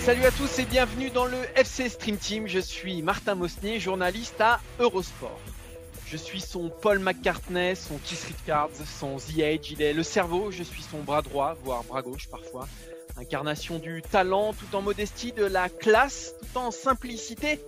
Salut 0.00 0.24
à 0.24 0.30
tous 0.32 0.58
et 0.58 0.64
bienvenue 0.64 1.10
dans 1.10 1.26
le 1.26 1.38
FC 1.54 1.88
Stream 1.88 2.16
Team. 2.16 2.48
Je 2.48 2.58
suis 2.58 3.02
Martin 3.02 3.34
Mosnier, 3.34 3.78
journaliste 3.78 4.40
à 4.40 4.60
Eurosport. 4.78 5.38
Je 6.06 6.16
suis 6.16 6.40
son 6.40 6.70
Paul 6.70 6.98
McCartney, 6.98 7.76
son 7.76 7.98
Keith 7.98 8.24
Richards, 8.24 8.70
son 8.98 9.16
The 9.16 9.38
Age. 9.38 9.70
Il 9.70 9.80
est 9.80 9.92
le 9.92 10.02
cerveau, 10.02 10.50
je 10.50 10.62
suis 10.62 10.82
son 10.82 11.02
bras 11.02 11.22
droit, 11.22 11.56
voire 11.62 11.84
bras 11.84 12.02
gauche 12.02 12.28
parfois. 12.28 12.68
Incarnation 13.16 13.78
du 13.78 14.02
talent, 14.02 14.52
tout 14.52 14.74
en 14.76 14.82
modestie, 14.82 15.32
de 15.32 15.44
la 15.44 15.68
classe, 15.68 16.34
tout 16.40 16.58
en 16.58 16.70
simplicité. 16.70 17.60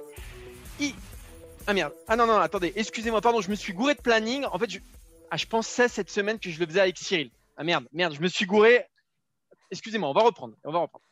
Ah 1.66 1.72
merde. 1.72 1.92
Ah 2.08 2.16
non, 2.16 2.26
non, 2.26 2.36
attendez, 2.38 2.72
excusez-moi, 2.76 3.20
pardon, 3.20 3.40
je 3.40 3.50
me 3.50 3.54
suis 3.54 3.72
gouré 3.72 3.94
de 3.94 4.00
planning. 4.00 4.44
En 4.52 4.58
fait, 4.58 4.82
ah, 5.30 5.36
je 5.36 5.46
pensais 5.46 5.88
cette 5.88 6.10
semaine 6.10 6.38
que 6.38 6.50
je 6.50 6.60
le 6.60 6.66
faisais 6.66 6.80
avec 6.80 6.98
Cyril. 6.98 7.30
Ah 7.56 7.64
merde, 7.64 7.86
merde, 7.92 8.14
je 8.14 8.20
me 8.20 8.28
suis 8.28 8.46
gouré. 8.46 8.86
Excusez-moi, 9.70 10.08
on 10.08 10.12
va 10.12 10.22
reprendre. 10.22 10.54
On 10.64 10.72
va 10.72 10.80
reprendre. 10.80 11.04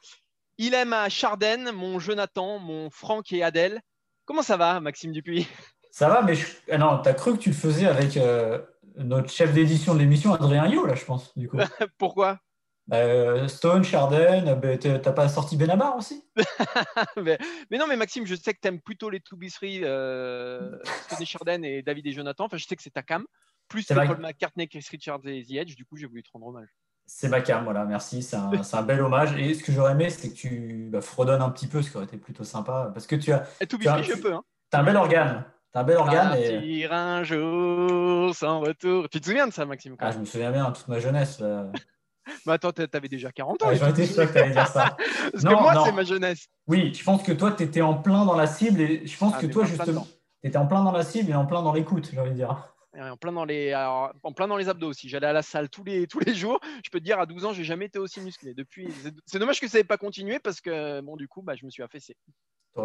Il 0.59 0.75
aime 0.75 0.93
à 0.93 1.09
Charden, 1.09 1.73
mon 1.73 1.99
Jonathan, 1.99 2.59
mon 2.59 2.91
Franck 2.91 3.33
et 3.33 3.43
Adèle. 3.43 3.81
Comment 4.25 4.43
ça 4.43 4.57
va, 4.57 4.81
Maxime 4.81 5.13
Dupuis? 5.13 5.49
Ça 5.91 6.09
va, 6.09 6.23
mais 6.23 6.35
je... 6.35 6.47
ah 6.71 6.79
non, 6.79 6.99
t'as 7.03 7.15
cru 7.15 7.33
que 7.33 7.39
tu 7.39 7.51
le 7.51 7.55
faisais 7.55 7.87
avec 7.87 8.17
euh, 8.17 8.61
notre 8.97 9.31
chef 9.31 9.53
d'édition 9.53 9.95
de 9.95 9.99
l'émission, 9.99 10.33
Adrien 10.33 10.67
Yo, 10.67 10.87
là, 10.87 10.95
je 10.95 11.05
pense, 11.05 11.37
du 11.37 11.49
coup. 11.49 11.59
Pourquoi? 11.99 12.39
Euh, 12.93 13.47
Stone, 13.47 13.85
Charden, 13.85 14.59
bah, 14.61 14.77
t'as 14.77 15.13
pas 15.13 15.29
sorti 15.29 15.57
Benabar 15.57 15.97
aussi? 15.97 16.25
Mais, 17.17 17.39
mais 17.71 17.79
non, 17.79 17.87
mais 17.87 17.97
Maxime, 17.97 18.27
je 18.27 18.35
sais 18.35 18.53
que 18.53 18.59
tu 18.61 18.69
aimes 18.69 18.81
plutôt 18.81 19.09
les 19.09 19.21
Two 19.21 19.37
Bisseries, 19.37 19.83
euh, 19.85 20.79
Stone 21.05 21.23
et 21.23 21.25
Charden 21.25 21.65
et 21.65 21.83
David 21.83 22.07
et 22.07 22.13
Jonathan. 22.13 22.47
Enfin, 22.47 22.57
je 22.57 22.67
sais 22.67 22.75
que 22.75 22.83
c'est 22.83 22.91
ta 22.91 23.03
cam. 23.03 23.25
Plus 23.73 23.83
C'est 23.83 23.95
que 23.95 23.99
vrai. 23.99 24.07
Paul 24.07 24.19
McCartney, 24.21 24.69
Chris 24.69 24.87
Richards 24.91 25.21
et 25.25 25.43
The 25.45 25.53
Edge. 25.53 25.75
Du 25.77 25.85
coup, 25.87 25.97
j'ai 25.97 26.07
voulu 26.07 26.23
te 26.23 26.29
rendre 26.33 26.47
hommage. 26.49 26.69
C'est 27.07 27.29
ma 27.29 27.41
cam, 27.41 27.65
voilà, 27.65 27.85
merci, 27.85 28.23
c'est 28.23 28.37
un, 28.37 28.51
un 28.73 28.83
bel 28.83 29.01
hommage. 29.03 29.37
Et 29.37 29.55
ce 29.55 29.65
que 29.65 29.73
j'aurais 29.73 29.93
aimé, 29.93 30.09
c'est 30.11 30.29
que 30.31 30.35
tu 30.35 30.89
bah, 30.93 31.01
fredonnes 31.01 31.43
un 31.43 31.51
petit 31.51 31.67
peu, 31.67 31.83
ce 31.83 31.91
qui 31.91 31.97
aurait 31.97 32.07
été 32.07 32.17
plutôt 32.17 32.45
sympa, 32.45 32.91
parce 32.95 33.07
que 33.07 33.17
tu 33.17 33.33
as, 33.33 33.45
Et 33.61 33.67
Two 33.67 33.79
Tu 33.79 33.89
as- 33.89 34.03
je 34.03 34.13
peux. 34.15 34.33
Hein. 34.35 34.45
as 34.73 34.79
un 34.79 34.85
bel 34.85 34.97
organe. 34.97 35.45
T'as 35.73 35.81
un 35.81 35.85
bel 35.85 35.97
organe 35.97 36.35
et 36.37 36.53
Partir 36.53 36.93
un 36.93 37.23
jour 37.25 38.35
sans 38.35 38.61
retour. 38.61 39.09
Tu 39.09 39.21
te 39.21 39.27
souviens 39.27 39.47
de 39.49 39.53
ça, 39.53 39.65
Maxime 39.67 39.97
ah, 39.99 40.11
je 40.13 40.19
me 40.19 40.25
souviens 40.27 40.53
bien, 40.53 40.71
toute 40.71 40.87
ma 40.89 41.01
jeunesse. 41.01 41.41
là. 41.41 41.73
Mais 42.47 42.53
attends, 42.53 42.71
t'a- 42.73 42.87
t'avais 42.87 43.09
déjà 43.09 43.33
40 43.33 43.63
ans. 43.63 43.67
Ah, 43.69 43.89
été 43.91 44.07
sûr 44.07 44.27
que 44.29 44.33
tu 44.33 44.39
allais 44.39 44.53
dire 44.53 44.69
ça. 44.69 44.97
Parce 45.33 45.43
Non, 45.43 45.57
que 45.57 45.63
moi, 45.63 45.83
c'est 45.85 45.93
ma 45.93 46.05
jeunesse. 46.05 46.47
Oui, 46.69 46.95
je 46.95 47.03
pense 47.03 47.23
que 47.25 47.33
toi, 47.33 47.51
tu 47.53 47.65
étais 47.65 47.81
en 47.83 47.95
plein 47.95 48.25
dans 48.25 48.37
la 48.37 48.47
cible 48.47 48.81
et 48.81 49.05
je 49.07 49.19
pense 49.19 49.33
Ah, 49.37 49.41
que 49.41 49.47
toi, 49.47 49.65
justement, 49.65 49.87
dedans. 49.87 50.07
tu 50.43 50.49
étais 50.49 50.57
en 50.59 50.67
plein 50.67 50.85
dans 50.85 50.93
la 50.93 51.03
cible 51.03 51.31
et 51.31 51.35
en 51.35 51.47
plein 51.47 51.63
dans 51.63 51.73
l'écoute, 51.73 52.11
j'ai 52.13 52.21
envie 52.21 52.31
de 52.31 52.37
dire. 52.37 52.72
En 52.99 53.17
plein 53.17 53.33
dans 53.33 53.45
les, 53.47 53.73
alors, 53.73 54.13
en 54.23 54.33
plein 54.33 54.47
dans 54.47 54.57
les 54.59 54.69
abdos 54.69 54.89
aussi. 54.89 55.09
J'allais 55.09 55.27
à 55.27 55.33
la 55.33 55.43
salle 55.43 55.71
tous 55.71 55.83
les, 55.85 56.07
tous 56.07 56.21
les 56.21 56.35
jours. 56.35 56.61
Je 56.85 56.91
peux 56.91 57.01
te 57.01 57.05
dire, 57.05 57.19
à 57.19 57.25
12 57.27 57.45
ans, 57.47 57.53
j'ai 57.55 57.65
jamais 57.65 57.87
été 57.87 57.99
aussi 57.99 58.21
musclé. 58.21 58.53
Depuis, 58.55 58.89
c'est- 59.27 59.39
dommage 59.39 59.61
que 59.61 59.69
ça 59.69 59.79
n'ait 59.79 59.85
pas 59.85 59.97
continué 59.97 60.39
parce 60.39 60.61
que, 60.61 61.01
bon, 61.01 61.17
du 61.17 61.27
coup, 61.27 61.41
bah, 61.43 61.55
je 61.57 61.65
me 61.65 61.71
suis 61.71 61.83
affaissé. 61.83 62.17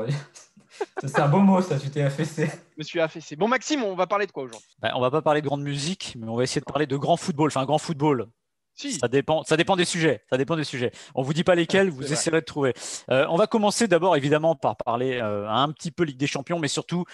C'est 1.03 1.19
un 1.19 1.27
beau 1.29 1.39
mot, 1.39 1.61
ça, 1.61 1.79
tu 1.79 1.89
t'es 1.89 2.01
affaissé. 2.01 2.47
Je 2.47 2.75
me 2.77 2.83
suis 2.83 2.99
affaissé. 2.99 3.35
Bon, 3.37 3.47
Maxime, 3.47 3.83
on 3.83 3.95
va 3.95 4.05
parler 4.05 4.27
de 4.27 4.31
quoi 4.33 4.43
aujourd'hui? 4.43 4.67
Bah, 4.79 4.91
on 4.95 4.99
va 4.99 5.09
pas 5.11 5.21
parler 5.21 5.41
de 5.41 5.47
grande 5.47 5.61
musique, 5.63 6.15
mais 6.19 6.27
on 6.27 6.35
va 6.35 6.43
essayer 6.43 6.59
de 6.59 6.65
parler 6.65 6.87
de 6.87 6.97
grand 6.97 7.15
football. 7.15 7.47
Enfin, 7.47 7.65
grand 7.65 7.77
football. 7.77 8.27
Si. 8.73 8.91
Ça 8.99 9.07
dépend, 9.07 9.43
ça 9.43 9.57
dépend 9.57 9.75
des 9.75 9.85
sujets. 9.85 10.23
Ça 10.29 10.37
dépend 10.37 10.55
des 10.55 10.63
sujets. 10.65 10.91
On 11.15 11.23
vous 11.23 11.33
dit 11.33 11.43
pas 11.43 11.55
lesquels, 11.55 11.89
vous 11.91 12.01
vrai. 12.01 12.11
essayerez 12.11 12.41
de 12.41 12.45
trouver. 12.45 12.73
Euh, 13.09 13.25
on 13.29 13.37
va 13.37 13.47
commencer 13.47 13.87
d'abord 13.87 14.15
évidemment 14.17 14.55
par 14.55 14.75
parler 14.75 15.19
euh, 15.21 15.49
un 15.49 15.71
petit 15.71 15.89
peu 15.91 16.03
Ligue 16.03 16.17
des 16.17 16.27
Champions, 16.27 16.59
mais 16.59 16.67
surtout 16.67 17.05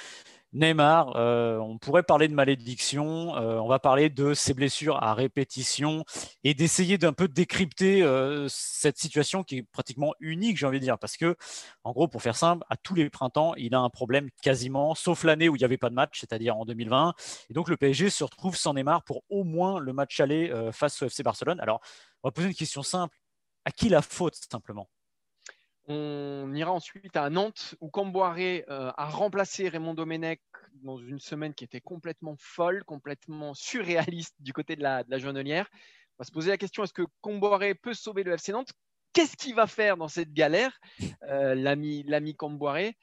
Neymar. 0.54 1.16
Euh, 1.16 1.58
on 1.58 1.78
pourrait 1.78 2.04
parler 2.04 2.28
de 2.28 2.34
malédiction. 2.34 3.36
euh, 3.36 3.58
on 3.60 3.68
va 3.68 3.80
parler 3.80 4.10
de 4.10 4.34
ses 4.34 4.54
blessures 4.54 5.02
à 5.02 5.14
répétition 5.14 6.06
et 6.44 6.54
d'essayer 6.54 6.98
d'un 6.98 7.14
peu 7.14 7.28
décrypter 7.28 8.04
euh, 8.04 8.48
cette 8.50 8.98
situation 8.98 9.44
qui 9.44 9.58
est 9.58 9.64
pratiquement 9.64 10.14
unique, 10.20 10.58
j'ai 10.58 10.66
envie 10.66 10.80
de 10.80 10.84
dire, 10.86 11.00
parce 11.00 11.18
que 11.18 11.36
en 11.84 11.92
gros, 11.92 12.08
pour 12.08 12.22
faire 12.22 12.36
simple, 12.36 12.64
à 12.70 12.78
tous 12.78 12.96
les 12.96 13.10
printemps, 13.10 13.56
il 13.56 13.74
a 13.76 13.80
un 13.80 13.90
problème 13.90 14.30
quasiment, 14.42 14.96
sauf 14.96 15.24
l'année 15.24 15.50
où 15.50 15.56
il 15.56 15.60
n'y 15.60 15.66
avait 15.66 15.78
pas 15.78 15.90
de 15.90 15.96
match, 15.96 16.20
c'est-à-dire 16.20 16.56
en 16.58 16.66
2020. 16.66 17.14
Et 17.50 17.54
donc 17.54 17.70
le 17.70 17.78
PSG 17.78 18.10
se 18.10 18.24
retrouve 18.24 18.56
sans 18.56 18.74
Neymar 18.74 19.04
pour 19.04 19.24
au 19.30 19.44
moins 19.44 19.80
le 19.80 19.94
match 19.94 20.20
aller 20.20 20.54
face 20.72 21.02
au 21.02 21.06
FC 21.08 21.24
Barcelone. 21.24 21.60
Alors, 21.60 21.82
on 22.24 22.28
va 22.30 22.32
poser 22.32 22.48
une 22.48 22.54
question 22.54 22.84
simple. 22.84 23.18
À 23.66 23.72
qui 23.72 23.90
la 23.90 24.02
faute 24.02 24.36
simplement? 24.52 24.90
On 25.88 26.54
ira 26.54 26.72
ensuite 26.72 27.18
à 27.18 27.30
Nantes 27.30 27.76
où 27.82 27.90
Camboiré 27.90 28.64
euh, 28.70 28.92
a 28.96 29.06
remplacé 29.10 29.68
Raymond 29.68 29.94
Domenech 29.96 30.42
dans 30.84 30.98
une 30.98 31.20
semaine 31.20 31.54
qui 31.54 31.66
était 31.66 31.82
complètement 31.82 32.36
folle, 32.40 32.84
complètement 32.86 33.54
surréaliste 33.54 34.36
du 34.40 34.54
côté 34.54 34.76
de 34.76 34.84
la, 34.84 35.04
de 35.04 35.12
la. 35.12 35.18
On 35.20 36.20
va 36.20 36.26
se 36.26 36.32
poser 36.32 36.52
la 36.52 36.58
question 36.58 36.84
est-ce 36.84 36.94
que 36.94 37.06
Camboiré 37.22 37.76
peut 37.76 37.94
sauver 37.94 38.24
le 38.24 38.34
FC 38.34 38.54
Nantes? 38.54 38.72
Qu'est-ce 39.12 39.36
qu'il 39.36 39.56
va 39.56 39.68
faire 39.68 39.98
dans 39.98 40.08
cette 40.08 40.34
galère, 40.34 40.80
euh, 41.24 41.54
l'ami 41.54 42.04
l'ami 42.04 42.36
Camboiré 42.36 42.98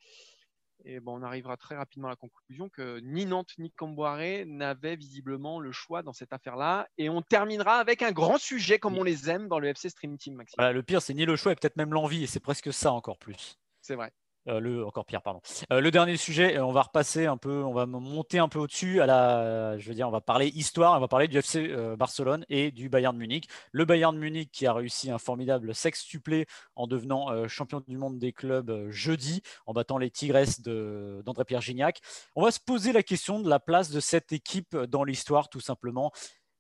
Et 0.85 1.01
bon, 1.01 1.21
on 1.21 1.23
arrivera 1.23 1.57
très 1.57 1.77
rapidement 1.77 2.09
à 2.09 2.13
la 2.13 2.17
conclusion 2.17 2.69
que 2.69 3.01
ni 3.01 3.27
Nantes 3.27 3.53
ni 3.59 3.71
Camboiré 3.71 4.45
n'avaient 4.47 4.97
visiblement 4.97 5.61
le 5.61 5.73
choix 5.73 6.03
dans 6.03 6.13
cette 6.13 6.33
affaire-là. 6.33 6.89
Et 6.99 7.09
on 7.09 7.23
terminera 7.23 7.79
avec 7.79 8.03
un 8.03 8.13
grand 8.13 8.39
sujet 8.39 8.79
comme 8.79 8.97
on 8.97 9.03
les 9.03 9.31
aime 9.31 9.49
dans 9.49 9.59
le 9.59 9.69
FC 9.69 9.91
Stream 9.91 10.17
Team, 10.17 10.35
Maxime. 10.35 10.57
Voilà, 10.59 10.73
Le 10.73 10.83
pire, 10.83 11.03
c'est 11.03 11.15
ni 11.15 11.25
le 11.25 11.37
choix 11.37 11.53
et 11.53 11.55
peut-être 11.55 11.77
même 11.77 11.93
l'envie, 11.93 12.25
et 12.25 12.27
c'est 12.27 12.41
presque 12.41 12.73
ça 12.73 12.93
encore 12.93 13.19
plus. 13.19 13.59
C'est 13.81 13.95
vrai. 13.95 14.13
Euh, 14.51 14.61
le 14.61 14.85
encore 14.85 15.05
pire, 15.05 15.23
pardon. 15.23 15.41
Euh, 15.73 15.81
le 15.81 15.91
dernier 15.91 16.17
sujet, 16.17 16.57
euh, 16.57 16.65
on 16.65 16.73
va 16.73 16.83
repasser 16.83 17.27
un 17.27 17.37
peu, 17.37 17.63
on 17.63 17.73
va 17.73 17.87
monter 17.87 18.39
un 18.39 18.49
peu 18.49 18.59
au-dessus 18.59 19.01
à 19.01 19.07
la, 19.07 19.79
je 19.79 19.89
veux 19.89 19.95
dire, 19.95 20.09
on 20.09 20.11
va 20.11 20.21
parler 20.21 20.49
histoire, 20.49 20.97
on 20.97 21.01
va 21.01 21.09
parler 21.09 21.29
du 21.29 21.39
FC 21.39 21.69
Barcelone 21.97 22.45
et 22.49 22.71
du 22.71 22.89
Bayern 22.89 23.17
Munich. 23.17 23.49
Le 23.73 23.85
Bayern 23.85 24.17
Munich 24.17 24.51
qui 24.53 24.67
a 24.67 24.73
réussi 24.73 25.11
un 25.11 25.19
formidable 25.19 25.75
sextuplé 25.75 26.47
en 26.75 26.87
devenant 26.87 27.47
champion 27.49 27.83
du 27.87 27.97
monde 27.97 28.19
des 28.19 28.33
clubs 28.33 28.91
jeudi, 28.91 29.43
en 29.67 29.73
battant 29.73 29.99
les 29.99 30.11
Tigresses 30.11 30.61
d'André-Pierre 30.63 31.61
Gignac. 31.61 32.01
On 32.35 32.43
va 32.43 32.51
se 32.51 32.61
poser 32.61 32.93
la 32.93 33.03
question 33.03 33.41
de 33.41 33.49
la 33.49 33.61
place 33.61 33.91
de 33.91 34.01
cette 34.01 34.33
équipe 34.33 34.77
dans 34.77 35.05
l'histoire, 35.05 35.49
tout 35.49 35.61
simplement. 35.61 36.13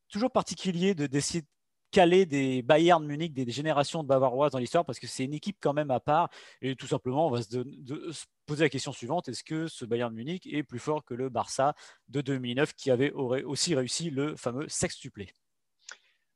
Toujours 0.09 0.31
particulier 0.31 0.95
de 0.95 1.07
de 1.07 1.47
caler 1.91 2.27
des 2.27 2.63
Bayern 2.63 3.05
Munich, 3.05 3.33
des 3.33 3.51
générations 3.51 4.03
de 4.03 4.09
Bavaroises 4.09 4.53
dans 4.53 4.59
l'histoire, 4.59 4.85
parce 4.85 4.99
que 4.99 5.07
c'est 5.07 5.25
une 5.25 5.35
équipe 5.35 5.59
quand 5.61 5.73
même 5.73 5.91
à 5.91 6.01
part. 6.01 6.31
Et 6.63 6.77
tout 6.77 6.87
simplement, 6.87 7.27
on 7.27 7.31
va 7.31 7.43
se, 7.43 8.25
poser 8.47 8.65
la 8.65 8.69
question 8.69 8.93
suivante 8.93 9.29
est-ce 9.29 9.45
que 9.45 9.69
ce 9.69 9.85
Bayern 9.85 10.13
Munich 10.13 10.47
est 10.53 10.63
plus 10.63 10.79
fort 10.79 11.05
que 11.05 11.15
le 11.15 11.29
Barça 11.29 11.75
de 12.09 12.21
2009 12.21 12.75
qui 12.75 12.91
avait 12.91 13.13
aurait 13.13 13.43
aussi 13.43 13.75
réussi 13.75 14.11
le 14.11 14.37
fameux 14.37 14.69
sextuplé? 14.69 15.33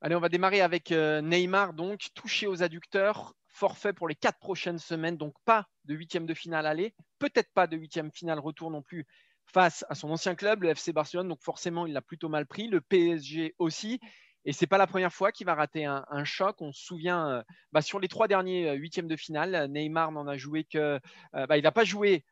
Allez, 0.01 0.15
on 0.15 0.21
va 0.21 0.29
démarrer 0.29 0.61
avec 0.61 0.93
euh, 0.93 1.23
Neymar, 1.23 1.73
donc 1.73 2.09
touché 2.15 2.47
aux 2.47 2.63
adducteurs, 2.63 3.35
forfait 3.49 3.93
pour 3.93 4.07
les 4.07 4.15
quatre 4.15 4.39
prochaines 4.39 4.79
semaines, 4.79 5.17
donc 5.17 5.35
pas 5.45 5.67
de 5.85 5.95
huitième 5.95 6.27
de 6.27 6.35
finale 6.35 6.67
aller, 6.67 6.95
peut-être 7.19 7.51
pas 7.55 7.67
de 7.67 7.77
huitième 7.77 8.13
finale 8.13 8.39
retour 8.39 8.71
non 8.71 8.83
plus 8.83 9.07
face 9.47 9.85
à 9.89 9.95
son 9.95 10.11
ancien 10.11 10.35
club, 10.35 10.63
le 10.63 10.71
FC 10.71 10.93
Barcelone, 10.93 11.29
donc 11.29 11.43
forcément 11.43 11.87
il 11.87 11.93
l'a 11.93 12.03
plutôt 12.03 12.29
mal 12.29 12.47
pris, 12.47 12.69
le 12.69 12.81
PSG 12.81 13.55
aussi. 13.59 14.01
Et 14.47 14.53
c'est 14.53 14.67
pas 14.67 14.77
la 14.77 14.87
première 14.87 15.13
fois 15.13 15.33
qu'il 15.33 15.47
va 15.47 15.55
rater 15.55 15.87
un, 15.87 16.25
choc. 16.25 16.61
On 16.61 16.73
se 16.73 16.85
souvient 16.85 17.31
euh, 17.31 17.43
bah, 17.73 17.81
sur 17.81 17.99
les 17.99 18.09
trois 18.09 18.29
derniers 18.29 18.69
euh, 18.69 18.75
huitièmes 18.75 19.09
de 19.09 19.17
finale, 19.17 19.71
Neymar 19.71 20.13
n'en 20.13 20.27
a 20.27 20.37
joué 20.37 20.65
que, 20.65 21.01
euh, 21.35 21.47
bah, 21.47 21.57
il 21.57 21.63
n'a 21.63 21.73
pas 21.73 21.85
joué 21.85 22.25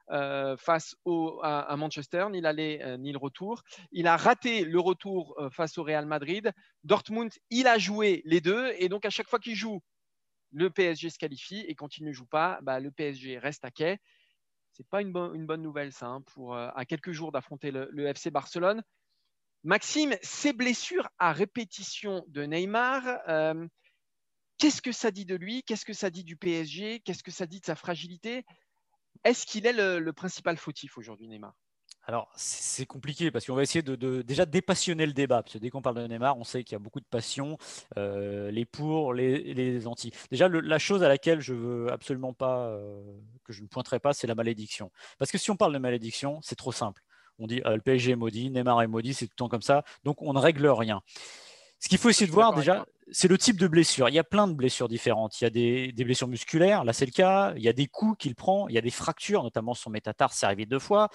face 0.59 0.94
à, 1.43 1.75
Manchester, 1.76 2.26
ni 2.31 2.41
l'aller 2.41 2.97
ni 2.99 3.12
le 3.12 3.19
retour. 3.19 3.62
Il 3.93 4.06
a 4.06 4.17
raté 4.17 4.64
le 4.64 4.79
retour 4.79 5.37
face 5.53 5.79
au 5.79 5.82
Real 5.82 6.06
Madrid. 6.06 6.53
Dortmund, 6.85 7.32
il 7.50 7.67
a 7.67 7.79
joué 7.79 8.23
les 8.25 8.41
deux. 8.41 8.73
Et 8.79 8.88
donc, 8.88 9.05
à 9.06 9.11
chaque 9.11 9.29
fois 9.29 9.38
qu'il 9.38 9.55
joue, 9.55 9.81
le 10.53 10.69
PSG 10.70 11.11
se 11.11 11.19
qualifie. 11.19 11.64
Et 11.67 11.75
quand 11.75 11.97
il 11.97 12.05
ne 12.05 12.12
joue 12.12 12.26
pas, 12.26 12.59
bah, 12.62 12.79
le 12.79 12.91
PSG 12.91 13.38
reste 13.38 13.64
à 13.64 13.70
quai. 13.70 13.99
C'est 14.73 14.87
pas 14.88 15.00
une, 15.00 15.12
bo- 15.12 15.32
une 15.35 15.47
bonne 15.47 15.62
nouvelle, 15.62 15.93
ça, 15.93 16.06
hein, 16.06 16.23
pour 16.23 16.56
à 16.56 16.85
quelques 16.85 17.12
jours 17.12 17.32
d'affronter 17.32 17.70
le 17.70 18.06
FC 18.06 18.31
Barcelone. 18.31 18.82
Maxime, 19.64 20.17
ces 20.23 20.53
blessures 20.53 21.09
à 21.19 21.32
répétition 21.32 22.25
de 22.26 22.43
Neymar, 22.43 23.05
euh, 23.29 23.67
qu'est-ce 24.59 24.82
que 24.82 24.91
ça 24.91 25.12
dit 25.12 25.25
de 25.25 25.37
lui? 25.37 25.62
Qu'est-ce 25.62 25.85
que 25.85 25.93
ça 25.93 26.11
dit 26.11 26.25
du 26.25 26.37
PSG 26.37 27.00
Qu'est-ce 27.00 27.23
que 27.23 27.31
ça 27.31 27.47
dit 27.47 27.61
de 27.61 27.67
sa 27.67 27.76
fragilité? 27.76 28.44
Est-ce 29.23 29.47
qu'il 29.47 29.67
est 29.67 29.73
le, 29.73 30.12
principal 30.12 30.56
fautif 30.56 30.99
aujourd'hui, 30.99 31.29
Neymar? 31.29 31.55
Alors, 32.05 32.32
c'est 32.35 32.87
compliqué 32.87 33.31
parce 33.31 33.47
qu'on 33.47 33.55
va 33.55 33.62
essayer 33.62 33.82
de, 33.82 34.23
déjà 34.23 34.47
dépassionner 34.47 35.06
le 35.06 35.12
débat. 35.12 35.44
Parce 35.44 35.53
que 35.53 35.59
dès 35.59 35.70
qu'on 35.70 35.82
parle 35.82 36.03
de 36.03 36.06
Neymar, 36.09 36.37
on 36.37 36.43
sait 36.43 36.64
qu'il 36.64 36.73
y 36.73 36.76
a 36.76 36.81
beaucoup 36.81 36.99
de 36.99 37.06
passion, 37.09 37.56
euh, 37.97 38.50
les 38.50 38.64
pour, 38.64 39.14
les, 39.14 39.55
les 39.55 39.87
anti. 39.87 40.11
Déjà, 40.32 40.49
la 40.49 40.79
chose 40.81 41.05
à 41.05 41.09
laquelle 41.09 41.41
je 41.41 41.55
veux 41.55 41.93
absolument 41.93 42.32
pas, 42.32 42.67
euh, 42.67 43.00
que 43.44 43.53
je 43.53 43.62
ne 43.62 43.69
pointerai 43.69 44.00
pas, 44.00 44.12
c'est 44.12 44.26
la 44.26 44.35
malédiction. 44.35 44.91
Parce 45.19 45.31
que 45.31 45.38
si 45.38 45.53
on 45.53 45.56
parle 45.56 45.73
de 45.73 45.79
malédiction, 45.79 46.41
c'est 46.43 46.56
trop 46.56 46.73
simple. 46.73 47.05
On 47.38 47.46
dit 47.46 47.61
euh, 47.67 47.76
le 47.76 47.81
PSG 47.81 48.12
est 48.12 48.17
maudit, 48.17 48.50
Neymar 48.50 48.82
est 48.82 48.87
maudit, 48.87 49.14
c'est 49.14 49.26
tout 49.26 49.32
le 49.34 49.38
temps 49.38 49.49
comme 49.49 49.62
ça. 49.62 49.84
Donc, 50.05 50.23
on 50.23 50.32
ne 50.32 50.38
règle 50.38 50.67
rien. 50.67 51.02
Ce 51.82 51.88
qu'il 51.88 51.99
faut 51.99 52.08
essayer 52.11 52.29
de 52.29 52.32
voir 52.32 52.55
déjà, 52.55 52.87
c'est 53.11 53.26
le 53.26 53.37
type 53.37 53.58
de 53.58 53.67
blessure. 53.67 54.08
Il 54.08 54.14
y 54.14 54.19
a 54.20 54.25
plein 54.25 54.46
de 54.46 54.52
blessures 54.55 54.88
différentes. 54.88 55.40
Il 55.40 55.44
y 55.44 55.46
a 55.49 55.50
des, 55.50 56.05
blessures 56.05 56.29
musculaires, 56.29 56.84
là 56.84 56.93
c'est 56.93 57.06
le 57.06 57.11
cas. 57.11 57.55
Il 57.56 57.62
y 57.62 57.69
a 57.69 57.73
des 57.73 57.88
coups 57.88 58.17
qu'il 58.19 58.37
prend. 58.37 58.69
Il 58.69 58.75
y 58.76 58.79
a 58.79 58.81
des 58.81 58.90
fractures, 58.90 59.43
notamment 59.43 59.75
son 59.75 59.90
métatarse, 59.90 60.37
c'est 60.37 60.46
arrivé 60.46 60.64
deux 60.64 60.79
fois. 60.79 61.08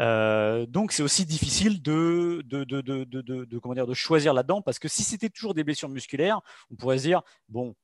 Euh, 0.00 0.64
donc 0.64 0.92
c'est 0.92 1.02
aussi 1.02 1.26
difficile 1.26 1.82
de, 1.82 2.42
de, 2.46 2.64
de, 2.64 3.58
comment 3.58 3.74
dire, 3.74 3.86
de 3.86 3.92
choisir 3.92 4.32
là-dedans 4.32 4.62
parce 4.62 4.78
que 4.78 4.88
si 4.88 5.02
c'était 5.02 5.28
toujours 5.28 5.52
des 5.52 5.64
blessures 5.64 5.90
musculaires, 5.90 6.40
on 6.70 6.76
pourrait 6.76 6.96
se 6.96 7.02
dire 7.02 7.20
bon. 7.50 7.74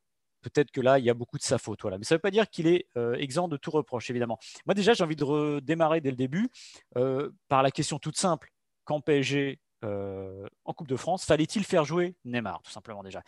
Peut-être 0.43 0.71
que 0.71 0.81
là, 0.81 0.99
il 0.99 1.05
y 1.05 1.11
a 1.11 1.15
beaucoup 1.15 1.39
de 1.39 1.43
sa 1.43 1.59
faute. 1.59 1.85
Mais 1.85 2.05
ça 2.05 2.15
ne 2.15 2.19
veut 2.19 2.21
pas 2.23 2.31
dire 2.31 2.51
qu'il 2.51 2.67
est 2.67 2.87
euh, 2.97 3.15
exempt 3.15 3.49
de 3.49 3.57
tout 3.57 3.71
reproche, 3.71 4.11
évidemment. 4.11 4.39
Moi, 4.67 4.75
déjà, 4.75 4.93
j'ai 4.93 5.05
envie 5.05 5.17
de 5.17 5.25
redémarrer 5.25 6.01
dès 6.01 6.11
le 6.11 6.17
début 6.17 6.49
euh, 6.97 7.31
par 7.49 7.63
la 7.63 7.71
question 7.71 7.99
toute 7.99 8.17
simple. 8.17 8.53
Quand 8.85 9.01
PSG 9.01 9.61
euh, 9.85 10.47
en 10.65 10.73
Coupe 10.75 10.89
de 10.89 10.97
France, 10.97 11.25
fallait-il 11.25 11.65
faire 11.65 11.85
jouer 11.85 12.17
Neymar, 12.25 12.63
tout 12.63 12.73
simplement 12.73 13.03
déjà? 13.03 13.23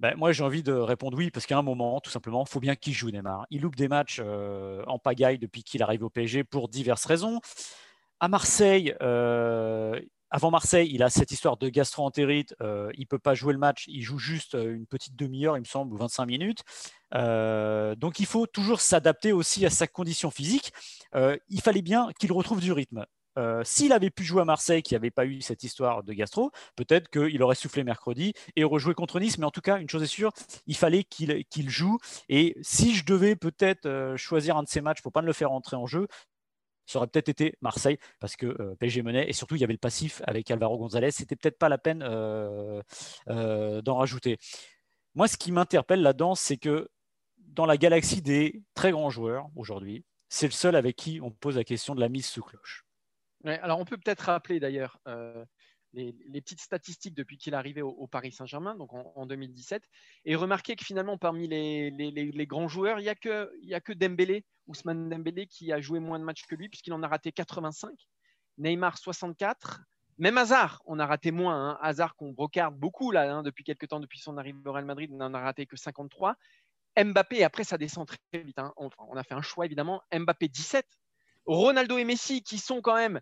Ben, 0.00 0.16
moi, 0.16 0.32
j'ai 0.32 0.42
envie 0.42 0.62
de 0.62 0.72
répondre 0.72 1.16
oui, 1.16 1.30
parce 1.30 1.46
qu'à 1.46 1.58
un 1.58 1.62
moment, 1.62 2.00
tout 2.00 2.10
simplement, 2.10 2.44
il 2.44 2.50
faut 2.50 2.60
bien 2.60 2.74
qu'il 2.74 2.92
joue 2.92 3.10
Neymar. 3.10 3.46
Il 3.50 3.60
loupe 3.62 3.76
des 3.76 3.88
matchs 3.88 4.20
en 4.20 4.98
pagaille 4.98 5.38
depuis 5.38 5.62
qu'il 5.62 5.82
arrive 5.82 6.02
au 6.02 6.10
PSG 6.10 6.44
pour 6.44 6.68
diverses 6.68 7.04
raisons. 7.04 7.40
À 8.18 8.28
Marseille, 8.28 8.94
avant 10.34 10.50
Marseille, 10.50 10.90
il 10.92 11.04
a 11.04 11.10
cette 11.10 11.30
histoire 11.30 11.56
de 11.56 11.68
gastro-entérite. 11.68 12.56
il 12.60 13.00
ne 13.00 13.06
peut 13.06 13.20
pas 13.20 13.34
jouer 13.34 13.52
le 13.52 13.58
match. 13.60 13.84
Il 13.86 14.02
joue 14.02 14.18
juste 14.18 14.54
une 14.54 14.84
petite 14.84 15.14
demi-heure, 15.14 15.56
il 15.56 15.60
me 15.60 15.64
semble, 15.64 15.94
ou 15.94 15.96
25 15.96 16.26
minutes. 16.26 16.64
donc, 17.12 18.18
il 18.18 18.26
faut 18.26 18.46
toujours 18.48 18.80
s'adapter 18.80 19.30
aussi 19.32 19.64
à 19.64 19.70
sa 19.70 19.86
condition 19.86 20.32
physique. 20.32 20.72
il 21.14 21.60
fallait 21.60 21.82
bien 21.82 22.08
qu'il 22.18 22.32
retrouve 22.32 22.60
du 22.60 22.72
rythme. 22.72 23.06
Euh, 23.38 23.62
s'il 23.64 23.92
avait 23.92 24.10
pu 24.10 24.24
jouer 24.24 24.42
à 24.42 24.44
Marseille, 24.44 24.82
qui 24.82 24.94
n'avait 24.94 25.10
pas 25.10 25.26
eu 25.26 25.40
cette 25.40 25.64
histoire 25.64 26.02
de 26.02 26.12
gastro, 26.12 26.50
peut-être 26.76 27.08
qu'il 27.08 27.42
aurait 27.42 27.54
soufflé 27.54 27.84
mercredi 27.84 28.32
et 28.56 28.64
rejoué 28.64 28.94
contre 28.94 29.20
Nice. 29.20 29.38
Mais 29.38 29.46
en 29.46 29.50
tout 29.50 29.60
cas, 29.60 29.78
une 29.78 29.88
chose 29.88 30.02
est 30.02 30.06
sûre, 30.06 30.32
il 30.66 30.76
fallait 30.76 31.04
qu'il 31.04 31.70
joue. 31.70 31.98
Et 32.28 32.56
si 32.62 32.94
je 32.94 33.04
devais 33.04 33.36
peut-être 33.36 33.86
euh, 33.86 34.16
choisir 34.16 34.56
un 34.56 34.62
de 34.62 34.68
ces 34.68 34.80
matchs 34.80 35.02
pour 35.02 35.12
pas 35.12 35.22
le 35.22 35.32
faire 35.32 35.52
entrer 35.52 35.76
en 35.76 35.86
jeu, 35.86 36.06
ça 36.86 36.98
aurait 36.98 37.08
peut-être 37.08 37.28
été 37.28 37.54
Marseille 37.60 37.98
parce 38.20 38.36
que 38.36 38.46
euh, 38.46 38.74
PSG 38.76 39.02
menait 39.02 39.28
et 39.28 39.32
surtout 39.32 39.56
il 39.56 39.60
y 39.60 39.64
avait 39.64 39.72
le 39.72 39.78
passif 39.78 40.22
avec 40.26 40.50
Alvaro 40.50 40.78
González. 40.78 41.10
C'était 41.10 41.36
peut-être 41.36 41.58
pas 41.58 41.68
la 41.68 41.78
peine 41.78 42.00
d'en 43.26 43.96
rajouter. 43.96 44.38
Moi, 45.14 45.28
ce 45.28 45.36
qui 45.36 45.52
m'interpelle 45.52 46.02
là-dedans, 46.02 46.34
c'est 46.34 46.56
que 46.56 46.88
dans 47.38 47.66
la 47.66 47.76
galaxie 47.76 48.22
des 48.22 48.62
très 48.74 48.90
grands 48.90 49.10
joueurs 49.10 49.48
aujourd'hui, 49.54 50.04
c'est 50.28 50.46
le 50.46 50.52
seul 50.52 50.74
avec 50.74 50.96
qui 50.96 51.20
on 51.22 51.30
pose 51.30 51.56
la 51.56 51.64
question 51.64 51.94
de 51.94 52.00
la 52.00 52.08
mise 52.08 52.26
sous 52.26 52.42
cloche 52.42 52.84
alors 53.44 53.78
on 53.78 53.84
peut 53.84 53.96
peut-être 53.96 54.22
rappeler 54.22 54.60
d'ailleurs 54.60 54.98
euh, 55.06 55.44
les, 55.92 56.12
petites 56.40 56.60
statistiques 56.60 57.14
depuis 57.14 57.38
qu'il 57.38 57.52
est 57.52 57.56
arrivé 57.56 57.82
au, 57.82 58.06
Paris 58.06 58.32
Saint-Germain, 58.32 58.74
donc 58.74 58.92
en, 58.92 59.26
2017, 59.26 59.82
et 60.24 60.34
remarquer 60.34 60.74
que 60.74 60.84
finalement 60.84 61.18
parmi 61.18 61.46
les, 61.46 62.46
grands 62.48 62.68
joueurs, 62.68 62.98
il 62.98 63.04
n'y 63.04 63.08
a, 63.08 63.76
a 63.76 63.80
que 63.80 63.92
Dembélé, 63.92 64.44
Ousmane 64.66 65.08
Dembélé, 65.08 65.46
qui 65.46 65.72
a 65.72 65.80
joué 65.80 66.00
moins 66.00 66.18
de 66.18 66.24
matchs 66.24 66.46
que 66.46 66.54
lui, 66.54 66.68
puisqu'il 66.68 66.92
en 66.92 67.02
a 67.02 67.08
raté 67.08 67.32
85, 67.32 67.92
Neymar 68.58 68.98
64, 68.98 69.82
même 70.18 70.38
Hazard, 70.38 70.80
on 70.86 70.98
a 70.98 71.06
raté 71.06 71.32
moins. 71.32 71.70
Hein. 71.70 71.78
Hazard 71.82 72.14
qu'on 72.14 72.32
brocarde 72.32 72.76
beaucoup 72.76 73.10
là 73.10 73.32
hein, 73.32 73.42
depuis 73.42 73.64
quelques 73.64 73.88
temps, 73.88 74.00
depuis 74.00 74.20
son 74.20 74.38
arrivée 74.38 74.60
au 74.64 74.72
Real 74.72 74.84
Madrid, 74.84 75.10
on 75.12 75.16
n'en 75.16 75.34
a 75.34 75.40
raté 75.40 75.66
que 75.66 75.76
53. 75.76 76.36
Mbappé, 76.96 77.42
après 77.42 77.64
ça 77.64 77.76
descend 77.76 78.06
très 78.06 78.18
vite. 78.42 78.58
Hein. 78.58 78.72
On, 78.76 79.16
a 79.16 79.24
fait 79.24 79.34
un 79.34 79.42
choix 79.42 79.66
évidemment. 79.66 80.00
Mbappé 80.12 80.48
17, 80.48 80.86
Ronaldo 81.46 81.98
et 81.98 82.04
Messi, 82.04 82.42
qui 82.42 82.58
sont 82.58 82.80
quand 82.80 82.94
même 82.94 83.20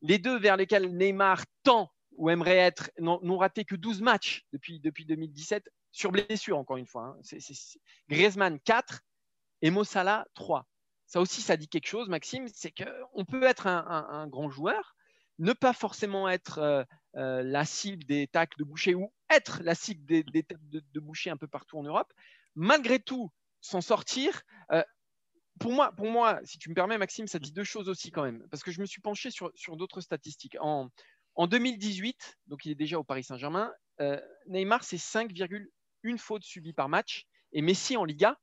les 0.00 0.18
deux 0.18 0.38
vers 0.38 0.56
lesquels 0.56 0.96
Neymar 0.96 1.44
tend 1.62 1.90
ou 2.16 2.30
aimerait 2.30 2.56
être, 2.56 2.90
n'ont 2.98 3.38
raté 3.38 3.64
que 3.64 3.74
12 3.74 4.00
matchs 4.00 4.46
depuis, 4.52 4.80
depuis 4.80 5.04
2017 5.04 5.68
sur 5.90 6.12
blessure, 6.12 6.56
encore 6.56 6.76
une 6.76 6.86
fois. 6.86 7.16
Hein. 7.18 7.38
Griezmann 8.08 8.60
4 8.60 9.00
et 9.62 9.70
Mossala 9.70 10.26
3. 10.34 10.66
Ça 11.06 11.20
aussi, 11.20 11.42
ça 11.42 11.56
dit 11.56 11.68
quelque 11.68 11.86
chose, 11.86 12.08
Maxime, 12.08 12.48
c'est 12.48 12.72
qu'on 12.72 13.24
peut 13.24 13.44
être 13.44 13.66
un, 13.66 14.26
grand 14.26 14.50
joueur, 14.50 14.96
ne 15.38 15.52
pas 15.52 15.72
forcément 15.72 16.28
être 16.28 16.58
euh, 16.58 16.84
euh, 17.16 17.42
la 17.42 17.64
cible 17.64 18.04
des 18.04 18.26
tacles 18.26 18.58
de 18.58 18.64
boucher 18.64 18.94
ou 18.94 19.12
être 19.30 19.62
la 19.62 19.74
cible 19.74 20.04
des, 20.06 20.22
des 20.22 20.44
de, 20.72 20.82
de 20.92 21.00
boucher 21.00 21.30
un 21.30 21.36
peu 21.36 21.46
partout 21.46 21.78
en 21.78 21.82
Europe. 21.82 22.12
Malgré 22.54 23.00
tout, 23.00 23.30
s'en 23.60 23.80
sortir, 23.80 24.42
euh, 24.72 24.82
pour 25.60 25.72
moi, 25.72 25.92
pour 25.92 26.10
moi, 26.10 26.40
si 26.44 26.58
tu 26.58 26.68
me 26.68 26.74
permets, 26.74 26.98
Maxime, 26.98 27.26
ça 27.26 27.38
dit 27.38 27.52
deux 27.52 27.64
choses 27.64 27.88
aussi 27.88 28.10
quand 28.10 28.22
même, 28.22 28.46
parce 28.50 28.62
que 28.62 28.72
je 28.72 28.80
me 28.80 28.86
suis 28.86 29.00
penché 29.00 29.30
sur, 29.30 29.52
d'autres 29.76 30.00
statistiques. 30.00 30.56
En, 30.60 30.90
2018, 31.38 32.38
donc 32.46 32.64
il 32.64 32.72
est 32.72 32.76
déjà 32.76 32.98
au 32.98 33.04
Paris 33.04 33.24
Saint-Germain, 33.24 33.72
Neymar, 34.46 34.84
c'est 34.84 34.96
5,1 34.96 36.18
fautes 36.18 36.44
subies 36.44 36.72
par 36.72 36.88
match, 36.88 37.26
et 37.52 37.62
Messi 37.62 37.96
en 37.96 38.04
Liga, 38.04 38.36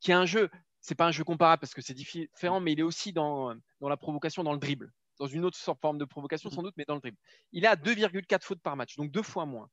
qui 0.00 0.10
est 0.10 0.14
un 0.14 0.26
jeu, 0.26 0.50
c'est 0.80 0.94
pas 0.94 1.06
un 1.06 1.12
jeu 1.12 1.24
comparable 1.24 1.60
parce 1.60 1.74
que 1.74 1.82
c'est 1.82 1.94
différent, 1.94 2.60
mais 2.60 2.72
il 2.72 2.80
est 2.80 2.84
aussi 2.84 3.12
dans, 3.12 3.54
dans 3.80 3.88
la 3.88 3.96
provocation, 3.96 4.42
dans 4.42 4.52
le 4.52 4.58
dribble, 4.58 4.92
dans 5.18 5.26
une 5.26 5.44
autre 5.44 5.58
forme 5.58 5.98
de 5.98 6.04
provocation 6.04 6.50
sans 6.50 6.62
doute, 6.62 6.74
mais 6.76 6.84
dans 6.86 6.94
le 6.94 7.00
dribble. 7.00 7.18
Il 7.52 7.64
est 7.64 7.68
à 7.68 7.76
2,4 7.76 8.42
fautes 8.42 8.62
par 8.62 8.76
match, 8.76 8.96
donc 8.96 9.10
deux 9.10 9.22
fois 9.22 9.46
moins. 9.46 9.68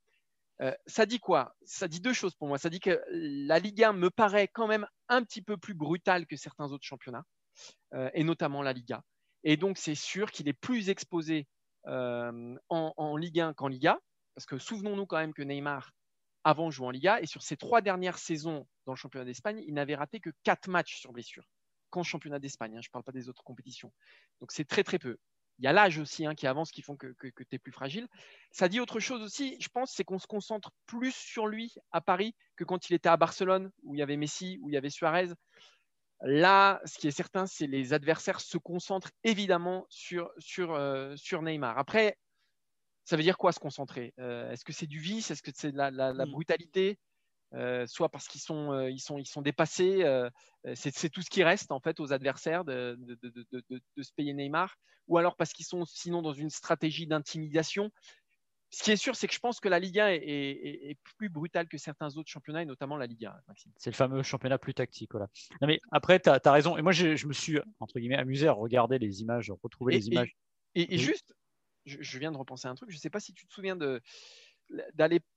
Euh, 0.61 0.73
ça 0.87 1.05
dit 1.05 1.19
quoi? 1.19 1.55
Ça 1.65 1.87
dit 1.87 1.99
deux 1.99 2.13
choses 2.13 2.33
pour 2.35 2.47
moi. 2.47 2.57
Ça 2.57 2.69
dit 2.69 2.79
que 2.79 3.01
la 3.09 3.59
Ligue 3.59 3.83
1 3.83 3.93
me 3.93 4.09
paraît 4.09 4.47
quand 4.47 4.67
même 4.67 4.87
un 5.07 5.23
petit 5.23 5.41
peu 5.41 5.57
plus 5.57 5.73
brutale 5.73 6.25
que 6.25 6.35
certains 6.35 6.71
autres 6.71 6.85
championnats, 6.85 7.25
euh, 7.93 8.09
et 8.13 8.23
notamment 8.23 8.61
la 8.61 8.73
Liga. 8.73 9.03
Et 9.43 9.55
donc, 9.55 9.77
c'est 9.77 9.95
sûr 9.95 10.31
qu'il 10.31 10.47
est 10.47 10.53
plus 10.53 10.89
exposé 10.89 11.47
euh, 11.85 12.55
en, 12.69 13.17
Ligue 13.17 13.39
1 13.39 13.53
qu'en 13.53 13.67
Liga, 13.67 13.99
parce 14.35 14.45
que 14.45 14.57
souvenons-nous 14.57 15.05
quand 15.05 15.17
même 15.17 15.33
que 15.33 15.43
Neymar, 15.43 15.91
avant, 16.47 16.71
jouait 16.71 16.87
en 16.87 16.91
Liga, 16.91 17.19
et 17.21 17.25
sur 17.25 17.41
ses 17.41 17.57
trois 17.57 17.81
dernières 17.81 18.17
saisons 18.17 18.67
dans 18.85 18.93
le 18.93 18.97
championnat 18.97 19.25
d'Espagne, 19.25 19.63
il 19.67 19.73
n'avait 19.73 19.95
raté 19.95 20.19
que 20.19 20.29
quatre 20.43 20.69
matchs 20.69 20.99
sur 20.99 21.11
blessure, 21.11 21.43
qu'en 21.89 22.03
championnat 22.03 22.39
d'Espagne. 22.39 22.77
Hein, 22.77 22.81
je 22.81 22.87
ne 22.89 22.91
parle 22.91 23.03
pas 23.03 23.11
des 23.11 23.29
autres 23.29 23.43
compétitions. 23.43 23.91
Donc, 24.39 24.51
c'est 24.51 24.65
très, 24.65 24.83
très 24.83 24.99
peu 24.99 25.17
il 25.59 25.65
y 25.65 25.67
a 25.67 25.73
l'âge 25.73 25.97
aussi 25.97 26.25
hein, 26.25 26.35
qui 26.35 26.47
avance, 26.47 26.71
qui 26.71 26.81
font 26.81 26.95
que, 26.95 27.15
tu 27.19 27.43
es 27.51 27.57
plus 27.59 27.71
fragile. 27.71 28.07
Ça 28.51 28.69
dit 28.69 28.79
autre 28.79 28.99
chose 28.99 29.21
aussi, 29.21 29.57
je 29.59 29.69
pense, 29.69 29.91
c'est 29.91 30.03
qu'on 30.03 30.19
se 30.19 30.27
concentre 30.27 30.71
plus 30.85 31.15
sur 31.15 31.47
lui 31.47 31.73
à 31.91 32.01
Paris 32.01 32.35
que 32.55 32.63
quand 32.63 32.89
il 32.89 32.93
était 32.93 33.09
à 33.09 33.17
Barcelone, 33.17 33.71
où 33.83 33.95
il 33.95 33.99
y 33.99 34.03
avait 34.03 34.17
Messi, 34.17 34.59
où 34.61 34.69
il 34.69 34.73
y 34.73 34.77
avait 34.77 34.89
Suarez. 34.89 35.29
Là, 36.21 36.81
ce 36.85 36.97
qui 36.97 37.07
est 37.07 37.11
certain, 37.11 37.45
c'est 37.45 37.67
les 37.67 37.93
adversaires 37.93 38.39
se 38.39 38.57
concentrent 38.57 39.11
évidemment 39.23 39.85
sur, 39.89 40.31
sur, 40.39 40.73
euh, 40.73 41.15
sur 41.15 41.41
Neymar. 41.41 41.77
Après, 41.77 42.17
ça 43.07 43.15
veut 43.15 43.23
dire 43.23 43.37
quoi 43.37 43.53
se 43.53 43.59
concentrer? 43.59 44.13
Euh, 44.19 44.51
Est-ce 44.51 44.65
que 44.65 44.73
c'est 44.73 44.85
du 44.85 44.99
vice? 44.99 45.31
Est-ce 45.31 45.41
que 45.41 45.51
c'est 45.53 45.71
de 45.71 45.77
la, 45.77 45.91
la 45.91 46.13
mm. 46.13 46.29
brutalité? 46.29 46.99
Euh, 47.53 47.87
soit 47.87 48.09
parce 48.09 48.27
qu'ils 48.27 48.41
sont, 48.41 48.73
euh, 48.73 48.89
ils 48.89 48.99
sont, 48.99 49.17
ils 49.17 49.25
sont 49.25 49.41
dépassés. 49.41 50.03
Euh, 50.03 50.29
c'est 50.75 51.09
tout 51.09 51.21
ce 51.21 51.29
qui 51.29 51.43
reste 51.43 51.71
en 51.71 51.79
fait 51.79 52.01
aux 52.01 52.11
adversaires 52.11 52.65
de, 52.65 52.97
de, 52.99 53.17
de, 53.23 53.81
de 53.95 54.03
se 54.03 54.11
payer 54.13 54.33
Neymar, 54.33 54.75
ou 55.07 55.17
alors 55.17 55.37
parce 55.37 55.53
qu'ils 55.53 55.65
sont 55.65 55.85
sinon 55.85 56.21
dans 56.21 56.33
une 56.33 56.49
stratégie 56.49 57.07
d'intimidation? 57.07 57.89
Ce 58.69 58.83
qui 58.83 58.91
est 58.91 58.97
sûr, 58.97 59.15
c'est 59.15 59.29
que 59.29 59.33
je 59.33 59.39
pense 59.39 59.61
que 59.61 59.69
la 59.69 59.79
Ligue 59.79 59.97
1 59.97 60.09
est, 60.09 60.19
est, 60.25 60.97
plus 61.17 61.29
brutale 61.29 61.69
que 61.69 61.77
certains 61.77 62.17
autres 62.17 62.29
championnats, 62.29 62.63
et 62.63 62.65
notamment 62.65 62.97
la 62.97 63.05
Ligue 63.05 63.25
1. 63.25 63.33
C'est 63.77 63.91
le 63.91 63.95
fameux 63.95 64.21
championnat 64.23 64.57
plus 64.57 64.73
tactique. 64.73 65.11
Voilà. 65.13 65.29
Non, 65.61 65.69
mais 65.69 65.79
après, 65.89 66.19
tu 66.19 66.29
as, 66.29 66.51
raison. 66.51 66.75
Et 66.75 66.81
moi, 66.81 66.91
je, 66.91 67.25
me 67.27 67.31
suis, 67.31 67.61
entre 67.79 67.97
guillemets, 67.97 68.17
amusé 68.17 68.49
à 68.49 68.51
regarder 68.51 68.99
les 68.99 69.21
images, 69.21 69.53
retrouver 69.63 69.93
les 69.93 70.07
images. 70.09 70.35
Et, 70.75 70.97
juste, 70.97 71.33
je, 71.87 71.97
je, 71.99 72.19
viens 72.19 72.31
de 72.31 72.37
repenser 72.37 72.67
à 72.67 72.71
un 72.71 72.75
truc. 72.75 72.89
Je 72.89 72.95
ne 72.95 72.99
sais 72.99 73.09
pas 73.09 73.19
si 73.19 73.33
tu 73.33 73.47
te 73.47 73.53
souviens 73.53 73.75
de, 73.75 74.01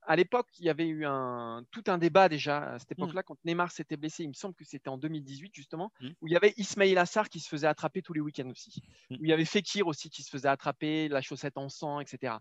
à 0.03 0.17
l'époque, 0.17 0.49
il 0.59 0.67
y 0.67 0.69
avait 0.69 0.87
eu 0.87 1.05
un, 1.07 1.65
tout 1.71 1.85
un 1.87 1.99
débat 1.99 2.29
déjà 2.29 2.73
à 2.73 2.79
cette 2.79 2.91
mmh. 2.91 3.03
époque-là, 3.03 3.23
quand 3.23 3.37
Neymar 3.45 3.71
s'était 3.71 3.97
blessé, 3.97 4.25
il 4.25 4.29
me 4.29 4.35
semble 4.35 4.55
que 4.55 4.65
c'était 4.65 4.89
en 4.89 4.99
2018 4.99 5.55
justement, 5.55 5.93
mmh. 6.01 6.09
où 6.21 6.27
il 6.27 6.33
y 6.33 6.37
avait 6.37 6.55
Ismail 6.57 6.97
Assar 6.99 7.29
qui 7.29 7.41
se 7.41 7.49
faisait 7.49 7.67
attraper 7.67 8.03
tous 8.03 8.13
les 8.13 8.21
week-ends 8.21 8.49
aussi, 8.51 8.83
mmh. 9.11 9.15
où 9.15 9.25
il 9.25 9.29
y 9.29 9.33
avait 9.33 9.45
Fekir 9.45 9.87
aussi 9.87 10.11
qui 10.11 10.23
se 10.23 10.31
faisait 10.31 10.49
attraper, 10.49 11.09
la 11.09 11.23
chaussette 11.23 11.57
en 11.57 11.69
sang, 11.69 12.01
etc. 12.01 12.35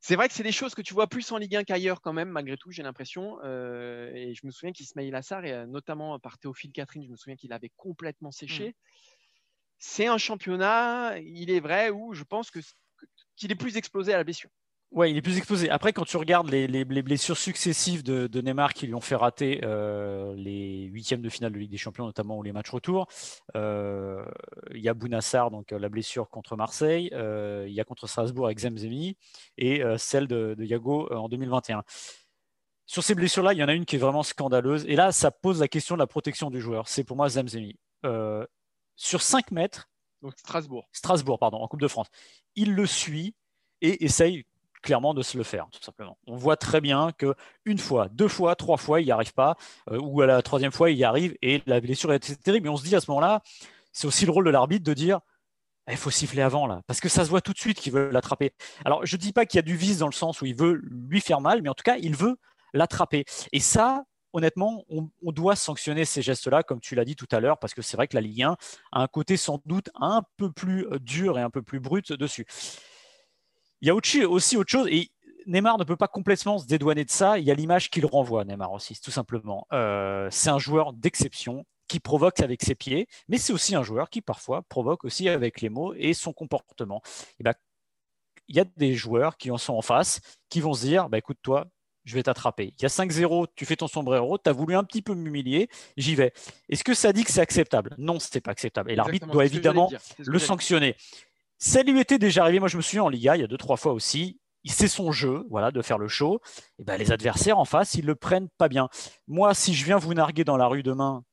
C'est 0.00 0.14
vrai 0.14 0.28
que 0.28 0.34
c'est 0.34 0.44
des 0.44 0.52
choses 0.52 0.74
que 0.74 0.82
tu 0.82 0.94
vois 0.94 1.08
plus 1.08 1.30
en 1.32 1.38
Ligue 1.38 1.56
1 1.56 1.64
qu'ailleurs 1.64 2.00
quand 2.00 2.12
même, 2.12 2.28
malgré 2.28 2.56
tout, 2.56 2.70
j'ai 2.70 2.82
l'impression. 2.82 3.38
Euh, 3.42 4.12
et 4.14 4.34
je 4.34 4.46
me 4.46 4.52
souviens 4.52 4.72
qu'Ismail 4.72 5.12
Assar, 5.14 5.44
et 5.44 5.52
euh, 5.52 5.66
notamment 5.66 6.18
par 6.20 6.38
Théophile 6.38 6.72
Catherine, 6.72 7.04
je 7.04 7.10
me 7.10 7.16
souviens 7.16 7.36
qu'il 7.36 7.52
avait 7.52 7.72
complètement 7.76 8.30
séché. 8.30 8.76
C'est 9.78 10.06
un 10.06 10.18
championnat, 10.18 11.18
il 11.18 11.50
est 11.50 11.60
vrai, 11.60 11.90
où 11.90 12.12
je 12.12 12.24
pense 12.24 12.50
qu'il 12.50 13.52
est 13.52 13.54
plus 13.54 13.76
explosé 13.76 14.12
à 14.12 14.16
la 14.16 14.24
blessure 14.24 14.50
Ouais, 14.90 15.10
il 15.10 15.18
est 15.18 15.22
plus 15.22 15.36
exposé. 15.36 15.68
Après, 15.68 15.92
quand 15.92 16.06
tu 16.06 16.16
regardes 16.16 16.48
les, 16.48 16.84
blessures 17.02 17.36
successives 17.36 18.02
de, 18.02 18.40
Neymar 18.40 18.72
qui 18.72 18.86
lui 18.86 18.94
ont 18.94 19.02
fait 19.02 19.16
rater 19.16 19.60
euh, 19.62 20.34
les 20.34 20.84
huitièmes 20.86 21.20
de 21.20 21.28
finale 21.28 21.52
de 21.52 21.58
Ligue 21.58 21.70
des 21.70 21.76
Champions, 21.76 22.06
notamment 22.06 22.38
ou 22.38 22.42
les 22.42 22.52
matchs 22.52 22.70
retour, 22.70 23.06
euh, 23.54 24.24
il 24.74 24.80
y 24.80 24.88
a 24.88 24.94
Bounassar, 24.94 25.50
donc 25.50 25.72
euh, 25.72 25.78
la 25.78 25.90
blessure 25.90 26.30
contre 26.30 26.56
Marseille, 26.56 27.10
il 27.12 27.72
y 27.72 27.80
a 27.80 27.84
contre 27.84 28.06
Strasbourg 28.06 28.46
avec 28.46 28.58
Zemzemi 28.60 29.18
et 29.58 29.82
celle 29.98 30.26
de, 30.26 30.54
de 30.56 30.64
Yago 30.64 31.12
en 31.12 31.28
2021. 31.28 31.82
Sur 32.86 33.02
ces 33.02 33.14
blessures-là, 33.14 33.52
il 33.52 33.58
y 33.58 33.62
en 33.62 33.68
a 33.68 33.74
une 33.74 33.84
qui 33.84 33.96
est 33.96 33.98
vraiment 33.98 34.22
scandaleuse. 34.22 34.86
Et 34.88 34.96
là, 34.96 35.12
ça 35.12 35.30
pose 35.30 35.60
la 35.60 35.68
question 35.68 35.96
de 35.96 35.98
la 36.00 36.06
protection 36.06 36.48
du 36.48 36.62
joueur. 36.62 36.88
C'est 36.88 37.04
pour 37.04 37.18
moi 37.18 37.28
Zemzemi. 37.28 37.76
Sur 38.98 39.22
5 39.22 39.52
mètres, 39.52 39.88
donc 40.20 40.34
Strasbourg. 40.36 40.88
Strasbourg, 40.92 41.38
pardon, 41.38 41.58
en 41.58 41.68
Coupe 41.68 41.80
de 41.80 41.88
France. 41.88 42.08
Il 42.56 42.74
le 42.74 42.84
suit 42.84 43.34
et 43.80 44.04
essaye 44.04 44.44
clairement 44.82 45.14
de 45.14 45.22
se 45.22 45.38
le 45.38 45.44
faire, 45.44 45.68
tout 45.70 45.82
simplement. 45.82 46.18
On 46.26 46.36
voit 46.36 46.56
très 46.56 46.80
bien 46.80 47.12
que 47.12 47.34
une 47.64 47.78
fois, 47.78 48.08
deux 48.08 48.28
fois, 48.28 48.56
trois 48.56 48.76
fois, 48.76 49.00
il 49.00 49.04
n'y 49.04 49.10
arrive 49.10 49.32
pas, 49.32 49.56
euh, 49.90 49.98
ou 50.00 50.20
à 50.20 50.26
la 50.26 50.42
troisième 50.42 50.72
fois, 50.72 50.90
il 50.90 50.98
y 50.98 51.04
arrive, 51.04 51.36
et 51.42 51.62
la 51.66 51.80
blessure 51.80 52.12
est 52.12 52.42
terrible. 52.42 52.66
Et 52.66 52.70
on 52.70 52.76
se 52.76 52.84
dit 52.84 52.94
à 52.94 53.00
ce 53.00 53.10
moment-là, 53.10 53.42
c'est 53.92 54.06
aussi 54.06 54.26
le 54.26 54.32
rôle 54.32 54.44
de 54.44 54.50
l'arbitre 54.50 54.84
de 54.84 54.94
dire 54.94 55.20
il 55.90 55.96
faut 55.96 56.10
siffler 56.10 56.42
avant 56.42 56.66
là, 56.66 56.82
parce 56.86 57.00
que 57.00 57.08
ça 57.08 57.24
se 57.24 57.30
voit 57.30 57.40
tout 57.40 57.54
de 57.54 57.58
suite 57.58 57.80
qu'il 57.80 57.94
veut 57.94 58.10
l'attraper. 58.10 58.52
Alors 58.84 59.06
je 59.06 59.16
ne 59.16 59.20
dis 59.20 59.32
pas 59.32 59.46
qu'il 59.46 59.56
y 59.56 59.60
a 59.60 59.62
du 59.62 59.74
vice 59.74 59.98
dans 59.98 60.06
le 60.06 60.12
sens 60.12 60.42
où 60.42 60.44
il 60.44 60.54
veut 60.54 60.82
lui 60.90 61.20
faire 61.22 61.40
mal, 61.40 61.62
mais 61.62 61.70
en 61.70 61.74
tout 61.74 61.82
cas, 61.82 61.96
il 61.96 62.14
veut 62.14 62.36
l'attraper. 62.74 63.24
Et 63.52 63.60
ça, 63.60 64.04
honnêtement, 64.38 64.84
on, 64.88 65.32
doit 65.32 65.56
sanctionner 65.56 66.04
ces 66.04 66.22
gestes-là, 66.22 66.62
comme 66.62 66.80
tu 66.80 66.94
l'as 66.94 67.04
dit 67.04 67.16
tout 67.16 67.28
à 67.30 67.40
l'heure, 67.40 67.58
parce 67.58 67.74
que 67.74 67.82
c'est 67.82 67.96
vrai 67.96 68.08
que 68.08 68.16
la 68.16 68.22
Ligue 68.22 68.42
1 68.42 68.56
a 68.92 69.02
un 69.02 69.06
côté 69.06 69.36
sans 69.36 69.60
doute 69.66 69.90
un 69.94 70.22
peu 70.36 70.50
plus 70.50 70.86
dur 71.00 71.38
et 71.38 71.42
un 71.42 71.50
peu 71.50 71.62
plus 71.62 71.80
brut 71.80 72.12
dessus. 72.12 72.46
Il 73.80 73.88
y 73.88 73.90
a 73.90 73.94
aussi 73.94 74.56
autre 74.56 74.70
chose, 74.70 74.88
et 74.90 75.10
Neymar 75.46 75.78
ne 75.78 75.84
peut 75.84 75.96
pas 75.96 76.08
complètement 76.08 76.58
se 76.58 76.66
dédouaner 76.66 77.04
de 77.04 77.10
ça. 77.10 77.38
Il 77.38 77.44
y 77.44 77.50
a 77.50 77.54
l'image 77.54 77.90
qu'il 77.90 78.04
renvoie, 78.06 78.44
Neymar 78.44 78.72
aussi, 78.72 79.00
tout 79.00 79.10
simplement. 79.10 79.66
Euh, 79.72 80.28
c'est 80.30 80.50
un 80.50 80.58
joueur 80.58 80.92
d'exception 80.92 81.64
qui 81.88 82.00
provoque 82.00 82.40
avec 82.40 82.62
ses 82.62 82.74
pieds, 82.74 83.08
mais 83.28 83.38
c'est 83.38 83.52
aussi 83.52 83.74
un 83.74 83.82
joueur 83.82 84.10
qui 84.10 84.20
parfois 84.20 84.62
provoque 84.68 85.04
aussi 85.04 85.28
avec 85.28 85.62
les 85.62 85.70
mots 85.70 85.94
et 85.94 86.12
son 86.12 86.34
comportement. 86.34 87.00
Ben, 87.40 87.54
il 88.48 88.56
y 88.56 88.60
a 88.60 88.64
des 88.76 88.94
joueurs 88.94 89.36
qui 89.38 89.50
en 89.50 89.58
sont 89.58 89.74
en 89.74 89.82
face, 89.82 90.20
qui 90.50 90.60
vont 90.60 90.74
se 90.74 90.84
dire 90.84 91.08
bah, 91.08 91.18
écoute, 91.18 91.38
toi, 91.42 91.66
je 92.08 92.14
vais 92.14 92.22
t'attraper. 92.22 92.72
Il 92.78 92.82
y 92.82 92.86
a 92.86 92.88
5-0, 92.88 93.48
tu 93.54 93.66
fais 93.66 93.76
ton 93.76 93.86
sombrero, 93.86 94.38
tu 94.38 94.48
as 94.48 94.52
voulu 94.52 94.74
un 94.74 94.82
petit 94.82 95.02
peu 95.02 95.14
m'humilier, 95.14 95.68
j'y 95.98 96.14
vais. 96.14 96.32
Est-ce 96.70 96.82
que 96.82 96.94
ça 96.94 97.12
dit 97.12 97.22
que 97.22 97.30
c'est 97.30 97.42
acceptable? 97.42 97.94
Non, 97.98 98.18
ce 98.18 98.30
n'est 98.34 98.40
pas 98.40 98.50
acceptable. 98.50 98.90
Et 98.90 98.96
l'arbitre 98.96 99.26
doit 99.26 99.44
évidemment 99.44 99.92
le 100.18 100.38
sanctionner. 100.38 100.96
Ça 101.58 101.82
lui 101.82 102.00
était 102.00 102.18
déjà 102.18 102.42
arrivé, 102.42 102.60
moi 102.60 102.68
je 102.68 102.78
me 102.78 102.82
souviens 102.82 103.04
en 103.04 103.08
Liga, 103.10 103.36
il 103.36 103.40
y 103.40 103.44
a 103.44 103.46
deux, 103.46 103.58
trois 103.58 103.76
fois 103.76 103.92
aussi. 103.92 104.40
C'est 104.64 104.88
son 104.88 105.12
jeu, 105.12 105.44
voilà, 105.50 105.70
de 105.70 105.80
faire 105.80 105.98
le 105.98 106.08
show. 106.08 106.40
Et 106.78 106.84
ben, 106.84 106.96
les 106.98 107.10
adversaires 107.10 107.58
en 107.58 107.64
face, 107.64 107.94
ils 107.94 108.04
le 108.04 108.14
prennent 108.14 108.48
pas 108.58 108.68
bien. 108.68 108.88
Moi, 109.26 109.54
si 109.54 109.72
je 109.72 109.84
viens 109.84 109.96
vous 109.96 110.12
narguer 110.12 110.44
dans 110.44 110.58
la 110.58 110.66
rue 110.66 110.82
demain, 110.82 111.24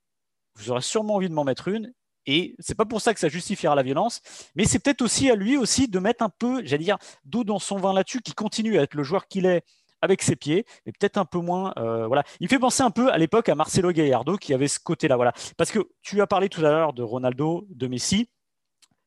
vous 0.55 0.72
aurez 0.72 0.82
sûrement 0.82 1.15
envie 1.15 1.27
de 1.27 1.34
m'en 1.34 1.44
mettre 1.44 1.67
une. 1.67 1.94
Et 2.25 2.55
c'est 2.60 2.75
pas 2.75 2.86
pour 2.86 3.01
ça 3.01 3.13
que 3.13 3.20
ça 3.20 3.27
justifiera 3.27 3.75
la 3.75 3.84
violence, 3.84 4.22
mais 4.55 4.65
c'est 4.65 4.79
peut-être 4.79 5.01
aussi 5.01 5.29
à 5.29 5.36
lui 5.36 5.58
aussi 5.58 5.88
de 5.88 6.00
mettre 6.00 6.24
un 6.24 6.29
peu, 6.29 6.65
j'allais 6.65 6.84
dire, 6.84 6.98
d'eau 7.24 7.44
dans 7.44 7.60
son 7.60 7.77
vin 7.77 7.94
là-dessus, 7.94 8.22
qui 8.22 8.34
continue 8.34 8.79
à 8.79 8.84
être 8.84 8.96
le 8.96 9.03
joueur 9.03 9.27
qu'il 9.27 9.46
est 9.46 9.63
avec 10.05 10.21
ses 10.21 10.35
pieds, 10.35 10.65
mais 10.85 10.91
peut-être 10.91 11.17
un 11.17 11.25
peu 11.25 11.39
moins. 11.39 11.74
Euh, 11.77 12.07
voilà, 12.07 12.24
il 12.39 12.47
fait 12.47 12.59
penser 12.59 12.83
un 12.83 12.91
peu 12.91 13.12
à 13.12 13.17
l'époque 13.17 13.50
à 13.50 13.55
Marcelo 13.55 13.91
Gallardo 13.91 14.38
qui 14.38 14.53
avait 14.53 14.67
ce 14.67 14.79
côté-là. 14.79 15.17
Voilà, 15.17 15.33
parce 15.57 15.71
que 15.71 15.79
tu 16.01 16.21
as 16.21 16.27
parlé 16.27 16.50
tout 16.50 16.62
à 16.62 16.71
l'heure 16.71 16.93
de 16.93 17.03
Ronaldo, 17.03 17.65
de 17.69 17.88
Messi 17.88 18.29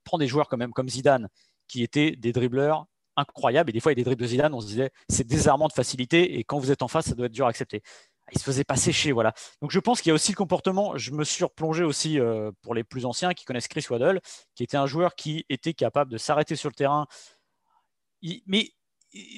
prend 0.05 0.19
des 0.19 0.27
joueurs 0.27 0.49
quand 0.49 0.57
même 0.57 0.73
comme 0.73 0.89
Zidane, 0.89 1.29
qui 1.69 1.83
étaient 1.83 2.13
des 2.13 2.33
dribbleurs 2.33 2.87
incroyables. 3.17 3.71
Et 3.71 3.73
des 3.73 3.81
fois, 3.81 3.93
il 3.93 3.99
y 3.99 4.01
a 4.01 4.03
des 4.03 4.05
dribbles 4.05 4.23
de 4.23 4.29
Zidane, 4.29 4.55
on 4.55 4.61
se 4.61 4.67
disait, 4.67 4.91
c'est 5.09 5.27
désarmant 5.27 5.69
de 5.69 5.73
facilité. 5.73 6.39
Et 6.39 6.45
quand 6.45 6.59
vous 6.59 6.71
êtes 6.71 6.83
en 6.83 6.89
face, 6.89 7.07
ça 7.07 7.15
doit 7.15 7.27
être 7.27 7.33
dur 7.33 7.47
à 7.47 7.51
accepter. 7.51 7.83
Ah, 8.27 8.31
il 8.33 8.39
se 8.39 8.45
faisait 8.45 8.65
pas 8.65 8.77
sécher, 8.77 9.13
voilà. 9.13 9.33
Donc 9.61 9.71
je 9.71 9.79
pense 9.79 10.01
qu'il 10.01 10.11
y 10.11 10.13
a 10.13 10.15
aussi 10.15 10.33
le 10.33 10.37
comportement. 10.37 10.97
Je 10.97 11.13
me 11.13 11.25
suis 11.25 11.45
replongé 11.45 11.85
aussi 11.85 12.19
euh, 12.19 12.51
pour 12.63 12.75
les 12.75 12.85
plus 12.85 13.05
anciens 13.05 13.35
qui 13.35 13.45
connaissent 13.45 13.69
Chris 13.69 13.87
Waddle, 13.91 14.21
qui 14.55 14.63
était 14.63 14.77
un 14.77 14.87
joueur 14.87 15.15
qui 15.15 15.45
était 15.49 15.75
capable 15.75 16.11
de 16.11 16.19
s'arrêter 16.19 16.57
sur 16.57 16.69
le 16.69 16.75
terrain, 16.75 17.07
mais 18.47 18.71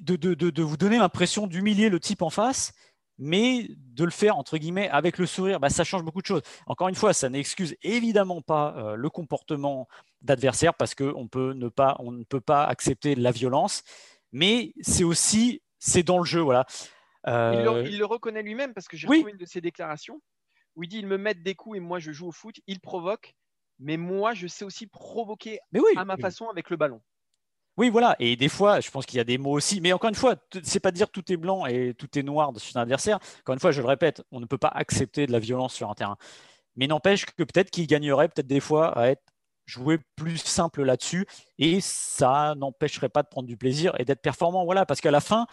de, 0.03 0.17
de 0.17 0.62
vous 0.62 0.77
donner 0.77 0.99
l'impression 0.99 1.47
d'humilier 1.47 1.89
le 1.89 2.00
type 2.00 2.23
en 2.23 2.31
face 2.31 2.73
mais 3.21 3.69
de 3.77 4.05
le 4.05 4.11
faire 4.11 4.39
entre 4.39 4.57
guillemets 4.57 4.89
avec 4.89 5.19
le 5.19 5.27
sourire, 5.27 5.61
bah, 5.61 5.69
ça 5.69 5.85
change 5.85 6.03
beaucoup 6.03 6.23
de 6.23 6.27
choses. 6.27 6.43
Encore 6.67 6.89
une 6.89 6.95
fois, 6.95 7.12
ça 7.12 7.29
n'excuse 7.29 7.77
évidemment 7.83 8.41
pas 8.41 8.75
euh, 8.77 8.95
le 8.97 9.11
comportement 9.11 9.87
d'adversaire 10.23 10.75
parce 10.75 10.95
qu'on 10.95 11.29
peut 11.29 11.53
ne 11.53 11.69
pas, 11.69 11.97
on 12.00 12.12
ne 12.12 12.25
peut 12.25 12.41
pas 12.41 12.65
accepter 12.65 13.15
la 13.15 13.31
violence, 13.31 13.85
mais 14.33 14.73
c'est 14.81 15.05
aussi, 15.05 15.62
c'est 15.79 16.03
dans 16.03 16.19
le 16.19 16.25
jeu, 16.25 16.41
voilà. 16.41 16.65
Euh, 17.27 17.85
il, 17.87 17.99
le, 17.99 18.07
reconnaît 18.07 18.43
lui-même 18.43 18.73
parce 18.73 18.89
que 18.89 18.97
j'ai 18.97 19.07
retrouvé 19.07 19.33
une 19.33 19.37
de 19.37 19.45
ses 19.45 19.61
déclarations 19.61 20.23
où 20.75 20.83
il 20.83 20.89
dit 20.89 20.99
ils 20.99 21.07
me 21.07 21.19
mettent 21.19 21.43
des 21.43 21.55
coups 21.55 21.77
et 21.77 21.81
moi 21.81 21.99
je 21.99 22.12
joue 22.12 22.29
au 22.29 22.33
foot, 22.33 22.57
il 22.67 22.81
provoque, 22.81 23.35
mais 23.79 23.99
moi 23.99 24.33
je 24.33 24.47
sais 24.47 24.65
aussi 24.65 24.87
provoquer 24.87 25.59
à 25.97 26.07
ma 26.07 26.17
façon 26.17 26.49
avec 26.49 26.71
le 26.71 26.79
ballon. 26.79 27.03
Oui, 27.77 27.89
voilà. 27.89 28.17
Et 28.19 28.37
des 28.37 28.49
fois, 28.49 28.81
je 28.81 28.91
pense 28.91 29.07
qu'il 29.07 29.17
y 29.17 29.21
a 29.21 29.25
des 29.25 29.39
mots 29.39 29.53
aussi. 29.53 29.81
Mais 29.81 29.93
encore 29.93 30.09
une 30.09 30.15
fois, 30.15 30.37
c'est 30.62 30.81
pas 30.81 30.91
dire 30.91 31.09
tout 31.11 31.33
est 31.33 31.37
blanc 31.37 31.67
et 31.67 31.95
tout 31.95 32.19
est 32.19 32.23
noir 32.23 32.53
sur 32.59 32.77
un 32.77 32.83
adversaire. 32.83 33.19
Encore 33.41 33.55
une 33.55 33.61
fois, 33.61 33.71
je 33.73 33.81
le 33.81 33.89
répète, 33.89 34.23
on 34.33 34.41
ne 34.41 34.47
peut 34.47 34.59
pas 34.59 34.69
accepter 34.69 35.27
de 35.27 35.33
la 35.33 35.39
violence 35.39 35.75
sur 35.75 35.91
un 35.91 35.95
terrain. 35.95 36.17
Mais 36.77 36.87
n'empêche 36.87 37.27
que 37.27 37.43
peut-être 37.45 37.71
qu'il 37.71 37.87
gagnerait 37.87 38.29
peut-être 38.29 38.47
des 38.47 38.61
fois 38.61 38.97
à 38.99 39.09
être 39.09 39.23
joué 39.67 39.99
plus 40.17 40.39
simple 40.39 40.83
là-dessus. 40.83 41.27
Et 41.59 41.81
ça 41.81 42.55
n'empêcherait 42.57 43.09
pas 43.09 43.23
de 43.23 43.29
prendre 43.29 43.49
du 43.49 43.57
plaisir 43.57 43.95
et 43.99 44.05
d'être 44.05 44.23
performant. 44.23 44.65
Voilà. 44.65 44.87
Parce 44.87 45.00
qu'à 45.00 45.11
la 45.11 45.21
fin, 45.21 45.47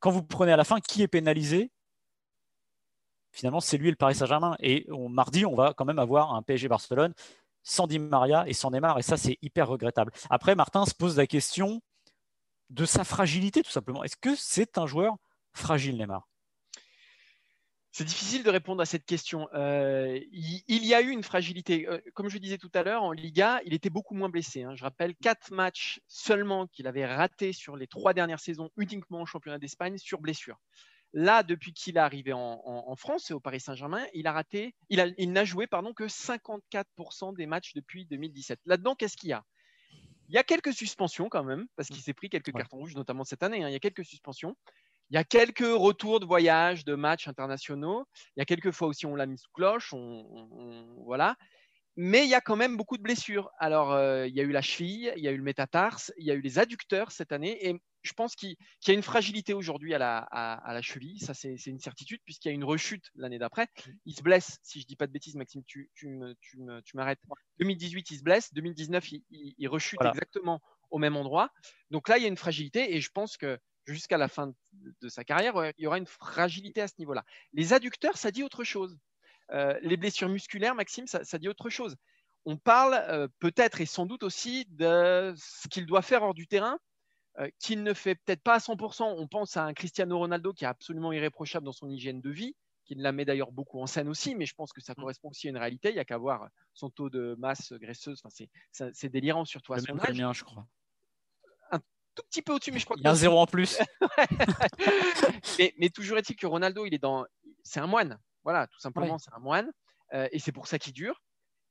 quand 0.00 0.10
vous 0.10 0.22
prenez 0.22 0.52
à 0.52 0.56
la 0.56 0.64
fin, 0.64 0.80
qui 0.80 1.02
est 1.02 1.08
pénalisé 1.08 1.70
Finalement, 3.32 3.60
c'est 3.60 3.78
lui 3.78 3.88
et 3.88 3.90
le 3.90 3.96
Paris 3.96 4.14
Saint-Germain. 4.14 4.56
Et 4.60 4.86
mardi, 5.10 5.46
on 5.46 5.54
va 5.54 5.72
quand 5.74 5.86
même 5.86 5.98
avoir 5.98 6.34
un 6.34 6.42
PSG 6.42 6.68
Barcelone 6.68 7.14
sans 7.62 7.86
Di 7.86 7.98
Maria 7.98 8.44
et 8.48 8.52
sans 8.52 8.70
Neymar, 8.70 8.98
et 8.98 9.02
ça, 9.02 9.16
c'est 9.16 9.38
hyper 9.42 9.68
regrettable. 9.68 10.12
Après, 10.30 10.54
Martin 10.54 10.86
se 10.86 10.94
pose 10.94 11.16
la 11.16 11.26
question 11.26 11.82
de 12.70 12.84
sa 12.84 13.04
fragilité, 13.04 13.62
tout 13.62 13.70
simplement. 13.70 14.02
Est-ce 14.02 14.16
que 14.16 14.34
c'est 14.34 14.78
un 14.78 14.86
joueur 14.86 15.16
fragile, 15.52 15.96
Neymar? 15.96 16.26
C'est 17.94 18.04
difficile 18.04 18.42
de 18.42 18.48
répondre 18.48 18.80
à 18.80 18.86
cette 18.86 19.04
question. 19.04 19.50
Euh, 19.52 20.18
il, 20.32 20.86
y 20.86 20.94
a 20.94 21.02
eu 21.02 21.10
une 21.10 21.22
fragilité. 21.22 21.86
Euh, 21.86 22.00
comme 22.14 22.30
je 22.30 22.38
disais 22.38 22.56
tout 22.56 22.70
à 22.72 22.82
l'heure, 22.82 23.02
en 23.02 23.12
Liga, 23.12 23.60
il 23.66 23.74
était 23.74 23.90
beaucoup 23.90 24.14
moins 24.14 24.30
blessé. 24.30 24.62
Hein. 24.62 24.74
Je 24.74 24.82
rappelle 24.82 25.14
quatre 25.14 25.52
matchs 25.52 26.00
seulement 26.08 26.66
qu'il 26.68 26.86
avait 26.86 27.04
ratés 27.04 27.52
sur 27.52 27.76
les 27.76 27.86
trois 27.86 28.14
dernières 28.14 28.40
saisons, 28.40 28.70
uniquement 28.78 29.20
au 29.20 29.26
championnat 29.26 29.58
d'Espagne, 29.58 29.98
sur 29.98 30.22
blessure. 30.22 30.58
Là, 31.14 31.42
depuis 31.42 31.74
qu'il 31.74 31.96
est 31.96 32.00
arrivé 32.00 32.32
en, 32.32 32.96
France 32.96 33.30
et 33.30 33.34
au 33.34 33.40
Paris 33.40 33.60
Saint-Germain, 33.60 34.04
il 34.14 34.26
a 34.26 34.32
raté, 34.32 34.74
il, 34.88 35.32
n'a 35.32 35.44
joué 35.44 35.66
pardon, 35.66 35.92
que 35.92 36.04
54% 36.04 37.36
des 37.36 37.46
matchs 37.46 37.74
depuis 37.74 38.06
2017. 38.06 38.60
Là-dedans, 38.64 38.94
qu'est-ce 38.94 39.16
qu'il 39.16 39.30
y 39.30 39.34
a? 39.34 39.44
Il 40.28 40.34
y 40.34 40.38
a 40.38 40.42
quelques 40.42 40.72
suspensions 40.72 41.28
quand 41.28 41.44
même, 41.44 41.66
parce 41.76 41.88
qu'il 41.88 42.00
s'est 42.00 42.14
pris 42.14 42.30
quelques 42.30 42.52
cartons 42.52 42.78
rouges, 42.78 42.94
notamment 42.94 43.24
cette 43.24 43.42
année. 43.42 43.62
Hein. 43.62 43.68
il 43.68 43.72
y 43.72 43.76
a 43.76 43.80
quelques 43.80 44.04
suspensions. 44.04 44.56
Il 45.10 45.14
y 45.14 45.18
a 45.18 45.24
quelques 45.24 45.58
retours 45.60 46.20
de 46.20 46.24
voyage, 46.24 46.86
de 46.86 46.94
matchs 46.94 47.28
internationaux. 47.28 48.06
Il 48.34 48.40
y 48.40 48.42
a 48.42 48.46
quelques 48.46 48.70
fois 48.70 48.88
aussi 48.88 49.04
on 49.04 49.14
l'a 49.14 49.26
mis 49.26 49.36
sous 49.36 49.50
cloche. 49.52 49.92
voilà. 51.04 51.36
Mais 51.96 52.24
il 52.24 52.30
y 52.30 52.34
a 52.34 52.40
quand 52.40 52.56
même 52.56 52.78
beaucoup 52.78 52.96
de 52.96 53.02
blessures. 53.02 53.50
Alors, 53.58 53.92
euh, 53.92 54.26
il 54.26 54.34
y 54.34 54.40
a 54.40 54.44
eu 54.44 54.52
la 54.52 54.62
cheville, 54.62 55.12
il 55.16 55.22
y 55.22 55.28
a 55.28 55.32
eu 55.32 55.36
le 55.36 55.42
métatarse, 55.42 56.10
il 56.16 56.24
y 56.24 56.30
a 56.30 56.34
eu 56.34 56.40
les 56.40 56.58
adducteurs 56.58 57.12
cette 57.12 57.32
année. 57.32 57.68
Et 57.68 57.78
je 58.02 58.12
pense 58.12 58.34
qu'il 58.34 58.56
y 58.86 58.90
a 58.90 58.94
une 58.94 59.02
fragilité 59.02 59.54
aujourd'hui 59.54 59.94
à 59.94 59.98
la, 59.98 60.82
cheville. 60.82 61.18
Ça, 61.20 61.34
c'est 61.34 61.56
une 61.66 61.78
certitude, 61.78 62.20
puisqu'il 62.24 62.48
y 62.48 62.50
a 62.50 62.54
une 62.54 62.64
rechute 62.64 63.10
l'année 63.14 63.38
d'après. 63.38 63.68
Il 64.04 64.14
se 64.14 64.22
blesse, 64.22 64.58
si 64.62 64.80
je 64.80 64.84
ne 64.84 64.88
dis 64.88 64.96
pas 64.96 65.06
de 65.06 65.12
bêtises, 65.12 65.34
Maxime, 65.34 65.62
tu, 65.64 65.88
m'arrêtes. 66.94 67.20
2018, 67.58 68.10
il 68.10 68.18
se 68.18 68.22
blesse. 68.22 68.52
2019, 68.54 69.12
il, 69.30 69.68
rechute 69.68 70.00
exactement 70.02 70.60
au 70.90 70.98
même 70.98 71.16
endroit. 71.16 71.50
Donc 71.90 72.08
là, 72.08 72.18
il 72.18 72.22
y 72.22 72.26
a 72.26 72.28
une 72.28 72.36
fragilité. 72.36 72.94
Et 72.94 73.00
je 73.00 73.10
pense 73.10 73.36
que 73.36 73.58
jusqu'à 73.86 74.18
la 74.18 74.28
fin 74.28 74.52
de 74.72 75.08
sa 75.08 75.24
carrière, 75.24 75.54
il 75.78 75.84
y 75.84 75.86
aura 75.86 75.98
une 75.98 76.06
fragilité 76.06 76.80
à 76.80 76.88
ce 76.88 76.94
niveau-là. 76.98 77.24
Les 77.52 77.72
adducteurs, 77.72 78.16
ça 78.16 78.30
dit 78.30 78.42
autre 78.42 78.64
chose. 78.64 78.98
Euh, 79.50 79.78
les 79.82 79.96
blessures 79.96 80.28
musculaires, 80.28 80.74
Maxime, 80.74 81.06
ça, 81.06 81.38
dit 81.38 81.48
autre 81.48 81.68
chose. 81.68 81.96
On 82.44 82.56
parle 82.56 82.94
euh, 82.94 83.28
peut-être 83.38 83.80
et 83.80 83.86
sans 83.86 84.06
doute 84.06 84.22
aussi 84.22 84.66
de 84.70 85.34
ce 85.36 85.68
qu'il 85.68 85.86
doit 85.86 86.02
faire 86.02 86.22
hors 86.22 86.34
du 86.34 86.46
terrain, 86.46 86.78
euh, 87.38 87.48
qu'il 87.58 87.82
ne 87.82 87.94
fait 87.94 88.14
peut-être 88.14 88.42
pas 88.42 88.54
à 88.54 88.58
100%. 88.58 89.04
On 89.04 89.26
pense 89.26 89.56
à 89.56 89.64
un 89.64 89.72
Cristiano 89.72 90.18
Ronaldo 90.18 90.52
qui 90.52 90.64
est 90.64 90.68
absolument 90.68 91.12
irréprochable 91.12 91.64
dans 91.64 91.72
son 91.72 91.88
hygiène 91.88 92.20
de 92.20 92.30
vie, 92.30 92.54
qui 92.84 92.94
la 92.94 93.12
met 93.12 93.24
d'ailleurs 93.24 93.52
beaucoup 93.52 93.80
en 93.80 93.86
scène 93.86 94.08
aussi, 94.08 94.34
mais 94.34 94.44
je 94.44 94.54
pense 94.54 94.72
que 94.72 94.82
ça 94.82 94.92
mm. 94.92 94.96
correspond 94.96 95.30
aussi 95.30 95.46
à 95.46 95.50
une 95.50 95.56
réalité. 95.56 95.88
Il 95.88 95.94
n'y 95.94 96.00
a 96.00 96.04
qu'à 96.04 96.18
voir 96.18 96.48
son 96.74 96.90
taux 96.90 97.08
de 97.08 97.34
masse 97.38 97.72
graisseuse. 97.72 98.22
c'est 98.70 99.08
délirant, 99.08 99.44
surtout 99.44 99.72
à 99.72 99.78
son 99.78 99.98
âge. 99.98 100.38
je 100.38 100.44
crois. 100.44 100.66
Un 101.70 101.78
tout 102.14 102.22
petit 102.28 102.42
peu 102.42 102.52
au-dessus, 102.52 102.72
mais 102.72 102.78
je 102.78 102.84
crois 102.84 102.96
Il 102.98 103.04
y 103.04 103.06
a 103.06 103.10
un 103.10 103.14
zéro 103.14 103.38
en 103.38 103.46
plus. 103.46 103.78
mais, 105.58 105.74
mais, 105.78 105.88
toujours 105.88 106.18
est-il 106.18 106.36
que 106.36 106.46
Ronaldo, 106.46 106.84
il 106.84 106.92
est 106.92 106.98
dans. 106.98 107.24
C'est 107.62 107.80
un 107.80 107.86
moine. 107.86 108.18
Voilà, 108.44 108.66
tout 108.66 108.80
simplement, 108.80 109.18
c'est 109.18 109.32
un 109.32 109.40
moine. 109.40 109.72
Euh, 110.12 110.28
et 110.32 110.38
c'est 110.38 110.52
pour 110.52 110.66
ça 110.66 110.78
qu'il 110.78 110.92
dure. 110.92 111.22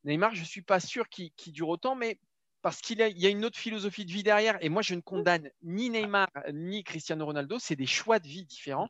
Neymar, 0.05 0.33
je 0.33 0.41
ne 0.41 0.45
suis 0.45 0.63
pas 0.63 0.79
sûr 0.79 1.07
qu'il 1.09 1.31
dure 1.53 1.69
autant, 1.69 1.95
mais 1.95 2.19
parce 2.61 2.81
qu'il 2.81 2.99
y 2.99 3.25
a 3.25 3.29
une 3.29 3.45
autre 3.45 3.57
philosophie 3.57 4.05
de 4.05 4.11
vie 4.11 4.23
derrière. 4.23 4.57
Et 4.63 4.69
moi, 4.69 4.81
je 4.81 4.95
ne 4.95 5.01
condamne 5.01 5.49
ni 5.63 5.89
Neymar 5.89 6.29
ni 6.53 6.83
Cristiano 6.83 7.25
Ronaldo. 7.25 7.57
C'est 7.59 7.75
des 7.75 7.87
choix 7.87 8.19
de 8.19 8.27
vie 8.27 8.45
différents. 8.45 8.89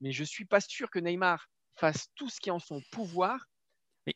Mais 0.00 0.12
je 0.12 0.22
ne 0.22 0.26
suis 0.26 0.44
pas 0.44 0.60
sûr 0.60 0.90
que 0.90 0.98
Neymar 0.98 1.48
fasse 1.76 2.08
tout 2.14 2.28
ce 2.28 2.40
qui 2.40 2.48
est 2.48 2.52
en 2.52 2.58
son 2.58 2.80
pouvoir 2.90 3.46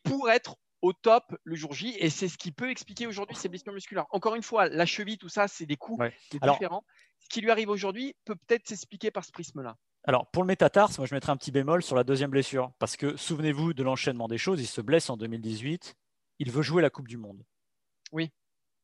pour 0.04 0.30
être 0.30 0.56
au 0.82 0.92
top 0.92 1.36
le 1.44 1.56
jour 1.56 1.72
J. 1.72 1.96
Et 1.98 2.10
c'est 2.10 2.28
ce 2.28 2.36
qui 2.36 2.52
peut 2.52 2.70
expliquer 2.70 3.06
aujourd'hui 3.06 3.36
ses 3.36 3.48
blessures 3.48 3.72
musculaires. 3.72 4.06
Encore 4.10 4.34
une 4.34 4.42
fois, 4.42 4.68
la 4.68 4.86
cheville, 4.86 5.18
tout 5.18 5.28
ça, 5.28 5.48
c'est 5.48 5.66
des 5.66 5.76
coups 5.76 6.04
différents. 6.30 6.84
Ce 7.20 7.28
qui 7.28 7.40
lui 7.40 7.50
arrive 7.50 7.68
aujourd'hui 7.68 8.14
peut 8.24 8.36
peut-être 8.36 8.66
s'expliquer 8.66 9.10
par 9.10 9.24
ce 9.24 9.32
prisme-là. 9.32 9.76
Alors, 10.04 10.30
pour 10.30 10.42
le 10.42 10.46
métatarse, 10.46 10.98
moi, 10.98 11.06
je 11.06 11.14
mettrais 11.14 11.32
un 11.32 11.36
petit 11.36 11.50
bémol 11.50 11.82
sur 11.82 11.96
la 11.96 12.04
deuxième 12.04 12.30
blessure. 12.30 12.72
Parce 12.78 12.96
que 12.96 13.16
souvenez-vous 13.16 13.74
de 13.74 13.82
l'enchaînement 13.82 14.28
des 14.28 14.38
choses. 14.38 14.60
Il 14.60 14.66
se 14.66 14.80
blesse 14.80 15.10
en 15.10 15.16
2018. 15.16 15.94
Il 16.40 16.50
veut 16.50 16.62
jouer 16.62 16.82
la 16.82 16.90
Coupe 16.90 17.08
du 17.08 17.16
Monde. 17.16 17.44
Oui. 18.12 18.30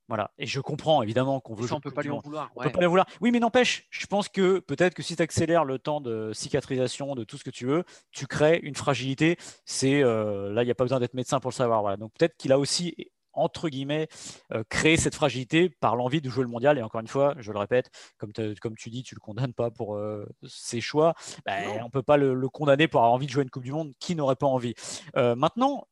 Voilà. 0.08 0.30
Et 0.38 0.46
je 0.46 0.61
comprends 0.61 1.02
évidemment 1.02 1.40
qu'on 1.40 1.54
veut. 1.54 1.66
Ça, 1.66 1.75
on 1.76 1.80
peut 1.80 1.90
pas 1.90 2.02
lui 2.02 2.11
en 2.11 2.18
vouloir. 2.18 2.50
On 2.56 2.62
peut 2.62 2.70
pas 2.70 2.80
lui 2.80 2.87
vouloir. 2.87 3.06
Oui, 3.20 3.30
mais 3.30 3.40
n'empêche, 3.40 3.87
je 3.90 4.06
pense 4.06 4.28
que 4.28 4.58
peut-être 4.58 4.94
que 4.94 5.02
si 5.02 5.16
tu 5.16 5.23
accélères 5.23 5.64
le 5.64 5.78
temps 5.78 6.00
de 6.00 6.32
cicatrisation, 6.34 7.14
de 7.14 7.25
tout 7.25 7.38
ce 7.38 7.44
que 7.44 7.50
tu 7.50 7.66
veux, 7.66 7.84
tu 8.11 8.26
crées 8.26 8.61
une 8.62 8.75
fragilité. 8.75 9.37
C'est 9.64 10.02
euh, 10.02 10.52
là, 10.52 10.62
il 10.62 10.66
n'y 10.66 10.70
a 10.70 10.75
pas 10.75 10.84
besoin 10.84 11.00
d'être 11.00 11.14
médecin 11.14 11.40
pour 11.40 11.50
le 11.50 11.54
savoir. 11.54 11.80
Voilà. 11.80 11.96
Donc 11.96 12.12
peut-être 12.18 12.37
qu'il 12.37 12.52
a 12.52 12.58
aussi 12.58 12.94
entre 13.37 13.68
guillemets, 13.68 14.06
euh, 14.52 14.62
créé 14.68 14.96
cette 14.96 15.16
fragilité 15.16 15.68
par 15.68 15.96
l'envie 15.96 16.20
de 16.20 16.30
jouer 16.30 16.44
le 16.44 16.49
mondial. 16.49 16.78
Et 16.78 16.82
encore 16.82 17.00
une 17.00 17.08
fois, 17.08 17.34
je 17.38 17.50
le 17.50 17.58
répète, 17.58 17.90
comme, 18.16 18.30
comme 18.61 18.76
tu 18.76 18.90
dis, 18.90 19.02
tu 19.02 19.16
ne 19.16 19.16
le 19.16 19.20
condamnes 19.20 19.52
pas 19.52 19.73
pour 19.73 19.96
euh, 19.96 20.25
ses 20.46 20.80
choix. 20.80 21.14
Ben, 21.44 21.68
on 21.80 21.87
ne 21.87 21.90
peut 21.90 22.04
pas 22.04 22.16
le, 22.16 22.32
le, 22.32 22.49
condamner 22.49 22.87
pour 22.87 23.00
avoir 23.00 23.12
envie 23.12 23.26
de 23.26 23.32
jouer 23.32 23.42
une 23.42 23.50
Coupe 23.50 23.64
du 23.64 23.73
Monde. 23.73 23.92
Qui 23.99 24.14
n'aurait 24.14 24.37
pas 24.37 24.46
envie? 24.46 24.75
Maintenant, 25.16 25.88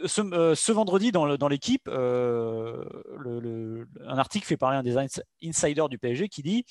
euh, 0.00 0.54
ce, 0.54 0.72
vendredi, 0.72 1.12
dans, 1.12 1.48
l'équipe, 1.48 1.88
euh, 1.88 2.84
un 4.06 4.18
article 4.18 4.46
fait 4.46 4.56
parler 4.56 4.78
un 4.78 4.82
des 4.82 4.96
insiders 5.42 5.88
du 5.88 5.98
PSG 5.98 6.28
qui 6.28 6.42
dit 6.42 6.64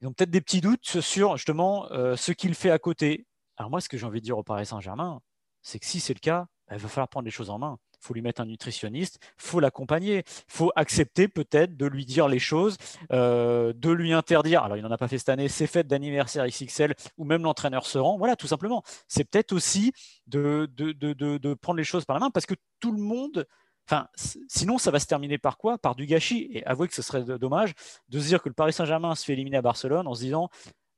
ils 0.00 0.06
ont 0.06 0.12
peut-être 0.12 0.30
des 0.30 0.40
petits 0.40 0.62
doutes 0.62 1.00
sur 1.00 1.36
justement 1.36 1.90
euh, 1.92 2.16
ce 2.16 2.32
qu'il 2.32 2.54
fait 2.54 2.70
à 2.70 2.78
côté. 2.78 3.26
Alors 3.56 3.70
moi, 3.70 3.80
ce 3.80 3.88
que 3.88 3.98
j'ai 3.98 4.06
envie 4.06 4.20
de 4.20 4.24
dire 4.24 4.38
au 4.38 4.42
Paris 4.42 4.64
Saint-Germain, 4.64 5.20
c'est 5.62 5.78
que 5.78 5.84
si 5.84 6.00
c'est 6.00 6.14
le 6.14 6.20
cas, 6.20 6.46
bah, 6.68 6.76
il 6.76 6.78
va 6.78 6.88
falloir 6.88 7.08
prendre 7.08 7.26
les 7.26 7.30
choses 7.30 7.50
en 7.50 7.58
main 7.58 7.78
faut 8.00 8.14
lui 8.14 8.22
mettre 8.22 8.40
un 8.40 8.46
nutritionniste, 8.46 9.18
faut 9.36 9.60
l'accompagner, 9.60 10.24
faut 10.48 10.72
accepter 10.76 11.28
peut-être 11.28 11.76
de 11.76 11.86
lui 11.86 12.04
dire 12.04 12.28
les 12.28 12.38
choses, 12.38 12.76
euh, 13.12 13.72
de 13.74 13.90
lui 13.90 14.12
interdire. 14.12 14.62
Alors 14.62 14.76
il 14.76 14.82
n'en 14.82 14.90
a 14.90 14.98
pas 14.98 15.08
fait 15.08 15.18
cette 15.18 15.28
année, 15.28 15.48
ses 15.48 15.66
fêtes 15.66 15.86
d'anniversaire 15.86 16.46
XXL 16.46 16.94
ou 17.16 17.24
même 17.24 17.42
l'entraîneur 17.42 17.86
se 17.86 17.98
rend. 17.98 18.18
Voilà, 18.18 18.36
tout 18.36 18.46
simplement. 18.46 18.82
C'est 19.08 19.24
peut-être 19.24 19.52
aussi 19.52 19.92
de, 20.26 20.68
de, 20.74 21.54
prendre 21.54 21.78
les 21.78 21.84
choses 21.84 22.04
par 22.04 22.14
la 22.14 22.20
main 22.20 22.30
parce 22.30 22.46
que 22.46 22.54
tout 22.80 22.92
le 22.92 23.00
monde. 23.00 23.46
Enfin, 23.88 24.06
sinon, 24.46 24.78
ça 24.78 24.92
va 24.92 25.00
se 25.00 25.06
terminer 25.06 25.38
par 25.38 25.58
quoi? 25.58 25.76
Par 25.76 25.96
du 25.96 26.06
gâchis. 26.06 26.48
Et 26.52 26.64
avouez 26.64 26.86
que 26.86 26.94
ce 26.94 27.02
serait 27.02 27.24
dommage 27.24 27.72
de 28.08 28.20
se 28.20 28.26
dire 28.26 28.40
que 28.40 28.48
le 28.48 28.54
Paris 28.54 28.72
Saint-Germain 28.72 29.16
se 29.16 29.24
fait 29.24 29.32
éliminer 29.32 29.56
à 29.56 29.62
Barcelone 29.62 30.06
en 30.06 30.14
se 30.14 30.20
disant 30.20 30.48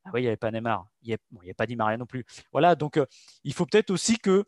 ah 0.04 0.10
oui, 0.12 0.20
il 0.20 0.22
n'y 0.24 0.28
avait 0.28 0.36
pas 0.36 0.50
Neymar, 0.50 0.88
il 1.02 1.16
n'y 1.42 1.50
a, 1.50 1.54
pas 1.54 1.66
Di 1.66 1.76
Maria 1.76 1.96
non 1.96 2.06
plus. 2.06 2.24
Voilà, 2.50 2.74
donc 2.74 2.96
euh, 2.96 3.06
il 3.44 3.54
faut 3.54 3.66
peut-être 3.66 3.90
aussi 3.90 4.18
que 4.18 4.44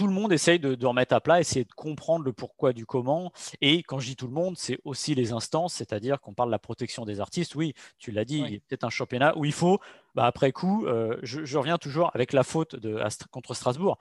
tout 0.00 0.06
le 0.06 0.14
monde 0.14 0.32
essaye 0.32 0.58
de, 0.58 0.86
remettre 0.86 1.14
à 1.14 1.20
plat, 1.20 1.40
essayer 1.40 1.66
de 1.66 1.72
comprendre 1.72 2.24
le 2.24 2.32
pourquoi 2.32 2.72
du 2.72 2.86
comment. 2.86 3.32
Et 3.60 3.82
quand 3.82 3.98
je 3.98 4.06
dis 4.06 4.16
tout 4.16 4.28
le 4.28 4.32
monde, 4.32 4.56
c'est 4.56 4.78
aussi 4.84 5.14
les 5.14 5.32
instances, 5.32 5.74
c'est-à-dire 5.74 6.22
qu'on 6.22 6.32
parle 6.32 6.48
de 6.48 6.52
la 6.52 6.58
protection 6.58 7.04
des 7.04 7.20
artistes. 7.20 7.54
Oui, 7.54 7.74
tu 7.98 8.10
l'as 8.10 8.24
dit, 8.24 8.38
il 8.38 8.50
y 8.50 8.56
a 8.56 8.60
peut-être 8.60 8.84
un 8.84 8.88
championnat 8.88 9.36
où 9.36 9.44
il 9.44 9.52
faut, 9.52 9.78
bah, 10.14 10.24
après 10.24 10.52
coup, 10.52 10.86
euh, 10.86 11.18
je, 11.22 11.58
reviens 11.58 11.76
toujours 11.76 12.10
avec 12.14 12.32
la 12.32 12.44
faute 12.44 12.76
de, 12.76 12.98
contre 13.30 13.52
Strasbourg. 13.52 13.98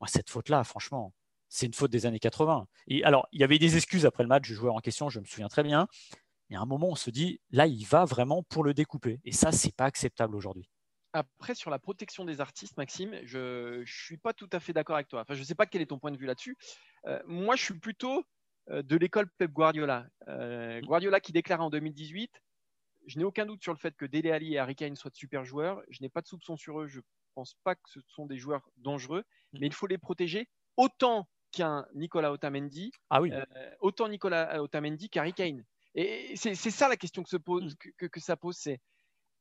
Moi, 0.00 0.06
cette 0.06 0.30
faute-là, 0.30 0.62
franchement, 0.62 1.14
c'est 1.48 1.66
une 1.66 1.74
faute 1.74 1.90
des 1.90 2.06
années 2.06 2.20
80. 2.20 2.68
Et 2.86 3.02
alors, 3.02 3.26
il 3.32 3.40
y 3.40 3.42
avait 3.42 3.58
des 3.58 3.74
excuses 3.76 4.06
après 4.06 4.22
le 4.22 4.28
match 4.28 4.46
du 4.46 4.54
joueur 4.54 4.76
en 4.76 4.80
question, 4.80 5.08
je 5.08 5.18
me 5.18 5.24
souviens 5.24 5.48
très 5.48 5.64
bien. 5.64 5.88
Et 6.50 6.54
à 6.54 6.60
un 6.60 6.66
moment, 6.66 6.90
on 6.90 6.94
se 6.94 7.10
dit, 7.10 7.40
là, 7.50 7.66
il 7.66 7.84
va 7.86 8.04
vraiment 8.04 8.44
pour 8.44 8.62
le 8.62 8.72
découper. 8.72 9.18
Et 9.24 9.32
ça, 9.32 9.50
c'est 9.50 9.74
pas 9.74 9.86
acceptable 9.86 10.36
aujourd'hui. 10.36 10.68
Après, 11.12 11.54
sur 11.54 11.70
la 11.70 11.78
protection 11.78 12.24
des 12.24 12.40
artistes, 12.40 12.76
Maxime, 12.76 13.18
je 13.24 13.80
ne 13.80 13.84
suis 13.84 14.16
pas 14.16 14.32
tout 14.32 14.48
à 14.52 14.60
fait 14.60 14.72
d'accord 14.72 14.96
avec 14.96 15.08
toi. 15.08 15.22
Enfin, 15.22 15.34
je 15.34 15.40
ne 15.40 15.44
sais 15.44 15.56
pas 15.56 15.66
quel 15.66 15.82
est 15.82 15.86
ton 15.86 15.98
point 15.98 16.12
de 16.12 16.16
vue 16.16 16.26
là-dessus. 16.26 16.56
Euh, 17.06 17.20
moi, 17.26 17.56
je 17.56 17.64
suis 17.64 17.78
plutôt 17.78 18.24
euh, 18.68 18.82
de 18.82 18.96
l'école 18.96 19.28
Pep 19.38 19.50
Guardiola. 19.50 20.06
Euh, 20.28 20.80
Guardiola 20.82 21.20
qui 21.20 21.32
déclare 21.32 21.60
en 21.62 21.70
2018 21.70 22.30
Je 23.06 23.18
n'ai 23.18 23.24
aucun 23.24 23.44
doute 23.44 23.62
sur 23.62 23.72
le 23.72 23.78
fait 23.78 23.96
que 23.96 24.04
Dele 24.04 24.30
Ali 24.30 24.54
et 24.54 24.58
Harry 24.58 24.76
Kane 24.76 24.94
soient 24.94 25.10
de 25.10 25.16
super 25.16 25.44
joueurs. 25.44 25.82
Je 25.88 26.00
n'ai 26.00 26.08
pas 26.08 26.20
de 26.20 26.28
soupçon 26.28 26.56
sur 26.56 26.80
eux. 26.80 26.86
Je 26.86 26.98
ne 26.98 27.04
pense 27.34 27.54
pas 27.64 27.74
que 27.74 27.88
ce 27.88 28.00
sont 28.06 28.26
des 28.26 28.36
joueurs 28.36 28.68
dangereux, 28.76 29.24
mm. 29.52 29.58
mais 29.60 29.66
il 29.66 29.74
faut 29.74 29.88
les 29.88 29.98
protéger 29.98 30.48
autant 30.76 31.28
qu'un 31.50 31.84
Nicolas 31.94 32.30
Otamendi, 32.30 32.92
ah 33.10 33.20
oui. 33.20 33.32
autant 33.80 34.08
Nicolas 34.08 34.62
Otamendi 34.62 35.10
qu'Harry 35.10 35.32
Kane. 35.32 35.64
Et 35.96 36.36
c'est 36.36 36.54
ça 36.54 36.88
la 36.88 36.96
question 36.96 37.24
que, 37.24 37.28
se 37.28 37.36
pose, 37.36 37.74
mm. 37.74 37.92
que, 37.98 38.06
que 38.06 38.20
ça 38.20 38.36
pose 38.36 38.56
c'est 38.56 38.80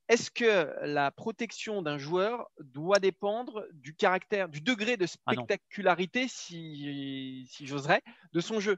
est-ce 0.10 0.32
que 0.32 0.76
la 0.82 1.12
protection 1.12 1.84
d'un 1.84 2.00
joueur 2.00 2.50
doit 2.60 3.00
dépendre 3.00 3.66
du 3.74 3.96
caractère, 3.96 4.50
du 4.50 4.60
degré 4.60 4.98
de 4.98 5.06
ah 5.26 5.34
spectacularité, 5.34 6.28
si, 6.28 7.48
j'oserais, 7.62 8.02
de 8.34 8.40
son 8.40 8.60
jeu? 8.60 8.78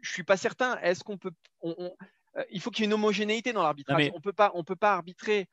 Je 0.00 0.10
ne 0.10 0.14
suis 0.14 0.24
pas 0.24 0.38
certain. 0.38 0.78
Est-ce 0.78 1.04
qu'on 1.04 1.18
peut. 1.18 1.30
Euh, 1.62 1.90
il 2.50 2.60
faut 2.60 2.70
qu'il 2.70 2.82
y 2.82 2.84
ait 2.84 2.88
une 2.88 2.94
homogénéité 2.94 3.52
dans 3.52 3.62
l'arbitrage. 3.62 4.10
On 4.14 4.16
ne 4.16 4.62
peut 4.62 4.76
pas 4.76 4.94
arbitrer 4.94 5.46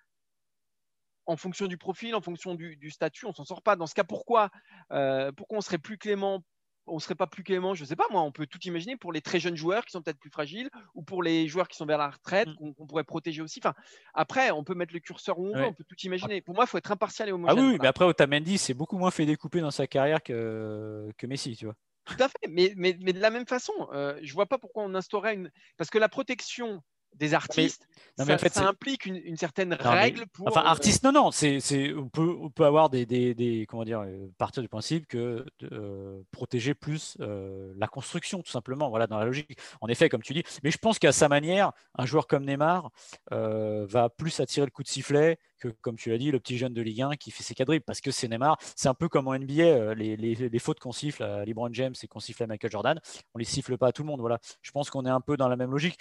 en 1.26 1.38
fonction 1.38 1.68
du 1.68 1.78
profil, 1.78 2.16
en 2.16 2.22
fonction 2.22 2.56
du, 2.56 2.90
statut, 2.90 3.26
on 3.26 3.34
s'en 3.34 3.46
sort 3.46 3.62
pas. 3.62 3.76
Dans 3.76 3.86
ce 3.86 3.94
cas, 3.94 4.04
pourquoi, 4.04 4.50
euh, 4.92 5.32
pourquoi 5.34 5.60
on 5.60 5.62
serait 5.62 5.78
plus 5.78 5.98
clément 5.98 6.44
on 6.90 7.00
serait 7.00 7.16
pas 7.16 7.28
plus 7.28 7.44
clément, 7.44 7.74
je 7.74 7.86
sais 7.86 7.96
pas 7.96 8.06
moi, 8.12 8.22
on 8.22 8.32
peut 8.32 8.48
tout 8.48 8.60
imaginer 8.66 8.98
pour 8.98 9.12
les 9.12 9.22
très 9.22 9.40
jeunes 9.40 9.56
joueurs 9.56 9.86
qui 9.86 9.92
sont 9.92 10.02
peut-être 10.02 10.20
plus 10.20 10.30
fragiles 10.30 10.70
ou 10.96 11.04
pour 11.04 11.24
les 11.24 11.48
joueurs 11.48 11.68
qui 11.68 11.78
sont 11.78 11.86
vers 11.86 11.98
la 11.98 12.10
retraite 12.10 12.48
mm. 12.48 12.74
qu'on 12.74 12.88
pourrait 12.88 13.04
protéger 13.04 13.42
aussi. 13.42 13.60
Enfin, 13.64 13.74
après, 14.14 14.52
on 14.52 14.64
peut 14.64 14.76
mettre 14.76 14.94
le 14.94 15.00
curseur 15.00 15.40
où 15.40 15.48
on 15.48 15.56
veut, 15.56 15.66
on 15.66 15.74
peut 15.74 15.84
tout 15.84 16.00
imaginer. 16.04 16.42
Pour 16.42 16.56
moi, 16.56 16.66
il 16.66 16.68
faut 16.68 16.78
être 16.78 16.92
impartial 16.92 17.30
et 17.30 17.32
homogène. 17.32 17.58
Ah 17.58 17.62
oui, 17.62 17.78
mais 17.82 17.88
après 17.88 18.06
Otamendi, 18.06 18.58
c'est 18.58 18.74
beaucoup 18.74 18.98
moins 18.98 19.12
fait 19.12 19.26
découper 19.26 19.62
dans 19.62 19.72
sa 19.72 19.88
carrière 19.88 20.22
que, 20.24 21.10
que 21.18 21.28
Messi, 21.28 21.56
tu 21.56 21.66
vois. 21.66 21.76
Tout 22.06 22.24
à 22.24 22.28
fait, 22.28 22.48
mais, 22.50 22.74
mais, 22.76 22.94
de 22.94 23.20
la 23.20 23.30
même 23.30 23.46
façon, 23.46 23.74
euh, 23.94 24.18
je 24.24 24.34
vois 24.34 24.48
pas 24.48 24.58
pourquoi 24.58 24.84
on 24.84 24.96
instaurait 24.96 25.36
une 25.36 25.52
parce 25.78 25.92
que 25.92 26.00
la 26.00 26.10
protection 26.10 26.82
des 27.16 27.34
artistes. 27.34 27.88
ça, 28.18 28.68
implique 28.68 29.06
une, 29.06 29.38
certaine 29.38 29.74
règle 29.74 30.26
pour. 30.28 30.48
Enfin, 30.48 30.62
euh, 30.62 30.70
artiste, 30.70 31.04
non, 31.04 31.12
non. 31.12 31.32
C'est, 31.32 31.60
on, 31.94 32.10
peut, 32.10 32.36
on 32.42 32.50
peut 32.50 32.66
avoir 32.66 32.90
des, 32.90 33.06
des, 33.06 33.66
comment 33.68 33.84
dire, 33.84 34.02
euh, 34.02 34.28
partir 34.38 34.64
du 34.64 34.70
principe 34.70 35.08
que 35.08 35.46
euh, 35.72 36.22
protéger 36.32 36.74
plus 36.74 37.18
la 37.20 37.88
construction, 37.88 38.42
tout 38.42 38.52
simplement. 38.52 38.90
Voilà, 38.90 39.08
dans 39.08 39.20
la 39.20 39.26
logique. 39.26 39.58
En 39.82 39.88
effet, 39.88 40.10
comme 40.10 40.22
tu 40.22 40.34
dis. 40.34 40.44
Mais 40.64 40.72
je 40.72 40.78
pense 40.78 41.00
qu'à 41.00 41.12
sa 41.12 41.30
manière, 41.30 41.72
un 41.96 42.06
joueur 42.06 42.28
comme 42.28 42.46
Neymar 42.46 42.90
va 43.32 44.10
plus 44.10 44.40
attirer 44.40 44.66
le 44.66 44.72
coup 44.72 44.84
de 44.84 44.88
sifflet 44.88 45.38
que, 45.60 45.68
comme 45.68 45.98
tu 45.98 46.10
l'as 46.10 46.18
dit, 46.18 46.32
le 46.32 46.40
petit 46.40 46.58
jeune 46.58 46.74
de 46.74 46.82
Ligue 46.82 47.02
1 47.02 47.16
qui 47.18 47.32
fait 47.32 47.44
ses 47.44 47.54
quadriples. 47.54 47.86
Parce 47.86 48.02
que 48.02 48.12
c'est 48.12 48.28
Neymar. 48.28 48.58
C'est 48.76 48.88
un 48.88 48.94
peu 48.94 49.10
comme 49.10 49.28
en 49.28 49.38
NBA, 49.38 49.94
les, 49.96 50.16
les, 50.16 50.36
les, 50.36 50.60
fautes 50.60 50.80
qu'on 50.80 50.94
siffle 50.94 51.24
à 51.24 51.44
LeBron 51.46 51.70
James 51.74 51.96
et 52.02 52.08
qu'on 52.08 52.20
siffle 52.20 52.44
à 52.44 52.48
Michael 52.48 52.72
Jordan, 52.72 53.00
on 53.34 53.40
les 53.40 53.46
siffle 53.46 53.78
pas 53.78 53.88
à 53.88 53.92
tout 53.92 54.04
le 54.04 54.08
monde. 54.08 54.22
Voilà. 54.22 54.40
Je 54.62 54.72
pense 54.72 54.90
qu'on 54.90 55.06
est 55.06 55.10
un 55.10 55.22
peu 55.22 55.38
dans 55.38 55.48
la 55.48 55.56
même 55.56 55.72
logique. 55.72 55.98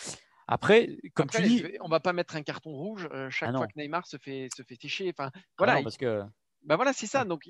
Après, 0.48 0.96
comme 1.14 1.28
tu 1.28 1.42
dis, 1.42 1.64
on 1.80 1.88
va 1.88 2.00
pas 2.00 2.14
mettre 2.14 2.34
un 2.34 2.42
carton 2.42 2.70
rouge 2.70 3.06
euh, 3.12 3.28
chaque 3.28 3.50
ah 3.54 3.58
fois 3.58 3.66
que 3.66 3.74
Neymar 3.76 4.06
se 4.06 4.16
fait 4.16 4.48
se 4.56 4.62
fait 4.62 4.78
Enfin, 5.10 5.30
ah 5.34 5.40
voilà. 5.58 5.82
parce 5.82 5.98
que. 5.98 6.22
Bah 6.62 6.76
voilà, 6.76 6.92
c'est 6.92 7.06
ça. 7.06 7.24
Donc, 7.24 7.44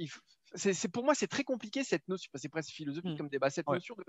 c'est 0.55 0.89
pour 0.89 1.05
moi, 1.05 1.15
c'est 1.15 1.29
très 1.29 1.45
compliqué 1.45 1.85
cette 1.85 2.07
notion. 2.09 2.31
C'est 2.35 2.49
presque 2.49 2.71
philosophique 2.71 3.13
hmm. 3.13 3.17
comme 3.17 3.29
débat. 3.29 3.51
Cette 3.51 3.69
notion 3.69 3.95
de 3.97 4.05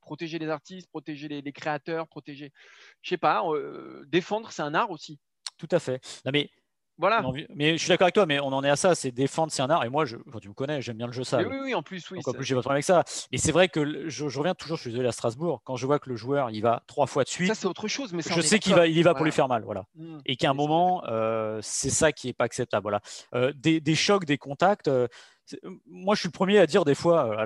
protéger 0.00 0.38
les 0.40 0.48
artistes, 0.48 0.88
protéger 0.90 1.28
les, 1.28 1.52
créateurs, 1.52 2.08
protéger, 2.08 2.52
je 3.00 3.10
sais 3.10 3.16
pas, 3.16 3.44
euh, 3.46 4.04
défendre, 4.08 4.50
c'est 4.50 4.62
un 4.62 4.74
art 4.74 4.90
aussi. 4.90 5.20
Tout 5.56 5.68
à 5.70 5.78
fait. 5.78 6.00
Non 6.24 6.32
mais 6.32 6.50
voilà. 6.98 7.24
Mais 7.54 7.72
je 7.72 7.78
suis 7.78 7.88
d'accord 7.88 8.04
avec 8.06 8.14
toi, 8.14 8.26
mais 8.26 8.40
on 8.40 8.52
en 8.52 8.62
est 8.62 8.70
à 8.70 8.76
ça, 8.76 8.94
c'est 8.94 9.10
défendre, 9.10 9.50
c'est 9.50 9.62
un 9.62 9.70
art. 9.70 9.84
Et 9.84 9.88
moi, 9.88 10.04
je, 10.04 10.16
tu 10.40 10.48
me 10.48 10.54
connais, 10.54 10.82
j'aime 10.82 10.96
bien 10.96 11.06
le 11.06 11.12
jeu 11.12 11.24
ça. 11.24 11.38
Oui, 11.38 11.56
oui, 11.62 11.74
en 11.74 11.82
plus, 11.82 12.10
oui. 12.10 12.20
en 12.24 12.32
plus, 12.32 12.44
j'ai 12.44 12.54
pas 12.54 12.60
de 12.60 12.62
problème 12.62 12.76
avec 12.76 12.84
ça. 12.84 13.04
Et 13.32 13.38
c'est 13.38 13.52
vrai 13.52 13.68
que 13.68 14.08
je, 14.08 14.24
reviens 14.24 14.54
toujours, 14.54 14.76
je 14.76 14.82
suis 14.82 14.90
désolé 14.90 15.08
à 15.08 15.12
Strasbourg, 15.12 15.62
quand 15.64 15.76
je 15.76 15.86
vois 15.86 15.98
que 15.98 16.10
le 16.10 16.16
joueur, 16.16 16.50
il 16.50 16.60
va 16.60 16.82
trois 16.86 17.06
fois 17.06 17.24
de 17.24 17.28
suite. 17.28 17.48
Ça, 17.48 17.54
c'est 17.54 17.66
autre 17.66 17.88
chose, 17.88 18.12
mais 18.12 18.22
je 18.22 18.40
sais 18.40 18.58
qu'il 18.58 18.74
va, 18.74 18.86
il 18.86 18.96
y 18.96 19.02
va 19.02 19.14
pour 19.14 19.24
lui 19.24 19.32
faire 19.32 19.48
mal, 19.48 19.64
voilà. 19.64 19.84
Mmh. 19.94 20.18
et 20.26 20.36
qu'à 20.36 20.50
un 20.50 20.54
moment, 20.54 21.02
euh, 21.08 21.58
c'est 21.62 21.90
ça 21.90 22.12
qui 22.12 22.28
est 22.28 22.32
pas 22.32 22.44
acceptable, 22.44 22.82
voilà. 22.82 23.00
Euh, 23.34 23.52
des, 23.54 23.94
chocs, 23.94 24.24
des 24.24 24.38
contacts. 24.38 24.88
Euh, 24.88 25.08
moi, 25.86 26.14
je 26.14 26.20
suis 26.20 26.28
le 26.28 26.32
premier 26.32 26.58
à 26.58 26.66
dire 26.66 26.84
des 26.84 26.94
fois, 26.94 27.36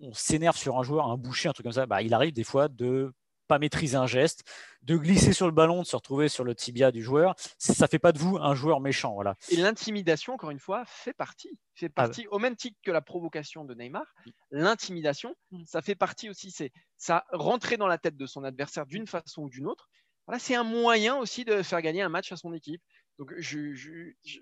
on, 0.00 0.12
s'énerve 0.12 0.56
sur 0.56 0.78
un 0.78 0.82
joueur, 0.82 1.08
un 1.08 1.16
boucher, 1.16 1.48
un 1.48 1.52
truc 1.52 1.64
comme 1.64 1.72
ça. 1.72 1.86
Bah, 1.86 2.02
il 2.02 2.12
arrive 2.14 2.32
des 2.32 2.44
fois 2.44 2.68
de 2.68 3.12
pas 3.46 3.58
maîtriser 3.58 3.96
un 3.96 4.06
geste, 4.06 4.44
de 4.82 4.96
glisser 4.96 5.32
sur 5.32 5.46
le 5.46 5.52
ballon, 5.52 5.82
de 5.82 5.86
se 5.86 5.96
retrouver 5.96 6.28
sur 6.28 6.44
le 6.44 6.54
tibia 6.54 6.90
du 6.90 7.02
joueur, 7.02 7.34
ça 7.58 7.88
fait 7.88 7.98
pas 7.98 8.12
de 8.12 8.18
vous 8.18 8.36
un 8.36 8.54
joueur 8.54 8.80
méchant. 8.80 9.14
Voilà. 9.14 9.36
Et 9.50 9.56
l'intimidation, 9.56 10.34
encore 10.34 10.50
une 10.50 10.58
fois, 10.58 10.84
fait 10.86 11.12
partie. 11.12 11.58
Fait 11.74 11.86
ah 11.86 12.02
partie 12.02 12.26
au 12.28 12.38
même 12.38 12.56
titre 12.56 12.78
que 12.82 12.90
la 12.90 13.00
provocation 13.00 13.64
de 13.64 13.74
Neymar. 13.74 14.06
L'intimidation, 14.50 15.34
mm. 15.50 15.64
ça 15.64 15.82
fait 15.82 15.94
partie 15.94 16.28
aussi. 16.28 16.50
C'est 16.50 16.72
ça 16.96 17.24
rentrer 17.32 17.76
dans 17.76 17.88
la 17.88 17.98
tête 17.98 18.16
de 18.16 18.26
son 18.26 18.44
adversaire 18.44 18.86
d'une 18.86 19.06
façon 19.06 19.42
ou 19.42 19.48
d'une 19.48 19.66
autre. 19.66 19.88
Voilà, 20.26 20.38
c'est 20.38 20.54
un 20.54 20.64
moyen 20.64 21.16
aussi 21.16 21.44
de 21.44 21.62
faire 21.62 21.82
gagner 21.82 22.02
un 22.02 22.08
match 22.08 22.32
à 22.32 22.36
son 22.36 22.52
équipe. 22.54 22.82
Donc 23.18 23.32
je 23.36 23.74
je, 23.74 24.10
je, 24.24 24.40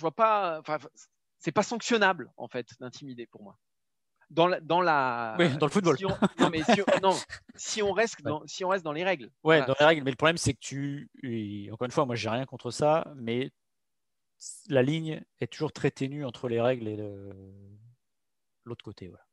vois 0.00 0.14
pas. 0.14 0.60
Enfin, 0.60 0.78
c'est 1.38 1.52
pas 1.52 1.62
sanctionnable 1.62 2.30
en 2.36 2.48
fait 2.48 2.68
d'intimider 2.80 3.26
pour 3.26 3.42
moi. 3.42 3.58
Dans 4.30 4.46
la, 4.46 4.60
dans 4.60 4.80
la 4.80 5.36
oui, 5.38 5.48
dans 5.58 5.66
le 5.66 5.72
football. 5.72 5.98
Si 5.98 6.06
on, 6.06 6.16
non, 6.38 6.50
mais 6.50 6.62
si 6.62 6.80
on, 6.80 6.84
non, 7.02 7.16
si 7.54 7.82
on 7.82 7.92
reste 7.92 8.22
dans, 8.22 8.42
si 8.46 8.64
on 8.64 8.68
reste 8.68 8.84
dans 8.84 8.92
les 8.92 9.04
règles. 9.04 9.26
Ouais, 9.44 9.58
voilà. 9.58 9.66
dans 9.66 9.74
les 9.78 9.86
règles. 9.86 10.04
Mais 10.04 10.10
le 10.10 10.16
problème, 10.16 10.38
c'est 10.38 10.54
que 10.54 10.60
tu, 10.60 11.10
encore 11.72 11.86
une 11.86 11.90
fois, 11.90 12.06
moi, 12.06 12.14
j'ai 12.14 12.28
rien 12.28 12.46
contre 12.46 12.70
ça, 12.70 13.12
mais 13.16 13.50
la 14.68 14.82
ligne 14.82 15.22
est 15.40 15.52
toujours 15.52 15.72
très 15.72 15.90
ténue 15.90 16.24
entre 16.24 16.48
les 16.48 16.60
règles 16.60 16.88
et 16.88 16.96
l'autre 18.64 18.84
côté. 18.84 19.08
Voilà. 19.08 19.24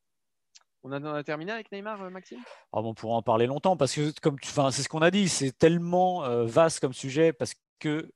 On 0.84 0.92
a, 0.92 1.00
on 1.00 1.14
a, 1.14 1.24
terminé 1.24 1.52
avec 1.52 1.72
Neymar, 1.72 2.02
euh, 2.02 2.10
Maxime? 2.10 2.40
Ah 2.72 2.82
bon, 2.82 2.90
On 2.90 2.94
pourra 2.94 3.16
en 3.16 3.22
parler 3.22 3.46
longtemps 3.46 3.76
parce 3.76 3.94
que, 3.94 4.18
comme 4.22 4.38
c'est 4.42 4.84
ce 4.84 4.90
qu'on 4.90 5.02
a 5.02 5.12
dit, 5.12 5.28
c'est 5.28 5.52
tellement 5.52 6.24
euh, 6.24 6.46
vaste 6.46 6.80
comme 6.80 6.94
sujet 6.94 7.34
parce 7.34 7.54
que 7.80 8.12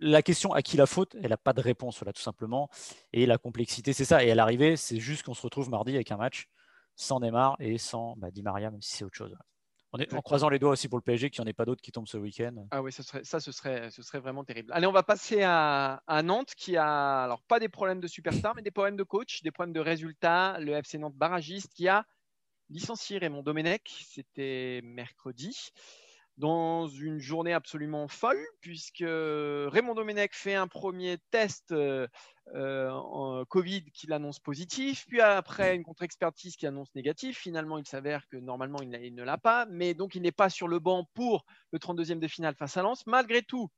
la 0.00 0.22
question 0.22 0.52
à 0.52 0.62
qui 0.62 0.76
la 0.76 0.86
faute, 0.86 1.16
elle 1.22 1.30
n'a 1.30 1.36
pas 1.36 1.52
de 1.52 1.60
réponse 1.60 2.02
là, 2.02 2.12
tout 2.12 2.22
simplement. 2.22 2.68
Et 3.12 3.26
la 3.26 3.38
complexité, 3.38 3.92
c'est 3.92 4.04
ça. 4.04 4.24
Et 4.24 4.30
à 4.30 4.34
l'arrivée, 4.34 4.76
c'est 4.76 4.98
juste 4.98 5.22
qu'on 5.24 5.34
se 5.34 5.42
retrouve 5.42 5.70
mardi 5.70 5.94
avec 5.94 6.10
un 6.10 6.16
match 6.16 6.48
sans 6.96 7.20
Neymar 7.20 7.56
et 7.60 7.78
sans 7.78 8.16
bah, 8.16 8.30
Di 8.30 8.42
Maria, 8.42 8.70
même 8.70 8.82
si 8.82 8.96
c'est 8.96 9.04
autre 9.04 9.16
chose. 9.16 9.36
On 9.92 9.98
est, 9.98 10.14
en 10.14 10.20
croisant 10.20 10.48
les 10.48 10.60
doigts 10.60 10.70
aussi 10.70 10.88
pour 10.88 10.98
le 10.98 11.02
PSG, 11.02 11.30
qu'il 11.30 11.42
n'y 11.42 11.48
en 11.48 11.50
ait 11.50 11.54
pas 11.54 11.64
d'autres 11.64 11.82
qui 11.82 11.90
tombent 11.90 12.06
ce 12.06 12.16
week-end. 12.16 12.54
Ah 12.70 12.80
oui, 12.80 12.92
ça, 12.92 13.02
serait, 13.02 13.24
ça 13.24 13.40
ce, 13.40 13.50
serait, 13.50 13.90
ce 13.90 14.02
serait 14.02 14.20
vraiment 14.20 14.44
terrible. 14.44 14.70
Allez, 14.72 14.86
on 14.86 14.92
va 14.92 15.02
passer 15.02 15.42
à, 15.42 16.02
à, 16.06 16.22
Nantes, 16.22 16.54
qui 16.56 16.76
a 16.76 17.24
alors 17.24 17.42
pas 17.42 17.58
des 17.58 17.68
problèmes 17.68 18.00
de 18.00 18.06
superstar, 18.06 18.54
mais 18.54 18.62
des 18.62 18.70
problèmes 18.70 18.96
de 18.96 19.02
coach, 19.02 19.42
des 19.42 19.50
problèmes 19.50 19.72
de 19.72 19.80
résultats. 19.80 20.58
Le 20.60 20.72
FC 20.74 20.98
Nantes 20.98 21.16
barragiste 21.16 21.72
qui 21.74 21.88
a 21.88 22.06
licencié 22.68 23.18
Raymond 23.18 23.42
Domenech, 23.42 24.06
c'était 24.08 24.80
mercredi 24.84 25.72
dans 26.36 26.88
une 26.88 27.18
journée 27.18 27.52
absolument 27.52 28.08
folle, 28.08 28.42
puisque 28.60 29.04
Raymond 29.04 29.94
Domenech 29.94 30.34
fait 30.34 30.54
un 30.54 30.68
premier 30.68 31.18
test 31.30 31.74
euh, 32.54 32.88
en 32.90 33.44
Covid 33.44 33.84
qu'il 33.92 34.12
annonce 34.12 34.40
positif, 34.40 35.04
puis 35.06 35.20
après 35.20 35.76
une 35.76 35.84
contre-expertise 35.84 36.56
qui 36.56 36.66
annonce 36.66 36.92
négatif. 36.94 37.38
Finalement, 37.38 37.78
il 37.78 37.86
s'avère 37.86 38.26
que 38.28 38.36
normalement, 38.36 38.78
il, 38.82 39.14
ne 39.14 39.22
l'a 39.22 39.38
pas, 39.38 39.66
mais 39.66 39.94
donc 39.94 40.14
il 40.14 40.22
n'est 40.22 40.32
pas 40.32 40.50
sur 40.50 40.66
le 40.66 40.80
banc 40.80 41.08
pour 41.14 41.44
le 41.72 41.78
32e 41.78 42.18
de 42.18 42.26
finale 42.26 42.56
face 42.56 42.76
à 42.76 42.82
Lens. 42.82 43.06
Malgré 43.06 43.42
tout, 43.42 43.70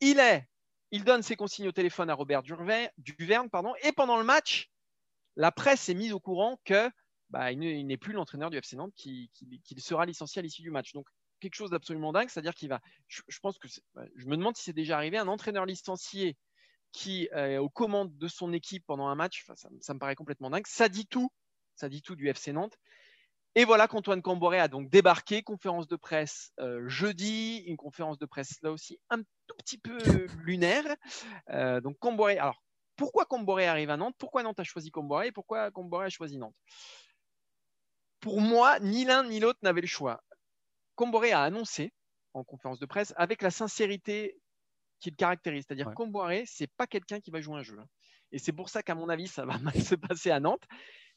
il 0.00 0.18
est, 0.18 0.46
il 0.90 1.04
donne 1.04 1.22
ses 1.22 1.36
consignes 1.36 1.68
au 1.68 1.72
téléphone 1.72 2.10
à 2.10 2.14
Robert 2.14 2.42
Duverne, 2.42 3.48
pardon, 3.48 3.72
et 3.82 3.92
pendant 3.92 4.18
le 4.18 4.24
match, 4.24 4.70
la 5.36 5.52
presse 5.52 5.88
est 5.88 5.94
mise 5.94 6.12
au 6.12 6.20
courant 6.20 6.60
que 6.64 6.90
bah, 7.30 7.52
il 7.52 7.86
n'est 7.86 7.96
plus 7.96 8.12
l'entraîneur 8.12 8.50
du 8.50 8.58
FC 8.58 8.76
Nantes 8.76 8.92
qui, 8.94 9.30
qui, 9.32 9.60
qui, 9.64 9.80
sera 9.80 10.04
licencié 10.04 10.40
à 10.40 10.42
l'issue 10.42 10.62
du 10.62 10.70
match. 10.70 10.92
Donc, 10.92 11.06
quelque 11.40 11.54
chose 11.54 11.70
d'absolument 11.70 12.12
dingue, 12.12 12.28
c'est-à-dire 12.28 12.54
qu'il 12.54 12.68
va. 12.68 12.80
Je, 13.08 13.38
pense 13.40 13.58
que 13.58 13.68
je 13.68 14.26
me 14.26 14.36
demande 14.36 14.56
si 14.56 14.64
c'est 14.64 14.72
déjà 14.72 14.96
arrivé 14.96 15.18
un 15.18 15.28
entraîneur 15.28 15.66
licencié 15.66 16.36
qui 16.92 17.28
est 17.32 17.58
aux 17.58 17.68
commandes 17.68 18.16
de 18.16 18.28
son 18.28 18.52
équipe 18.52 18.84
pendant 18.86 19.08
un 19.08 19.14
match. 19.14 19.46
Ça, 19.54 19.94
me 19.94 19.98
paraît 19.98 20.14
complètement 20.14 20.50
dingue. 20.50 20.66
Ça 20.66 20.88
dit 20.88 21.06
tout, 21.06 21.30
ça 21.74 21.88
dit 21.88 22.02
tout 22.02 22.16
du 22.16 22.28
FC 22.28 22.52
Nantes. 22.52 22.76
Et 23.56 23.64
voilà 23.64 23.88
qu'Antoine 23.88 24.22
Camboré 24.22 24.60
a 24.60 24.68
donc 24.68 24.88
débarqué, 24.90 25.42
conférence 25.42 25.88
de 25.88 25.96
presse 25.96 26.52
euh, 26.60 26.88
jeudi, 26.88 27.58
une 27.66 27.76
conférence 27.76 28.16
de 28.18 28.26
presse 28.26 28.58
là 28.62 28.70
aussi 28.70 29.00
un 29.10 29.18
tout 29.18 29.56
petit 29.58 29.78
peu 29.78 29.98
lunaire. 30.44 30.84
Euh, 31.48 31.80
donc 31.80 31.98
Camboré, 31.98 32.38
alors 32.38 32.62
pourquoi 32.94 33.24
Camboré 33.24 33.66
arrive 33.66 33.90
à 33.90 33.96
Nantes? 33.96 34.14
Pourquoi 34.18 34.44
Nantes 34.44 34.60
a 34.60 34.64
choisi 34.64 34.90
Camboré 34.92 35.32
pourquoi 35.32 35.72
Camboré 35.72 36.06
a 36.06 36.10
choisi 36.10 36.38
Nantes? 36.38 36.54
Pour 38.20 38.40
moi, 38.40 38.78
ni 38.80 39.04
l'un 39.04 39.24
ni 39.24 39.40
l'autre 39.40 39.58
n'avait 39.62 39.80
le 39.80 39.86
choix. 39.86 40.22
Comboré 40.94 41.32
a 41.32 41.42
annoncé 41.42 41.92
en 42.34 42.44
conférence 42.44 42.78
de 42.78 42.86
presse 42.86 43.12
avec 43.16 43.42
la 43.42 43.50
sincérité 43.50 44.38
qui 45.00 45.10
le 45.10 45.16
caractérise. 45.16 45.64
C'est-à-dire 45.66 45.88
ouais. 45.88 45.94
Comboré, 45.94 46.44
c'est 46.46 46.70
pas 46.76 46.86
quelqu'un 46.86 47.20
qui 47.20 47.30
va 47.30 47.40
jouer 47.40 47.58
un 47.58 47.62
jeu. 47.62 47.78
Et 48.32 48.38
c'est 48.38 48.52
pour 48.52 48.68
ça 48.68 48.82
qu'à 48.82 48.94
mon 48.94 49.08
avis, 49.08 49.26
ça 49.26 49.44
va 49.44 49.58
mal 49.58 49.82
se 49.82 49.94
passer 49.94 50.30
à 50.30 50.40
Nantes. 50.40 50.66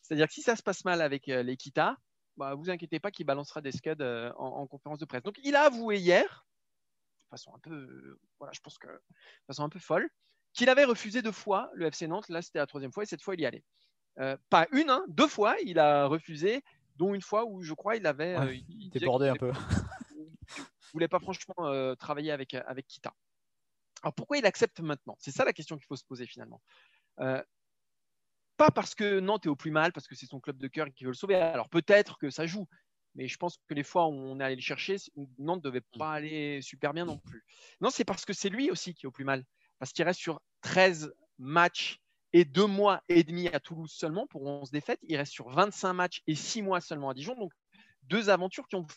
C'est-à-dire 0.01 0.27
que 0.27 0.33
si 0.33 0.41
ça 0.41 0.55
se 0.55 0.63
passe 0.63 0.83
mal 0.85 1.01
avec 1.01 1.29
euh, 1.29 1.43
l'Equita, 1.43 1.97
bah, 2.37 2.55
vous 2.55 2.69
inquiétez 2.69 2.99
pas 2.99 3.11
qu'il 3.11 3.25
balancera 3.25 3.61
des 3.61 3.71
scuds 3.71 3.95
euh, 4.01 4.31
en, 4.37 4.47
en, 4.47 4.67
conférence 4.67 4.99
de 4.99 5.05
presse. 5.05 5.23
Donc 5.23 5.39
il 5.43 5.55
a 5.55 5.63
avoué 5.63 5.97
hier, 5.97 6.45
de 7.19 7.27
façon 7.29 7.53
un 7.53 7.59
peu, 7.59 7.73
euh, 7.73 8.19
voilà, 8.39 8.51
je 8.53 8.59
pense 8.59 8.77
que 8.77 8.87
de 8.87 9.45
façon 9.47 9.63
un 9.63 9.69
peu 9.69 9.79
folle, 9.79 10.09
qu'il 10.53 10.69
avait 10.69 10.85
refusé 10.85 11.21
deux 11.21 11.31
fois 11.31 11.69
le 11.73 11.87
FC 11.87 12.07
Nantes. 12.07 12.29
Là, 12.29 12.41
c'était 12.41 12.59
la 12.59 12.67
troisième 12.67 12.91
fois 12.91 13.03
et 13.03 13.05
cette 13.05 13.21
fois, 13.21 13.35
il 13.35 13.41
y 13.41 13.45
allait. 13.45 13.63
Euh, 14.19 14.37
pas 14.49 14.67
une, 14.71 14.89
hein, 14.89 15.03
deux 15.07 15.27
fois, 15.27 15.55
il 15.65 15.79
a 15.79 16.05
refusé 16.05 16.63
dont 16.95 17.13
une 17.13 17.21
fois 17.21 17.45
où 17.45 17.61
je 17.61 17.73
crois 17.73 17.95
il 17.95 18.05
avait. 18.05 18.37
Ouais, 18.37 18.47
euh, 18.47 18.55
il 18.69 18.89
débordé 18.89 19.27
un 19.27 19.35
peu. 19.35 19.51
Il 20.57 20.91
voulait 20.93 21.07
pas 21.07 21.19
franchement 21.19 21.55
euh, 21.59 21.95
travailler 21.95 22.31
avec, 22.31 22.53
avec 22.53 22.87
Kita. 22.87 23.13
Alors 24.03 24.13
pourquoi 24.13 24.37
il 24.37 24.45
accepte 24.45 24.79
maintenant? 24.79 25.15
C'est 25.19 25.31
ça 25.31 25.45
la 25.45 25.53
question 25.53 25.77
qu'il 25.77 25.85
faut 25.85 25.95
se 25.95 26.05
poser 26.05 26.27
finalement. 26.27 26.61
Euh, 27.19 27.41
pas 28.57 28.69
parce 28.69 28.93
que 28.93 29.19
Nantes 29.19 29.45
est 29.45 29.49
au 29.49 29.55
plus 29.55 29.71
mal, 29.71 29.91
parce 29.91 30.07
que 30.07 30.15
c'est 30.15 30.27
son 30.27 30.39
club 30.39 30.57
de 30.57 30.67
cœur 30.67 30.87
qui 30.93 31.03
veut 31.03 31.09
le 31.09 31.15
sauver. 31.15 31.35
Alors 31.35 31.69
peut-être 31.69 32.17
que 32.19 32.29
ça 32.29 32.45
joue, 32.45 32.67
mais 33.15 33.27
je 33.27 33.37
pense 33.37 33.57
que 33.57 33.73
les 33.73 33.83
fois 33.83 34.07
où 34.07 34.13
on 34.13 34.39
est 34.39 34.43
allé 34.43 34.55
le 34.55 34.61
chercher, 34.61 34.97
Nantes 35.39 35.63
ne 35.63 35.69
devait 35.69 35.85
pas 35.97 36.13
aller 36.13 36.61
super 36.61 36.93
bien 36.93 37.05
non 37.05 37.17
plus. 37.17 37.43
Non, 37.81 37.89
c'est 37.89 38.05
parce 38.05 38.25
que 38.25 38.33
c'est 38.33 38.49
lui 38.49 38.69
aussi 38.69 38.93
qui 38.93 39.05
est 39.05 39.07
au 39.07 39.11
plus 39.11 39.25
mal. 39.25 39.43
Parce 39.79 39.91
qu'il 39.91 40.05
reste 40.05 40.19
sur 40.19 40.41
13 40.61 41.13
matchs 41.39 42.02
et 42.33 42.45
deux 42.45 42.65
mois 42.65 43.03
et 43.09 43.23
demi 43.23 43.47
à 43.47 43.59
Toulouse 43.59 43.91
seulement 43.91 44.27
pour 44.27 44.43
11 44.43 44.71
défaites. 44.71 44.99
Il 45.03 45.15
reste 45.15 45.31
sur 45.31 45.49
25 45.49 45.93
matchs 45.93 46.21
et 46.27 46.35
six 46.35 46.61
mois 46.61 46.81
seulement 46.81 47.09
à 47.09 47.13
Dijon. 47.13 47.35
Donc, 47.35 47.51
deux 48.03 48.29
aventures 48.29 48.67
qui 48.67 48.75
ont 48.75 48.87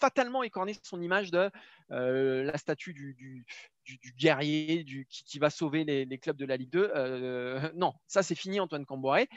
fatalement 0.00 0.42
écorné 0.42 0.76
son 0.82 1.00
image 1.00 1.30
de 1.30 1.50
euh, 1.90 2.44
la 2.44 2.58
statue 2.58 2.92
du, 2.92 3.14
du, 3.14 3.46
du, 3.84 4.12
guerrier 4.12 4.84
qui, 5.08 5.38
va 5.38 5.50
sauver 5.50 5.84
les, 5.84 6.18
clubs 6.18 6.36
de 6.36 6.44
la 6.44 6.56
Ligue 6.56 6.70
2. 6.70 6.92
Euh, 6.94 7.70
non, 7.74 7.94
ça 8.06 8.22
c'est 8.22 8.34
fini, 8.34 8.60
Antoine 8.60 8.84
Camboré. 8.84 9.28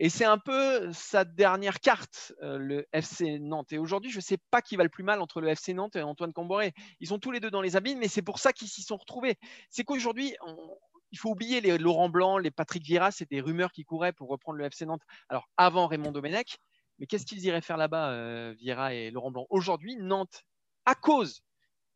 Et 0.00 0.10
c'est 0.10 0.24
un 0.24 0.38
peu 0.38 0.92
sa 0.92 1.24
dernière 1.24 1.80
carte, 1.80 2.32
euh, 2.42 2.56
le 2.56 2.86
FC 2.92 3.40
Nantes. 3.40 3.72
Et 3.72 3.78
aujourd'hui, 3.78 4.12
je 4.12 4.18
ne 4.18 4.22
sais 4.22 4.38
pas 4.50 4.62
qui 4.62 4.76
va 4.76 4.84
le 4.84 4.88
plus 4.88 5.02
mal 5.02 5.20
entre 5.20 5.40
le 5.40 5.48
FC 5.48 5.74
Nantes 5.74 5.96
et 5.96 6.02
Antoine 6.02 6.32
Camboré. 6.32 6.72
Ils 7.00 7.08
sont 7.08 7.18
tous 7.18 7.32
les 7.32 7.40
deux 7.40 7.50
dans 7.50 7.62
les 7.62 7.74
abîmes, 7.74 7.98
mais 7.98 8.06
c'est 8.06 8.22
pour 8.22 8.38
ça 8.38 8.52
qu'ils 8.52 8.68
s'y 8.68 8.82
sont 8.82 8.96
retrouvés. 8.96 9.34
C'est 9.70 9.82
qu'aujourd'hui, 9.82 10.36
il 11.10 11.18
faut 11.18 11.30
oublier 11.30 11.60
les 11.60 11.78
Laurent 11.78 12.08
Blanc, 12.08 12.38
les 12.38 12.50
Patrick 12.50 12.82
Vieira, 12.82 13.10
c'est 13.10 13.30
des 13.30 13.40
rumeurs 13.40 13.72
qui 13.72 13.84
couraient 13.84 14.12
pour 14.12 14.28
reprendre 14.28 14.58
le 14.58 14.64
FC 14.64 14.86
Nantes. 14.86 15.02
Alors 15.28 15.48
avant 15.56 15.86
Raymond 15.86 16.12
Domenech, 16.12 16.58
mais 16.98 17.06
qu'est-ce 17.06 17.26
qu'ils 17.26 17.44
iraient 17.44 17.60
faire 17.60 17.76
là-bas, 17.76 18.10
euh, 18.10 18.54
Vieira 18.58 18.94
et 18.94 19.10
Laurent 19.10 19.30
Blanc? 19.30 19.46
Aujourd'hui, 19.50 19.96
Nantes, 19.96 20.44
à 20.84 20.94
cause 20.94 21.42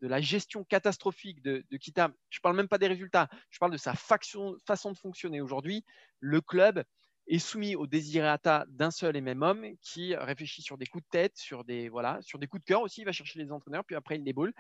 de 0.00 0.08
la 0.08 0.20
gestion 0.20 0.64
catastrophique 0.64 1.42
de, 1.42 1.64
de 1.70 1.76
Kita, 1.76 2.10
je 2.28 2.38
ne 2.38 2.42
parle 2.42 2.56
même 2.56 2.68
pas 2.68 2.78
des 2.78 2.88
résultats, 2.88 3.28
je 3.50 3.58
parle 3.58 3.72
de 3.72 3.76
sa 3.76 3.94
façon 3.94 4.56
de 4.56 4.98
fonctionner 4.98 5.40
aujourd'hui, 5.40 5.84
le 6.18 6.40
club 6.40 6.82
est 7.28 7.38
soumis 7.38 7.76
au 7.76 7.86
désirata 7.86 8.64
d'un 8.68 8.90
seul 8.90 9.16
et 9.16 9.20
même 9.20 9.42
homme 9.42 9.66
qui 9.80 10.14
réfléchit 10.16 10.62
sur 10.62 10.76
des 10.76 10.86
coups 10.86 11.04
de 11.04 11.08
tête, 11.10 11.36
sur 11.36 11.64
des, 11.64 11.88
voilà, 11.88 12.18
sur 12.22 12.38
des 12.38 12.46
coups 12.48 12.62
de 12.62 12.66
cœur 12.66 12.82
aussi, 12.82 13.02
il 13.02 13.04
va 13.04 13.12
chercher 13.12 13.38
les 13.38 13.52
entraîneurs, 13.52 13.84
puis 13.84 13.94
après 13.94 14.16
il 14.16 14.24
déboule. 14.24 14.52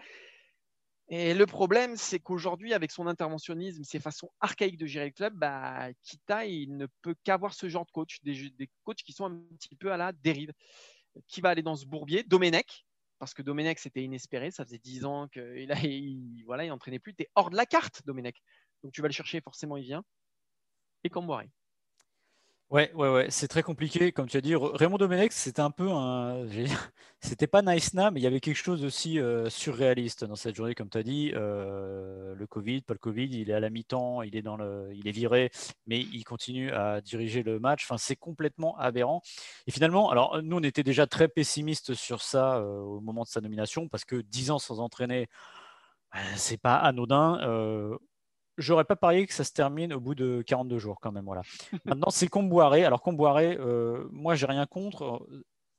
Et 1.08 1.34
le 1.34 1.46
problème, 1.46 1.96
c'est 1.96 2.20
qu'aujourd'hui, 2.20 2.72
avec 2.72 2.90
son 2.90 3.06
interventionnisme, 3.06 3.84
ses 3.84 4.00
façons 4.00 4.30
archaïques 4.40 4.78
de 4.78 4.86
gérer 4.86 5.06
le 5.06 5.12
club, 5.12 5.34
bah, 5.34 5.92
Kita, 6.02 6.46
il 6.46 6.76
ne 6.76 6.86
peut 7.02 7.14
qu'avoir 7.24 7.54
ce 7.54 7.68
genre 7.68 7.84
de 7.84 7.90
coach, 7.90 8.22
des, 8.22 8.70
coachs 8.84 9.02
qui 9.02 9.12
sont 9.12 9.26
un 9.26 9.42
petit 9.58 9.76
peu 9.76 9.92
à 9.92 9.96
la 9.96 10.12
dérive. 10.12 10.52
Qui 11.26 11.42
va 11.42 11.50
aller 11.50 11.62
dans 11.62 11.76
ce 11.76 11.84
bourbier? 11.84 12.22
Domenech, 12.22 12.86
parce 13.18 13.34
que 13.34 13.42
Domenech, 13.42 13.78
c'était 13.78 14.02
inespéré. 14.02 14.50
Ça 14.50 14.64
faisait 14.64 14.78
10 14.78 15.04
ans 15.04 15.28
qu'il 15.28 15.68
il, 15.84 16.42
voilà, 16.46 16.64
il 16.64 16.72
entraînait 16.72 16.98
plus. 16.98 17.14
Tu 17.14 17.24
es 17.24 17.28
hors 17.34 17.50
de 17.50 17.56
la 17.56 17.66
carte, 17.66 18.02
Domenech. 18.06 18.42
Donc 18.82 18.92
tu 18.92 19.02
vas 19.02 19.08
le 19.08 19.12
chercher, 19.12 19.40
forcément, 19.42 19.76
il 19.76 19.84
vient. 19.84 20.04
Et 21.04 21.10
Camboiré. 21.10 21.50
Ouais, 22.72 22.90
ouais, 22.94 23.10
ouais, 23.12 23.26
c'est 23.28 23.48
très 23.48 23.62
compliqué. 23.62 24.12
Comme 24.12 24.28
tu 24.28 24.38
as 24.38 24.40
dit, 24.40 24.54
Raymond 24.56 24.96
Domenech, 24.96 25.32
c'était 25.32 25.60
un 25.60 25.70
peu 25.70 25.90
un. 25.90 26.46
C'était 27.20 27.46
pas 27.46 27.60
nice 27.62 27.92
na, 27.94 28.10
mais 28.10 28.18
il 28.18 28.22
y 28.24 28.26
avait 28.26 28.40
quelque 28.40 28.56
chose 28.56 28.82
aussi 28.82 29.20
euh, 29.20 29.48
surréaliste 29.50 30.24
dans 30.24 30.34
cette 30.36 30.56
journée, 30.56 30.74
comme 30.74 30.88
tu 30.88 30.98
as 30.98 31.02
dit. 31.04 31.32
Euh, 31.34 32.34
le 32.34 32.46
Covid, 32.48 32.80
pas 32.80 32.94
le 32.94 32.98
Covid, 32.98 33.26
il 33.30 33.50
est 33.50 33.52
à 33.52 33.60
la 33.60 33.70
mi-temps, 33.70 34.22
il 34.22 34.34
est 34.34 34.42
dans 34.42 34.56
le, 34.56 34.90
il 34.94 35.06
est 35.06 35.12
viré, 35.12 35.50
mais 35.86 36.00
il 36.00 36.24
continue 36.24 36.72
à 36.72 37.00
diriger 37.02 37.42
le 37.44 37.60
match. 37.60 37.84
Enfin, 37.84 37.98
c'est 37.98 38.16
complètement 38.16 38.76
aberrant. 38.78 39.20
Et 39.66 39.70
finalement, 39.70 40.10
alors 40.10 40.42
nous, 40.42 40.56
on 40.56 40.62
était 40.62 40.82
déjà 40.82 41.06
très 41.06 41.28
pessimistes 41.28 41.94
sur 41.94 42.22
ça 42.22 42.56
euh, 42.56 42.80
au 42.80 43.00
moment 43.00 43.22
de 43.22 43.28
sa 43.28 43.40
nomination, 43.42 43.86
parce 43.88 44.04
que 44.06 44.16
10 44.16 44.50
ans 44.50 44.58
sans 44.58 44.80
entraîner, 44.80 45.28
c'est 46.36 46.60
pas 46.60 46.76
anodin 46.76 47.38
j'aurais 48.58 48.84
pas 48.84 48.96
parié 48.96 49.26
que 49.26 49.34
ça 49.34 49.44
se 49.44 49.52
termine 49.52 49.92
au 49.92 50.00
bout 50.00 50.14
de 50.14 50.42
42 50.46 50.78
jours 50.78 50.98
quand 51.00 51.12
même. 51.12 51.24
Voilà. 51.24 51.42
Maintenant, 51.84 52.10
c'est 52.10 52.28
Comboiré. 52.28 52.84
Alors 52.84 53.02
Comboiré, 53.02 53.56
euh, 53.58 54.06
moi, 54.10 54.34
j'ai 54.34 54.46
rien 54.46 54.66
contre. 54.66 55.26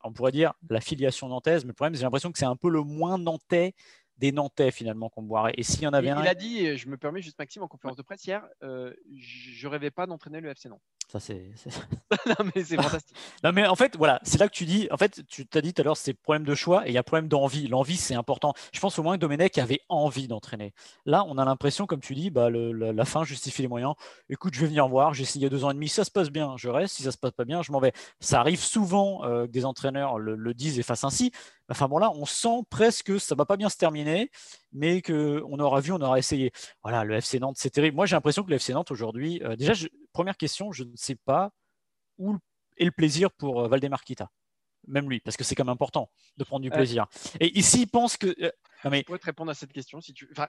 On 0.04 0.12
pourrait 0.12 0.34
dire 0.34 0.54
la 0.70 0.82
filiation 0.82 1.30
nantaise, 1.30 1.64
mais 1.64 1.70
le 1.70 1.76
problème, 1.76 1.96
j'ai 1.96 2.04
l'impression 2.04 2.32
que 2.32 2.38
c'est 2.38 2.46
un 2.46 2.58
peu 2.58 2.70
le 2.70 2.82
moins 2.82 3.18
nantais 3.18 3.74
des 4.18 4.32
Nantais 4.32 4.72
finalement 4.72 5.10
Comboiré. 5.10 5.54
Et 5.58 5.64
s'il 5.64 5.82
y 5.82 5.88
en 5.88 5.94
avait 5.94 6.10
un, 6.10 6.22
il 6.22 6.28
a 6.28 6.36
dit, 6.36 6.78
je 6.78 6.88
me 6.88 6.98
permets 6.98 7.22
juste 7.22 7.40
Maxime 7.40 7.64
en 7.64 7.68
conférence 7.68 7.98
de 7.98 8.04
presse 8.04 8.26
hier, 8.26 8.46
euh, 8.62 8.94
je 9.18 9.68
rêvais 9.68 9.92
pas 9.92 10.06
d'entraîner 10.06 10.40
le 10.40 10.50
FC 10.50 10.70
Nantes. 10.70 10.82
Ça, 11.14 11.20
c'est. 11.20 11.36
non, 12.26 12.50
mais 12.56 12.64
c'est 12.64 12.76
fantastique. 12.76 13.16
non, 13.44 13.52
mais 13.52 13.68
en 13.68 13.76
fait, 13.76 13.96
voilà, 13.98 14.20
c'est 14.24 14.40
là 14.40 14.48
que 14.48 14.54
tu 14.54 14.66
dis. 14.66 14.88
En 14.90 14.98
fait, 14.98 15.22
tu 15.28 15.46
t'as 15.46 15.62
dit 15.62 15.72
tout 15.72 15.84
à 15.84 15.86
l'heure, 15.86 15.96
c'est 15.96 16.16
problème 16.16 16.44
de 16.44 16.56
choix 16.56 16.88
et 16.88 16.90
il 16.90 16.96
y 16.96 16.98
a 16.98 17.04
problème 17.04 17.28
d'envie. 17.28 17.68
L'envie, 17.68 17.98
c'est 17.98 18.16
important. 18.16 18.56
Je 18.74 18.80
pense 18.80 18.98
au 18.98 19.04
moins 19.04 19.16
que 19.16 19.22
Domenech 19.22 19.60
avait 19.60 19.82
envie 19.90 20.28
d'entraîner. 20.28 20.74
Là, 21.06 21.24
on 21.28 21.38
a 21.38 21.46
l'impression, 21.46 21.86
comme 21.86 22.00
tu 22.00 22.16
dis, 22.16 22.32
bah, 22.32 22.50
la, 22.50 23.06
fin 23.06 23.24
justifie 23.24 23.62
les 23.62 23.68
moyens. 23.68 23.94
Écoute, 24.28 24.56
je 24.56 24.62
vais 24.62 24.66
venir 24.66 24.88
voir. 24.88 25.14
J'ai 25.14 25.46
a 25.46 25.50
deux 25.50 25.64
ans 25.64 25.70
et 25.70 25.76
demi. 25.76 25.88
Ça 25.88 26.04
se 26.04 26.10
passe 26.10 26.32
bien, 26.32 26.56
je 26.58 26.68
reste. 26.68 26.96
Si 26.96 27.04
ça 27.04 27.12
se 27.12 27.18
passe 27.20 27.34
pas 27.34 27.46
bien, 27.46 27.62
je 27.62 27.72
m'en 27.72 27.80
vais. 27.80 27.94
Ça 28.20 28.40
arrive 28.40 28.60
souvent 28.60 29.24
euh, 29.24 29.46
que 29.46 29.52
des 29.52 29.66
entraîneurs 29.66 30.18
le, 30.18 30.54
disent 30.56 30.80
et 30.80 30.84
fassent 30.84 31.04
ainsi. 31.04 31.32
Enfin 31.70 31.88
bon, 31.88 32.00
là, 32.00 32.12
on 32.16 32.26
sent 32.26 32.64
presque 32.72 33.06
que 33.06 33.20
ça 33.20 33.36
va 33.36 33.46
pas 33.46 33.58
bien 33.58 33.70
se 33.70 33.78
terminer, 33.78 34.32
mais 34.72 35.04
qu'on 35.04 35.60
aura 35.60 35.80
vu, 35.80 35.92
on 35.92 36.02
aura 36.02 36.18
essayé. 36.18 36.52
Voilà, 36.82 37.04
le 37.04 37.16
FC 37.16 37.40
Nantes, 37.40 37.58
c'est 37.60 37.70
terrible. 37.70 37.96
Moi, 37.96 38.08
j'ai 38.08 38.16
l'impression 38.16 38.44
que 38.44 38.50
le 38.50 38.56
FC 38.56 38.74
Nantes 38.74 38.90
aujourd'hui, 38.90 39.42
euh, 39.44 39.56
déjà, 39.56 39.74
première 40.14 40.38
question, 40.38 40.72
je 40.72 40.84
ne 40.84 40.96
sais 40.96 41.16
pas 41.16 41.52
où 42.18 42.38
est 42.78 42.86
le 42.86 42.92
plaisir 42.92 43.32
pour 43.32 43.62
euh, 43.62 43.68
Valdemar 43.68 44.04
Kita 44.04 44.30
même 44.88 45.10
lui, 45.10 45.20
parce 45.20 45.38
que 45.38 45.44
c'est 45.44 45.56
quand 45.56 45.64
même 45.64 45.74
important 45.74 46.12
de 46.38 46.44
prendre 46.44 46.62
du 46.62 46.70
euh, 46.70 46.76
plaisir. 46.76 47.08
Et 47.40 47.58
ici, 47.58 47.84
il 47.84 47.88
pense 47.88 48.18
que. 48.18 48.36
mais... 48.84 49.00
Je 49.00 49.04
pourrais 49.04 49.20
te 49.20 49.26
répondre 49.26 49.52
à 49.52 49.54
cette 49.54 49.72
question 49.72 50.02
si 50.02 50.14
tu. 50.14 50.28
Enfin, 50.32 50.48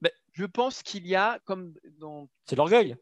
ben, 0.00 0.12
je 0.32 0.44
pense 0.44 0.82
qu'il 0.82 1.06
y 1.06 1.14
a 1.14 1.38
comme 1.44 1.74
dans. 1.98 2.28
C'est 2.44 2.56
l'orgueil. 2.56 2.96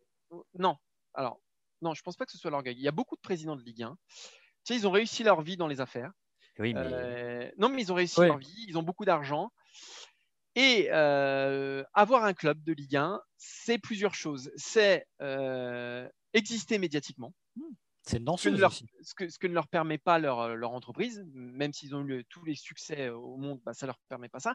Non. 0.55 0.77
Alors, 1.14 1.40
non, 1.83 1.94
je 1.94 2.03
pense 2.03 2.16
pas 2.16 2.25
que 2.25 2.33
ce 2.33 2.38
soit 2.38 2.51
l'orgueil. 2.51 2.77
Il 2.77 2.83
y 2.83 2.88
a 2.88 2.92
beaucoup 2.92 3.16
de 3.16 3.20
présidents 3.20 3.57
de 3.57 3.62
Ligue 3.62 3.83
1. 3.83 3.96
Tu 4.07 4.16
sais, 4.64 4.75
ils 4.77 4.87
ont 4.87 4.90
réussi 4.90 5.22
leur 5.22 5.42
vie 5.42 5.57
dans 5.57 5.68
les 5.68 5.81
affaires. 5.81 6.12
Oui, 6.59 6.72
mais... 6.72 7.53
non, 7.59 7.68
mais 7.68 7.83
ils 7.83 7.92
ont 7.92 7.96
réussi 7.96 8.20
leur 8.20 8.38
vie. 8.38 8.64
Ils 8.68 8.79
ont 8.79 8.83
beaucoup 8.83 9.05
d'argent. 9.05 9.53
Et 10.57 10.88
euh, 10.90 11.85
avoir 11.92 12.25
un 12.25 12.33
club 12.33 12.64
de 12.64 12.73
Ligue 12.73 12.97
1, 12.97 13.21
c'est 13.37 13.77
plusieurs 13.77 14.14
choses. 14.14 14.51
C'est 14.57 15.07
euh, 15.21 16.09
exister 16.33 16.79
médiatiquement. 16.79 17.35
C'est 18.03 18.25
ce, 18.25 18.57
ce, 19.03 19.14
que, 19.14 19.29
ce 19.29 19.38
que 19.38 19.47
ne 19.49 19.53
leur 19.53 19.66
permet 19.69 19.99
pas 19.99 20.19
leur, 20.19 20.55
leur 20.55 20.71
entreprise, 20.73 21.27
même 21.35 21.73
s'ils 21.73 21.95
ont 21.95 22.07
eu 22.09 22.25
tous 22.31 22.45
les 22.45 22.55
succès 22.55 23.11
au 23.11 23.37
monde, 23.37 23.61
bah, 23.66 23.75
ça 23.75 23.85
ne 23.85 23.88
leur 23.88 23.99
permet 24.09 24.29
pas 24.29 24.38
ça. 24.38 24.55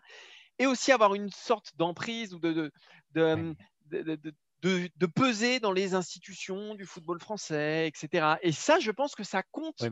Et 0.58 0.66
aussi 0.66 0.92
avoir 0.92 1.14
une 1.14 1.30
sorte 1.30 1.76
d'emprise 1.76 2.34
ou 2.34 2.40
de, 2.40 2.72
de, 3.12 3.56
de, 3.86 4.18
de, 4.64 5.06
peser 5.06 5.60
dans 5.60 5.74
les 5.74 5.94
institutions 5.94 6.76
du 6.76 6.86
football 6.86 7.20
français, 7.20 7.88
etc. 7.88 8.36
Et 8.42 8.54
ça, 8.54 8.80
je 8.80 8.90
pense 8.90 9.16
que 9.16 9.24
ça 9.24 9.44
compte 9.52 9.84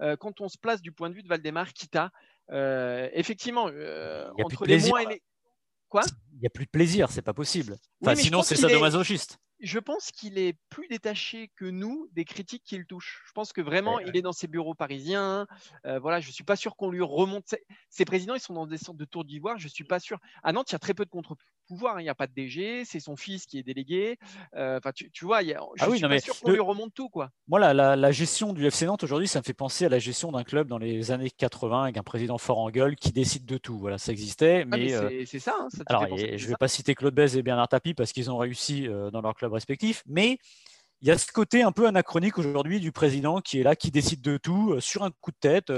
euh, 0.00 0.16
quand 0.16 0.40
on 0.40 0.48
se 0.48 0.58
place 0.58 0.80
du 0.80 0.90
point 0.90 1.10
de 1.10 1.14
vue 1.14 1.22
de 1.22 1.28
Valdemar 1.28 1.72
Kita. 1.74 2.10
effectivement, 3.12 3.64
entre 3.64 4.64
les 4.64 4.88
mois 4.88 5.02
et 5.02 5.06
les 5.06 5.22
il 6.32 6.40
n'y 6.40 6.46
a 6.46 6.50
plus 6.50 6.64
de 6.64 6.70
plaisir, 6.70 7.10
c'est 7.10 7.22
pas 7.22 7.34
possible. 7.34 7.76
Enfin, 8.00 8.14
sinon, 8.14 8.42
c'est 8.42 8.56
sadomasochiste. 8.56 9.38
Je 9.60 9.78
pense 9.78 10.10
qu'il 10.10 10.38
est 10.38 10.58
plus 10.70 10.88
détaché 10.88 11.52
que 11.54 11.66
nous 11.66 12.08
des 12.12 12.24
critiques 12.24 12.64
qu'il 12.64 12.84
touche. 12.84 13.22
Je 13.26 13.32
pense 13.32 13.52
que 13.52 13.60
vraiment, 13.60 14.00
il 14.00 14.16
est 14.16 14.22
dans 14.22 14.32
ses 14.32 14.48
bureaux 14.48 14.74
parisiens. 14.74 15.46
Euh, 15.86 16.00
voilà, 16.00 16.18
je 16.18 16.32
suis 16.32 16.42
pas 16.42 16.56
sûr 16.56 16.74
qu'on 16.74 16.90
lui 16.90 17.00
remonte. 17.00 17.54
Ces 17.88 18.04
présidents, 18.04 18.34
ils 18.34 18.40
sont 18.40 18.54
dans 18.54 18.66
des 18.66 18.78
sortes 18.78 18.96
de 18.96 19.04
tours 19.04 19.24
d'ivoire. 19.24 19.58
Je 19.58 19.68
suis 19.68 19.84
pas 19.84 20.00
sûr. 20.00 20.18
À 20.42 20.52
Nantes, 20.52 20.70
il 20.70 20.74
y 20.74 20.76
a 20.76 20.80
très 20.80 20.94
peu 20.94 21.04
de 21.04 21.10
contre 21.10 21.36
pouvoir. 21.72 21.96
Hein. 21.96 22.00
Il 22.00 22.04
n'y 22.04 22.10
a 22.10 22.14
pas 22.14 22.26
de 22.26 22.32
DG, 22.32 22.84
c'est 22.84 23.00
son 23.00 23.16
fils 23.16 23.46
qui 23.46 23.58
est 23.58 23.62
délégué. 23.62 24.18
Euh, 24.54 24.78
enfin, 24.78 24.92
tu, 24.92 25.24
vois, 25.24 25.42
je 25.42 25.52
ah 25.80 25.90
suis 25.90 26.00
pas 26.00 26.20
sûr 26.20 26.38
qu'on 26.40 26.52
lui 26.52 26.60
remonte 26.60 26.94
tout. 26.94 27.08
Quoi. 27.08 27.30
Moi, 27.48 27.72
la, 27.72 28.12
gestion 28.12 28.52
du 28.52 28.66
FC 28.66 28.86
Nantes 28.86 29.04
aujourd'hui, 29.04 29.28
ça 29.28 29.40
me 29.40 29.44
fait 29.44 29.54
penser 29.54 29.86
à 29.86 29.88
la 29.88 29.98
gestion 29.98 30.32
d'un 30.32 30.44
club 30.44 30.68
dans 30.68 30.78
les 30.78 31.10
années 31.10 31.30
80 31.30 31.84
avec 31.84 31.96
un 31.96 32.02
président 32.02 32.38
fort 32.38 32.58
en 32.58 32.70
gueule 32.70 32.96
qui 32.96 33.12
décide 33.12 33.46
de 33.46 33.56
tout. 33.56 33.78
Voilà, 33.78 33.98
ça 33.98 34.12
existait. 34.12 34.64
Ah, 34.70 34.76
mais, 34.76 34.92
euh, 34.92 35.24
c'est 35.26 35.38
ça. 35.38 35.54
Hein, 35.58 35.68
alors, 35.86 36.06
je 36.16 36.32
ne 36.32 36.48
vais 36.48 36.56
pas 36.58 36.68
citer 36.68 36.94
Claude 36.94 37.14
Bèze 37.14 37.36
et 37.36 37.42
Bernard 37.42 37.68
Tapie 37.68 37.94
parce 37.94 38.12
qu'ils 38.12 38.30
ont 38.30 38.38
réussi 38.38 38.86
euh, 38.86 39.10
dans 39.10 39.20
leur 39.20 39.34
club 39.34 39.52
respectif, 39.52 40.02
mais 40.06 40.38
il 41.02 41.08
y 41.08 41.10
a 41.10 41.18
ce 41.18 41.30
côté 41.32 41.62
un 41.62 41.72
peu 41.72 41.86
anachronique 41.86 42.38
aujourd'hui 42.38 42.80
du 42.80 42.92
président 42.92 43.40
qui 43.40 43.60
est 43.60 43.62
là, 43.62 43.76
qui 43.76 43.90
décide 43.90 44.22
de 44.22 44.36
tout 44.36 44.80
sur 44.80 45.02
un 45.02 45.10
coup 45.20 45.32
de 45.32 45.36
tête, 45.40 45.72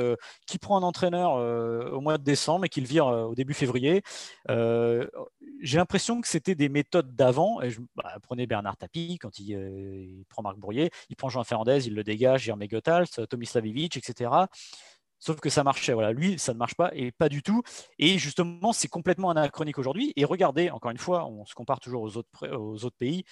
qui 0.46 0.58
prend 0.58 0.76
un 0.76 0.82
entraîneur 0.82 1.34
au 1.92 2.00
mois 2.00 2.18
de 2.18 2.22
décembre 2.22 2.66
et 2.66 2.68
qui 2.68 2.80
le 2.80 2.86
vire 2.86 3.06
au 3.06 3.34
début 3.34 3.54
février 3.54 4.02
j'ai 5.64 5.78
l'impression 5.78 6.20
que 6.20 6.28
c'était 6.28 6.54
des 6.54 6.68
méthodes 6.68 7.16
d'avant. 7.16 7.60
Bah, 7.96 8.16
prenez 8.22 8.46
Bernard 8.46 8.76
Tapie 8.76 9.18
quand 9.18 9.30
euh, 9.40 10.04
il, 10.06 10.24
prend 10.28 10.42
Marc 10.42 10.58
Bourrier, 10.58 10.90
il 11.08 11.16
prend 11.16 11.30
Jean 11.30 11.42
Fernandez, 11.42 11.86
il 11.86 11.94
le 11.94 12.04
dégage, 12.04 12.42
Jeremy 12.42 12.68
Goethals, 12.68 13.08
Tomislavic, 13.28 13.96
etc. 13.96 14.30
Sauf 15.18 15.40
que 15.40 15.48
ça 15.48 15.64
marchait. 15.64 15.94
Lui, 16.12 16.38
ça 16.38 16.52
ne 16.52 16.58
marche 16.58 16.74
pas 16.74 16.90
et 16.94 17.10
pas 17.12 17.30
du 17.30 17.42
tout. 17.42 17.62
Et 17.98 18.18
justement, 18.18 18.74
c'est 18.74 18.88
complètement 18.88 19.30
anachronique 19.30 19.78
aujourd'hui. 19.78 20.12
Et 20.16 20.26
regardez, 20.26 20.70
encore 20.70 20.90
une 20.90 20.98
fois, 20.98 21.26
on 21.26 21.46
se 21.46 21.54
compare 21.54 21.80
toujours 21.80 22.02
aux 22.02 22.16
autres 22.84 22.96
pays. 22.98 23.24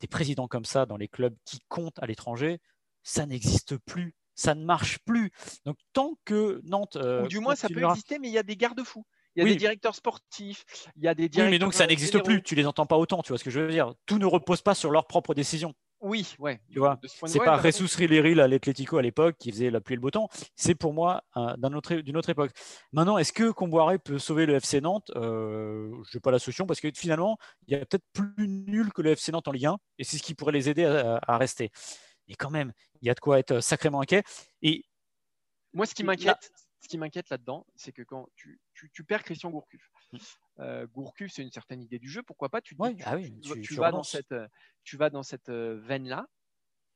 Des 0.00 0.06
présidents 0.06 0.48
comme 0.48 0.64
ça 0.64 0.86
dans 0.86 0.96
les 0.96 1.08
clubs 1.08 1.34
qui 1.44 1.60
comptent 1.68 1.98
à 2.00 2.06
l'étranger, 2.06 2.60
ça 3.02 3.26
n'existe 3.26 3.76
plus. 3.78 4.14
Ça 4.34 4.54
ne 4.54 4.64
marche 4.64 5.00
plus. 5.00 5.32
Donc, 5.64 5.76
tant 5.92 6.16
que 6.24 6.60
Nantes. 6.64 6.94
Euh, 6.96 7.24
Ou 7.24 7.28
du 7.28 7.40
moins, 7.40 7.56
ça 7.56 7.68
peut 7.68 7.82
exister, 7.82 8.20
mais 8.20 8.28
il 8.28 8.34
y 8.34 8.38
a 8.38 8.44
des 8.44 8.56
garde-fous. 8.56 9.04
Il 9.34 9.44
y 9.44 9.46
a 9.46 9.52
des 9.52 9.56
directeurs 9.56 9.94
sportifs, 9.94 10.64
il 10.96 11.04
y 11.04 11.08
a 11.08 11.14
des 11.14 11.28
directeurs. 11.28 11.46
Oui, 11.46 11.50
mais 11.50 11.58
donc 11.60 11.74
ça 11.74 11.86
n'existe 11.86 12.22
plus. 12.24 12.42
Tu 12.42 12.56
les 12.56 12.66
entends 12.66 12.86
pas 12.86 12.96
autant, 12.96 13.22
tu 13.22 13.28
vois 13.28 13.38
ce 13.38 13.44
que 13.44 13.50
je 13.50 13.60
veux 13.60 13.70
dire. 13.70 13.94
Tout 14.06 14.18
ne 14.18 14.26
repose 14.26 14.62
pas 14.62 14.74
sur 14.74 14.90
leurs 14.90 15.06
propres 15.06 15.34
décisions. 15.34 15.74
Oui, 16.00 16.34
ouais. 16.38 16.60
Tu 16.70 16.78
vois, 16.78 17.00
c'est 17.26 17.38
pas 17.40 17.60
Jesus 17.60 17.96
Rileri 17.96 18.38
à 18.40 18.46
l'Atlético 18.46 18.98
à 18.98 19.02
l'époque 19.02 19.36
qui 19.38 19.50
faisait 19.50 19.70
la 19.70 19.80
pluie 19.80 19.94
et 19.94 19.96
le 19.96 20.00
beau 20.00 20.10
temps. 20.10 20.28
C'est 20.54 20.74
pour 20.74 20.94
moi 20.94 21.24
d'une 21.34 21.74
autre, 21.74 21.94
autre, 22.16 22.30
époque. 22.30 22.52
Maintenant, 22.92 23.18
est-ce 23.18 23.32
que 23.32 23.50
Comboiré 23.50 23.98
peut 23.98 24.18
sauver 24.18 24.46
le 24.46 24.54
FC 24.54 24.80
Nantes? 24.80 25.10
Euh, 25.16 25.90
Je 26.10 26.16
n'ai 26.16 26.20
pas 26.20 26.30
la 26.30 26.38
solution 26.38 26.66
parce 26.66 26.80
que 26.80 26.88
finalement, 26.94 27.36
il 27.66 27.76
y 27.76 27.80
a 27.80 27.84
peut-être 27.84 28.04
plus 28.12 28.48
nul 28.48 28.92
que 28.92 29.02
le 29.02 29.10
FC 29.10 29.32
Nantes 29.32 29.48
en 29.48 29.52
Ligue 29.52 29.66
1 29.66 29.78
et 29.98 30.04
c'est 30.04 30.18
ce 30.18 30.22
qui 30.22 30.34
pourrait 30.34 30.52
les 30.52 30.68
aider 30.68 30.84
à, 30.84 31.18
à, 31.26 31.36
rester. 31.36 31.70
Et 32.28 32.34
quand 32.36 32.50
même, 32.50 32.72
il 33.00 33.08
y 33.08 33.10
a 33.10 33.14
de 33.14 33.20
quoi 33.20 33.38
être 33.38 33.60
sacrément 33.60 34.00
inquiet. 34.00 34.22
Et 34.62 34.84
moi, 35.72 35.86
ce 35.86 35.94
qui 35.94 36.04
m'inquiète, 36.04 36.50
ce 36.80 36.88
qui 36.88 36.98
m'inquiète 36.98 37.28
là-dedans, 37.30 37.66
c'est 37.76 37.92
que 37.92 38.02
quand 38.02 38.28
tu, 38.36 38.58
perds 39.04 39.24
Christian 39.24 39.50
Gourcuff. 39.50 39.90
Euh, 40.60 40.86
Gourcuff, 40.86 41.30
c'est 41.32 41.42
une 41.42 41.50
certaine 41.50 41.82
idée 41.82 41.98
du 41.98 42.08
jeu, 42.08 42.22
pourquoi 42.22 42.48
pas? 42.48 42.60
Tu, 42.60 42.74
vas 42.74 42.90
dans 43.90 44.02
cette, 44.02 44.34
tu 44.84 44.96
vas 44.96 45.10
dans 45.10 45.22
cette 45.22 45.48
euh, 45.48 45.80
veine-là, 45.84 46.26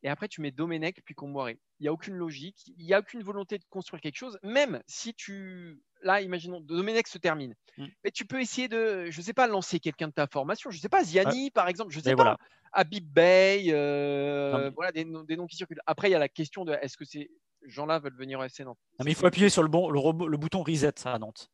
et 0.03 0.09
après 0.09 0.29
tu 0.29 0.41
mets 0.41 0.51
Domenech 0.51 1.03
puis 1.05 1.15
Comboiré. 1.15 1.59
Il 1.79 1.85
n'y 1.85 1.89
a 1.89 1.93
aucune 1.93 2.15
logique, 2.15 2.63
il 2.77 2.85
n'y 2.85 2.95
a 2.95 2.99
aucune 2.99 3.23
volonté 3.23 3.59
de 3.59 3.65
construire 3.71 4.01
quelque 4.01 4.17
chose, 4.17 4.39
même 4.43 4.83
si 4.87 5.15
tu. 5.15 5.81
Là, 6.03 6.21
imaginons, 6.21 6.61
Domenech 6.61 7.07
se 7.07 7.19
termine. 7.19 7.55
Mm. 7.79 7.87
Mais 8.03 8.11
tu 8.11 8.27
peux 8.27 8.41
essayer 8.41 8.69
de, 8.69 9.09
je 9.11 9.19
ne 9.19 9.25
sais 9.25 9.33
pas, 9.33 9.47
lancer 9.47 9.79
quelqu'un 9.79 10.09
de 10.09 10.13
ta 10.13 10.27
formation. 10.27 10.71
Je 10.71 10.79
ne 10.79 10.81
sais 10.81 10.89
pas, 10.89 11.05
Ziani, 11.05 11.53
par 11.53 11.69
exemple, 11.69 11.93
je 11.93 11.99
ne 11.99 12.05
sais 12.05 12.17
pas. 12.17 12.37
Habib 12.73 13.07
Bey, 13.07 13.67
euh, 13.69 14.71
voilà, 14.75 14.93
des, 14.93 15.05
des, 15.05 15.37
noms 15.37 15.47
qui 15.47 15.57
circulent. 15.57 15.83
Après, 15.87 16.09
il 16.09 16.13
y 16.13 16.15
a 16.15 16.19
la 16.19 16.31
question 16.31 16.65
de 16.65 16.73
est-ce 16.73 16.97
que 16.97 17.05
c'est 17.05 17.31
gens-là 17.69 17.99
veulent 17.99 18.17
venir 18.17 18.39
au 18.39 18.43
FC 18.43 18.65
Nantes? 18.65 18.79
mais 19.05 19.13
il 19.13 19.15
faut 19.15 19.27
appuyer 19.27 19.49
sur 19.49 19.63
le, 19.63 19.69
bon, 19.69 19.91
le, 19.91 20.37
bouton 20.37 20.63
reset 20.63 21.07
à 21.07 21.19
Nantes. 21.19 21.51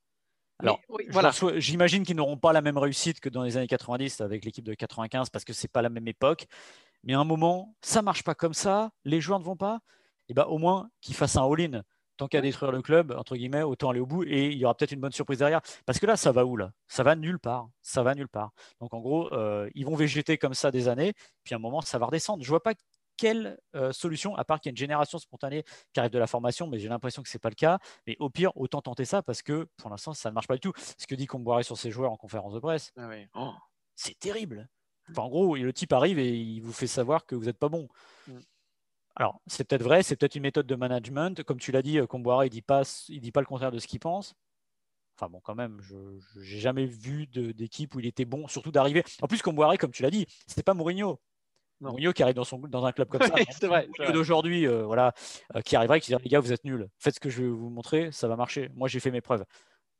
Alors, 0.61 0.81
voilà. 1.11 1.31
j'imagine 1.57 2.03
qu'ils 2.05 2.17
n'auront 2.17 2.37
pas 2.37 2.53
la 2.53 2.63
même 2.63 2.79
réussite 2.79 3.21
que 3.21 3.29
dans 3.29 3.43
les 3.43 3.57
années 3.57 3.69
90 3.69 4.21
avec 4.21 4.45
l'équipe 4.45 4.65
de 4.65 4.75
95 4.75 5.31
parce 5.31 5.45
que 5.45 5.53
c'est 5.53 5.69
pas 5.69 5.83
la 5.83 5.89
même 5.89 6.09
époque. 6.09 6.47
Mais 7.05 7.15
à 7.15 7.21
un 7.21 7.25
moment, 7.25 7.77
ça 7.81 8.03
marche 8.03 8.25
pas 8.25 8.35
comme 8.35 8.55
ça, 8.55 8.91
les 9.05 9.21
joueurs 9.21 9.39
ne 9.39 9.45
vont 9.45 9.57
pas. 9.57 9.81
Et 10.29 10.33
eh 10.33 10.35
ben, 10.35 10.45
au 10.45 10.59
moins 10.59 10.91
qu'ils 11.01 11.15
fassent 11.15 11.37
un 11.37 11.51
all-in. 11.51 11.83
Tant 12.19 12.27
qu'à 12.27 12.41
détruire 12.41 12.73
le 12.73 12.83
club, 12.83 13.15
entre 13.17 13.37
guillemets, 13.37 13.63
autant 13.63 13.91
aller 13.91 14.01
au 14.01 14.07
bout 14.07 14.25
et 14.25 14.49
il 14.49 14.59
y 14.59 14.65
aura 14.65 14.75
peut-être 14.75 14.91
une 14.91 15.01
bonne 15.01 15.13
surprise 15.13 15.39
derrière. 15.39 15.61
Parce 15.87 16.01
que 16.01 16.07
là, 16.07 16.17
ça 16.17 16.33
va 16.33 16.45
où 16.45 16.57
là? 16.57 16.73
Ça 16.89 17.05
va 17.05 17.15
nulle 17.15 17.39
part. 17.39 17.69
Ça 17.81 18.03
va 18.03 18.17
nulle 18.17 18.29
part. 18.29 18.51
Donc 18.81 18.93
en 18.93 18.99
gros, 18.99 19.33
euh, 19.33 19.71
ils 19.77 19.87
vont 19.87 19.95
végéter 19.95 20.37
comme 20.37 20.53
ça 20.53 20.73
des 20.73 20.89
années, 20.89 21.15
puis 21.45 21.55
à 21.55 21.59
un 21.59 21.61
moment, 21.61 21.81
ça 21.81 21.97
va 21.99 22.07
redescendre. 22.07 22.43
Je 22.43 22.49
vois 22.49 22.63
pas 22.63 22.75
quelle 23.19 23.59
euh, 23.75 23.93
solution, 23.93 24.35
à 24.37 24.45
part 24.45 24.61
qu'il 24.61 24.71
y 24.71 24.71
a 24.71 24.73
une 24.73 24.79
génération 24.79 25.19
spontanée 25.19 25.65
qui 25.93 26.01
arrive 26.01 26.13
de 26.13 26.19
la 26.19 26.27
formation, 26.27 26.67
mais 26.67 26.79
j'ai 26.79 26.89
l'impression 26.89 27.23
que 27.23 27.29
ce 27.29 27.37
n'est 27.37 27.41
pas 27.41 27.51
le 27.51 27.55
cas. 27.55 27.79
Mais 28.07 28.17
au 28.21 28.31
pire, 28.31 28.57
autant 28.57 28.81
tenter 28.81 29.05
ça 29.05 29.23
parce 29.23 29.43
que 29.43 29.69
pour 29.77 29.91
l'instant, 29.91 30.15
ça 30.15 30.31
ne 30.31 30.35
marche 30.35 30.47
pas 30.47 30.55
du 30.55 30.61
tout. 30.61 30.73
Ce 30.97 31.07
que 31.07 31.15
dit 31.15 31.27
Comboiré 31.27 31.65
sur 31.65 31.77
ses 31.77 31.91
joueurs 31.91 32.13
en 32.13 32.17
conférence 32.17 32.55
de 32.55 32.61
presse, 32.61 32.93
ah 32.97 33.11
oh, 33.35 33.53
c'est 33.95 34.19
terrible. 34.19 34.69
en 35.15 35.29
gros, 35.29 35.57
le 35.57 35.73
type 35.73 35.93
arrive 35.93 36.19
et 36.19 36.35
il 36.35 36.61
vous 36.61 36.73
fait 36.73 36.87
savoir 36.87 37.27
que 37.27 37.35
vous 37.35 37.45
n'êtes 37.45 37.59
pas 37.59 37.69
bon. 37.69 37.89
Mm. 38.29 38.39
Alors, 39.17 39.43
c'est 39.49 39.65
peut-être 39.65 39.83
vrai, 39.83 40.05
c'est 40.05 40.15
peut-être 40.15 40.37
une 40.37 40.43
méthode 40.43 40.67
de 40.67 40.77
management. 40.77 41.43
Comme 41.43 41.59
tu 41.59 41.73
l'as 41.73 41.83
dit, 41.83 41.99
Comboiré, 42.09 42.47
il 42.47 42.51
ne 42.51 42.53
dit, 42.53 42.63
pas, 42.63 42.83
dit 43.09 43.33
pas 43.33 43.41
le 43.41 43.47
contraire 43.47 43.73
de 43.73 43.81
ce 43.81 43.89
qu'il 43.89 43.99
pense. 43.99 44.35
Enfin 45.17 45.29
bon, 45.29 45.41
quand 45.41 45.57
même, 45.57 45.81
je 45.81 45.97
n'ai 45.97 46.61
jamais 46.61 46.87
vu 46.87 47.27
d'équipe 47.27 47.97
où 47.97 47.99
il 47.99 48.07
était 48.07 48.25
bon, 48.25 48.47
surtout 48.47 48.71
d'arriver. 48.71 49.03
En 49.21 49.27
plus, 49.27 49.43
Comboiré, 49.43 49.77
comme 49.77 49.91
tu 49.91 50.05
l'as 50.05 50.13
dit, 50.13 50.27
ce 50.47 50.55
n'est 50.57 50.63
pas 50.63 50.75
Mourinho. 50.75 51.19
Mourinho 51.81 52.13
qui 52.13 52.23
arrive 52.23 52.35
dans, 52.35 52.45
son, 52.45 52.59
dans 52.59 52.85
un 52.85 52.93
club 52.93 53.09
comme 53.09 53.21
ça. 53.23 53.35
c'est 53.51 53.67
vrai. 53.67 53.89
d'aujourd'hui, 54.13 54.67
euh, 54.67 54.85
voilà, 54.85 55.13
euh, 55.55 55.61
qui 55.61 55.77
arriverait 55.77 55.99
et 55.99 56.01
qui 56.01 56.09
dirait 56.09 56.23
les 56.23 56.31
gars, 56.31 56.41
vous 56.41 56.53
êtes 56.53 56.65
nuls. 56.65 56.89
Faites 56.99 57.15
ce 57.15 57.21
que 57.21 57.31
je 57.31 57.43
vais 57.43 57.49
vous 57.49 57.71
montrer, 57.71 58.11
ça 58.13 58.29
va 58.29 58.37
marcher. 58.37 58.69
Moi, 58.75 58.89
j'ai 58.89 59.01
fait 59.01 59.11
mes 59.11 59.21
preuves. 59.21 59.45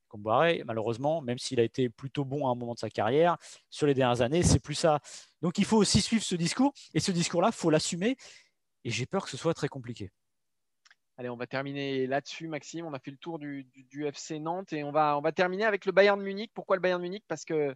Comboiré, 0.09 0.63
malheureusement, 0.65 1.21
même 1.21 1.39
s'il 1.39 1.61
a 1.61 1.63
été 1.63 1.91
plutôt 1.91 2.25
bon 2.25 2.47
à 2.47 2.51
un 2.51 2.55
moment 2.55 2.73
de 2.73 2.79
sa 2.79 2.89
carrière, 2.89 3.37
sur 3.69 3.87
les 3.87 3.93
dernières 3.93 4.23
années, 4.23 4.43
c'est 4.43 4.59
plus 4.59 4.75
ça. 4.75 5.01
Donc 5.43 5.59
il 5.59 5.67
faut 5.67 5.77
aussi 5.77 6.01
suivre 6.01 6.23
ce 6.23 6.35
discours. 6.35 6.73
Et 6.95 7.01
ce 7.01 7.13
discours-là, 7.13 7.49
il 7.53 7.57
faut 7.57 7.69
l'assumer. 7.69 8.17
Et 8.85 8.91
j'ai 8.91 9.05
peur 9.05 9.25
que 9.25 9.31
ce 9.31 9.37
soit 9.37 9.53
très 9.53 9.69
compliqué. 9.69 10.11
Allez, 11.19 11.29
on 11.29 11.37
va 11.37 11.47
terminer 11.47 12.07
là-dessus, 12.07 12.49
Maxime. 12.49 12.87
On 12.87 12.95
a 12.95 13.01
fait 13.01 13.11
le 13.11 13.17
tour 13.17 13.39
du, 13.39 13.65
du, 13.75 14.07
FC 14.07 14.39
Nantes 14.39 14.73
et 14.73 14.85
on 14.85 14.93
va, 14.93 15.19
on 15.19 15.21
va 15.21 15.33
terminer 15.33 15.65
avec 15.65 15.85
le 15.85 15.93
Bayern 15.93 16.21
Munich. 16.23 16.53
Pourquoi 16.55 16.77
le 16.77 16.81
Bayern 16.81 17.03
Munich? 17.03 17.25
Parce 17.27 17.45
que 17.45 17.75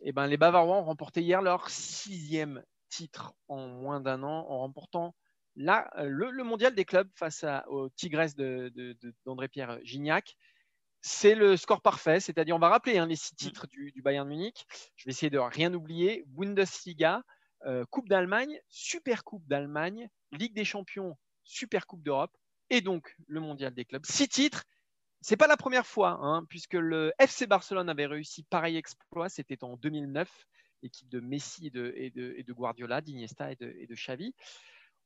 eh 0.00 0.12
ben, 0.12 0.26
les 0.26 0.38
Bavarois 0.38 0.78
ont 0.78 0.84
remporté 0.84 1.20
hier 1.22 1.42
leur 1.42 1.68
sixième 1.68 2.64
titres 2.94 3.34
en 3.48 3.66
moins 3.66 4.00
d'un 4.00 4.22
an 4.22 4.46
en 4.48 4.60
remportant 4.60 5.14
là, 5.56 5.90
le, 6.02 6.44
mondial 6.44 6.74
des 6.74 6.84
clubs 6.84 7.10
face 7.14 7.44
aux 7.68 7.88
Tigresses 7.90 8.36
d'André-Pierre 8.36 9.78
Gignac. 9.84 10.36
C'est 11.00 11.34
le 11.34 11.56
score 11.56 11.82
parfait, 11.82 12.18
c'est-à-dire 12.18 12.56
on 12.56 12.58
va 12.58 12.70
rappeler 12.70 12.96
hein, 12.96 13.06
les 13.06 13.16
six 13.16 13.34
titres 13.34 13.66
du, 13.66 13.92
Bayern 14.02 14.26
Munich. 14.26 14.66
Je 14.96 15.04
vais 15.04 15.10
essayer 15.10 15.30
de 15.30 15.38
rien 15.38 15.72
oublier. 15.74 16.24
Bundesliga, 16.28 17.22
euh, 17.66 17.84
Coupe 17.90 18.08
d'Allemagne, 18.08 18.58
Super 18.68 19.22
Coupe 19.22 19.46
d'Allemagne, 19.46 20.08
Ligue 20.32 20.54
des 20.54 20.64
Champions, 20.64 21.16
Super 21.42 21.86
Coupe 21.86 22.02
d'Europe 22.02 22.34
et 22.70 22.80
donc 22.80 23.14
le 23.26 23.40
mondial 23.40 23.74
des 23.74 23.84
clubs. 23.84 24.06
Six 24.06 24.28
titres. 24.28 24.64
C'est 25.20 25.36
pas 25.36 25.46
la 25.46 25.56
première 25.56 25.86
fois, 25.86 26.18
hein, 26.20 26.44
puisque 26.48 26.74
le 26.74 27.12
FC 27.18 27.46
Barcelone 27.46 27.88
avait 27.88 28.06
réussi 28.06 28.42
pareil 28.44 28.76
exploit. 28.76 29.28
C'était 29.28 29.62
en 29.64 29.76
2009, 29.76 30.30
l'équipe 30.84 31.08
de 31.08 31.18
Messi 31.18 31.66
et 31.66 32.10
de, 32.10 32.52
Guardiola, 32.52 33.00
d'Iniesta 33.00 33.50
et 33.50 33.56
de, 33.56 33.74
et 33.78 33.86
de 33.86 33.94
Xavi. 33.94 34.34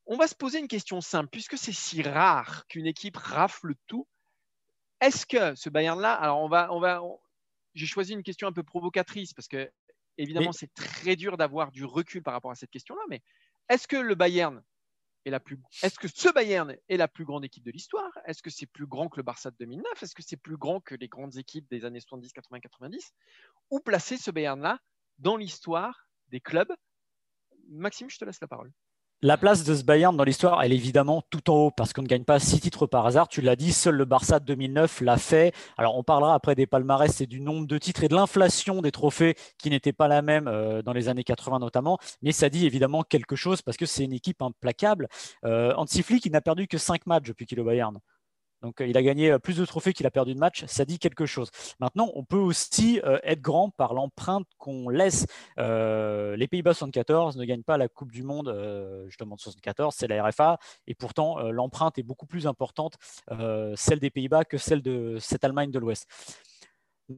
On 0.05 0.17
va 0.17 0.27
se 0.27 0.35
poser 0.35 0.59
une 0.59 0.67
question 0.67 1.01
simple, 1.01 1.29
puisque 1.31 1.57
c'est 1.57 1.71
si 1.71 2.01
rare 2.01 2.67
qu'une 2.67 2.85
équipe 2.85 3.17
rafle 3.17 3.73
tout. 3.87 4.07
Est-ce 5.01 5.25
que 5.25 5.55
ce 5.55 5.69
Bayern-là, 5.69 6.13
alors 6.13 6.41
on 6.41 6.49
va, 6.49 6.73
on 6.73 6.79
va, 6.79 7.01
j'ai 7.73 7.85
choisi 7.85 8.13
une 8.13 8.23
question 8.23 8.47
un 8.47 8.51
peu 8.51 8.63
provocatrice 8.63 9.33
parce 9.33 9.47
que 9.47 9.71
évidemment 10.17 10.51
c'est 10.51 10.73
très 10.73 11.15
dur 11.15 11.37
d'avoir 11.37 11.71
du 11.71 11.85
recul 11.85 12.21
par 12.21 12.33
rapport 12.33 12.51
à 12.51 12.55
cette 12.55 12.71
question-là, 12.71 13.01
mais 13.09 13.21
est-ce 13.69 13.87
que 13.87 13.95
le 13.95 14.15
Bayern 14.15 14.61
est 15.25 15.29
la 15.29 15.39
plus, 15.39 15.57
est-ce 15.83 15.99
que 15.99 16.07
ce 16.07 16.29
Bayern 16.33 16.75
est 16.89 16.97
la 16.97 17.07
plus 17.07 17.23
grande 17.23 17.45
équipe 17.45 17.63
de 17.63 17.71
l'histoire? 17.71 18.11
Est-ce 18.25 18.41
que 18.41 18.49
c'est 18.49 18.65
plus 18.65 18.87
grand 18.87 19.07
que 19.07 19.17
le 19.17 19.23
Barça 19.23 19.51
de 19.51 19.55
2009 19.59 20.03
Est-ce 20.03 20.15
que 20.15 20.23
c'est 20.23 20.37
plus 20.37 20.57
grand 20.57 20.81
que 20.81 20.95
les 20.95 21.07
grandes 21.07 21.37
équipes 21.37 21.69
des 21.69 21.85
années 21.85 22.01
70, 22.01 22.33
80, 22.33 22.59
90 22.59 23.13
Où 23.69 23.79
placer 23.79 24.17
ce 24.17 24.31
Bayern-là 24.31 24.79
dans 25.19 25.37
l'histoire 25.37 26.07
des 26.29 26.39
clubs 26.39 26.71
Maxime, 27.71 28.09
je 28.09 28.17
te 28.17 28.25
laisse 28.25 28.41
la 28.41 28.47
parole. 28.47 28.71
La 29.21 29.35
place 29.35 29.65
de 29.65 29.75
ce 29.75 29.83
Bayern 29.83 30.15
dans 30.15 30.23
l'histoire, 30.23 30.63
elle 30.63 30.71
est 30.71 30.77
évidemment 30.77 31.21
tout 31.29 31.49
en 31.49 31.55
haut 31.55 31.71
parce 31.71 31.91
qu'on 31.91 32.03
ne 32.03 32.07
gagne 32.07 32.23
pas 32.23 32.39
six 32.39 32.61
titres 32.61 32.87
par 32.87 33.05
hasard. 33.05 33.27
Tu 33.27 33.41
l'as 33.41 33.57
dit, 33.57 33.73
seul 33.73 33.95
le 33.95 34.05
Barça 34.05 34.39
de 34.39 34.45
2009 34.45 35.01
l'a 35.01 35.17
fait. 35.17 35.53
Alors 35.77 35.97
on 35.97 36.03
parlera 36.03 36.33
après 36.33 36.55
des 36.55 36.65
palmarès 36.65 37.19
et 37.19 37.27
du 37.27 37.41
nombre 37.41 37.67
de 37.67 37.77
titres 37.77 38.05
et 38.05 38.07
de 38.07 38.15
l'inflation 38.15 38.81
des 38.81 38.93
trophées 38.93 39.35
qui 39.57 39.69
n'était 39.69 39.91
pas 39.91 40.07
la 40.07 40.21
même 40.21 40.47
euh, 40.47 40.81
dans 40.81 40.93
les 40.93 41.09
années 41.09 41.25
80 41.25 41.59
notamment. 41.59 41.97
Mais 42.21 42.31
ça 42.31 42.49
dit 42.49 42.65
évidemment 42.65 43.03
quelque 43.03 43.35
chose 43.35 43.61
parce 43.61 43.75
que 43.75 43.85
c'est 43.85 44.05
une 44.05 44.13
équipe 44.13 44.41
implacable. 44.41 45.09
Euh, 45.43 45.73
Hansi 45.75 46.01
Flick, 46.01 46.25
il 46.25 46.31
n'a 46.31 46.39
perdu 46.41 46.67
que 46.67 46.77
cinq 46.77 47.05
matchs 47.05 47.25
depuis 47.25 47.45
qu'il 47.45 47.59
est 47.59 47.63
Bayern. 47.63 47.99
Donc, 48.61 48.81
euh, 48.81 48.87
il 48.87 48.97
a 48.97 49.03
gagné 49.03 49.31
euh, 49.31 49.39
plus 49.39 49.57
de 49.57 49.65
trophées 49.65 49.93
qu'il 49.93 50.05
a 50.05 50.11
perdu 50.11 50.33
de 50.33 50.39
matchs. 50.39 50.65
Ça 50.65 50.85
dit 50.85 50.99
quelque 50.99 51.25
chose. 51.25 51.49
Maintenant, 51.79 52.11
on 52.15 52.23
peut 52.23 52.37
aussi 52.37 52.99
euh, 53.03 53.19
être 53.23 53.41
grand 53.41 53.69
par 53.69 53.93
l'empreinte 53.93 54.47
qu'on 54.57 54.89
laisse. 54.89 55.25
les 55.57 56.47
Pays-Bas 56.47 56.73
74 56.73 57.37
ne 57.37 57.45
gagnent 57.45 57.63
pas 57.63 57.77
la 57.77 57.87
Coupe 57.87 58.11
du 58.11 58.23
Monde, 58.23 58.53
justement 59.07 59.35
de 59.35 59.41
74, 59.41 59.93
c'est 59.95 60.07
la 60.07 60.23
RFA. 60.23 60.57
Et 60.87 60.95
pourtant, 60.95 61.39
l'empreinte 61.51 61.97
est 61.97 62.03
beaucoup 62.03 62.25
plus 62.25 62.47
importante, 62.47 62.97
celle 63.75 63.99
des 63.99 64.09
Pays-Bas, 64.09 64.45
que 64.45 64.57
celle 64.57 64.81
de 64.81 65.17
cette 65.19 65.43
Allemagne 65.43 65.71
de 65.71 65.79
l'Ouest. 65.79 66.07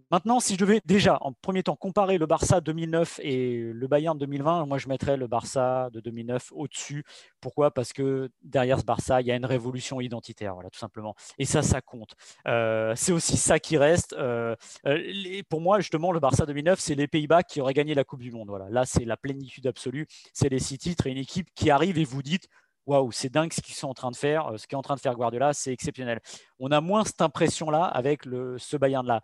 Maintenant, 0.10 0.40
si 0.40 0.54
je 0.54 0.60
devais 0.60 0.82
déjà, 0.86 1.18
en 1.20 1.34
premier 1.34 1.64
temps, 1.64 1.76
comparer 1.76 2.18
le 2.18 2.26
Barça 2.26 2.62
2009 2.62 3.20
et 3.24 3.72
le 3.74 3.88
Bayern 3.88 4.18
2020, 4.18 4.66
moi 4.66 4.78
je 4.78 4.88
mettrais 4.88 5.18
le 5.18 5.28
Barça 5.28 5.90
de 5.92 6.00
2009 6.00 6.54
au-dessus. 6.56 7.04
Pourquoi? 7.42 7.72
Parce 7.72 7.92
que 7.92 8.30
derrière 8.42 8.80
ce 8.80 8.86
Barça, 8.86 9.20
il 9.20 9.28
y 9.28 9.32
a 9.32 9.36
une 9.36 9.46
révolution 9.46 10.00
identitaire, 10.00 10.54
voilà, 10.54 10.70
tout 10.70 10.80
simplement. 10.80 11.14
Et 11.38 11.46
ça, 11.46 11.62
ça 11.62 11.82
compte. 11.82 12.16
Euh, 12.48 12.94
c'est 12.96 13.12
aussi 13.12 13.36
ça 13.36 13.60
qui 13.60 13.78
reste. 13.78 14.14
Euh, 14.14 14.56
euh, 14.86 15.42
pour 15.50 15.60
moi, 15.60 15.82
justement, 15.82 16.14
le 16.14 16.22
Barça 16.22 16.46
2009, 16.46 16.80
c'est 16.80 16.96
les 16.96 17.08
Pays-Bas 17.08 17.44
qui 17.44 17.60
auraient 17.60 17.74
gagné 17.74 17.94
la 17.94 18.06
Coupe 18.06 18.22
du 18.22 18.32
Monde. 18.32 18.48
Voilà. 18.48 18.70
Là, 18.70 18.86
c'est 18.86 19.04
la 19.04 19.18
plénitude 19.18 19.68
absolue. 19.68 20.08
C'est 20.34 20.48
les 20.48 20.60
six 20.60 20.78
titres 20.78 21.08
et 21.08 21.12
une 21.12 21.18
équipe 21.18 21.50
qui 21.54 21.70
arrive 21.70 21.98
et 21.98 22.06
vous 22.06 22.24
dites 22.24 22.48
waouh, 22.88 23.12
c'est 23.12 23.30
dingue 23.30 23.54
ce 23.54 23.62
qu'ils 23.62 23.76
sont 23.76 23.88
en 23.88 23.94
train 23.94 24.12
de 24.12 24.16
faire. 24.16 24.52
Ce 24.58 24.68
qu'est 24.68 24.76
en 24.76 24.82
train 24.82 24.96
de 24.96 25.00
faire 25.00 25.16
Guardiola, 25.16 25.54
c'est 25.54 25.72
exceptionnel. 25.72 26.20
On 26.60 26.72
a 26.72 26.82
moins 26.82 27.06
cette 27.06 27.22
impression-là 27.22 27.86
avec 27.86 28.24
ce 28.24 28.78
Bayern-là. 28.78 29.22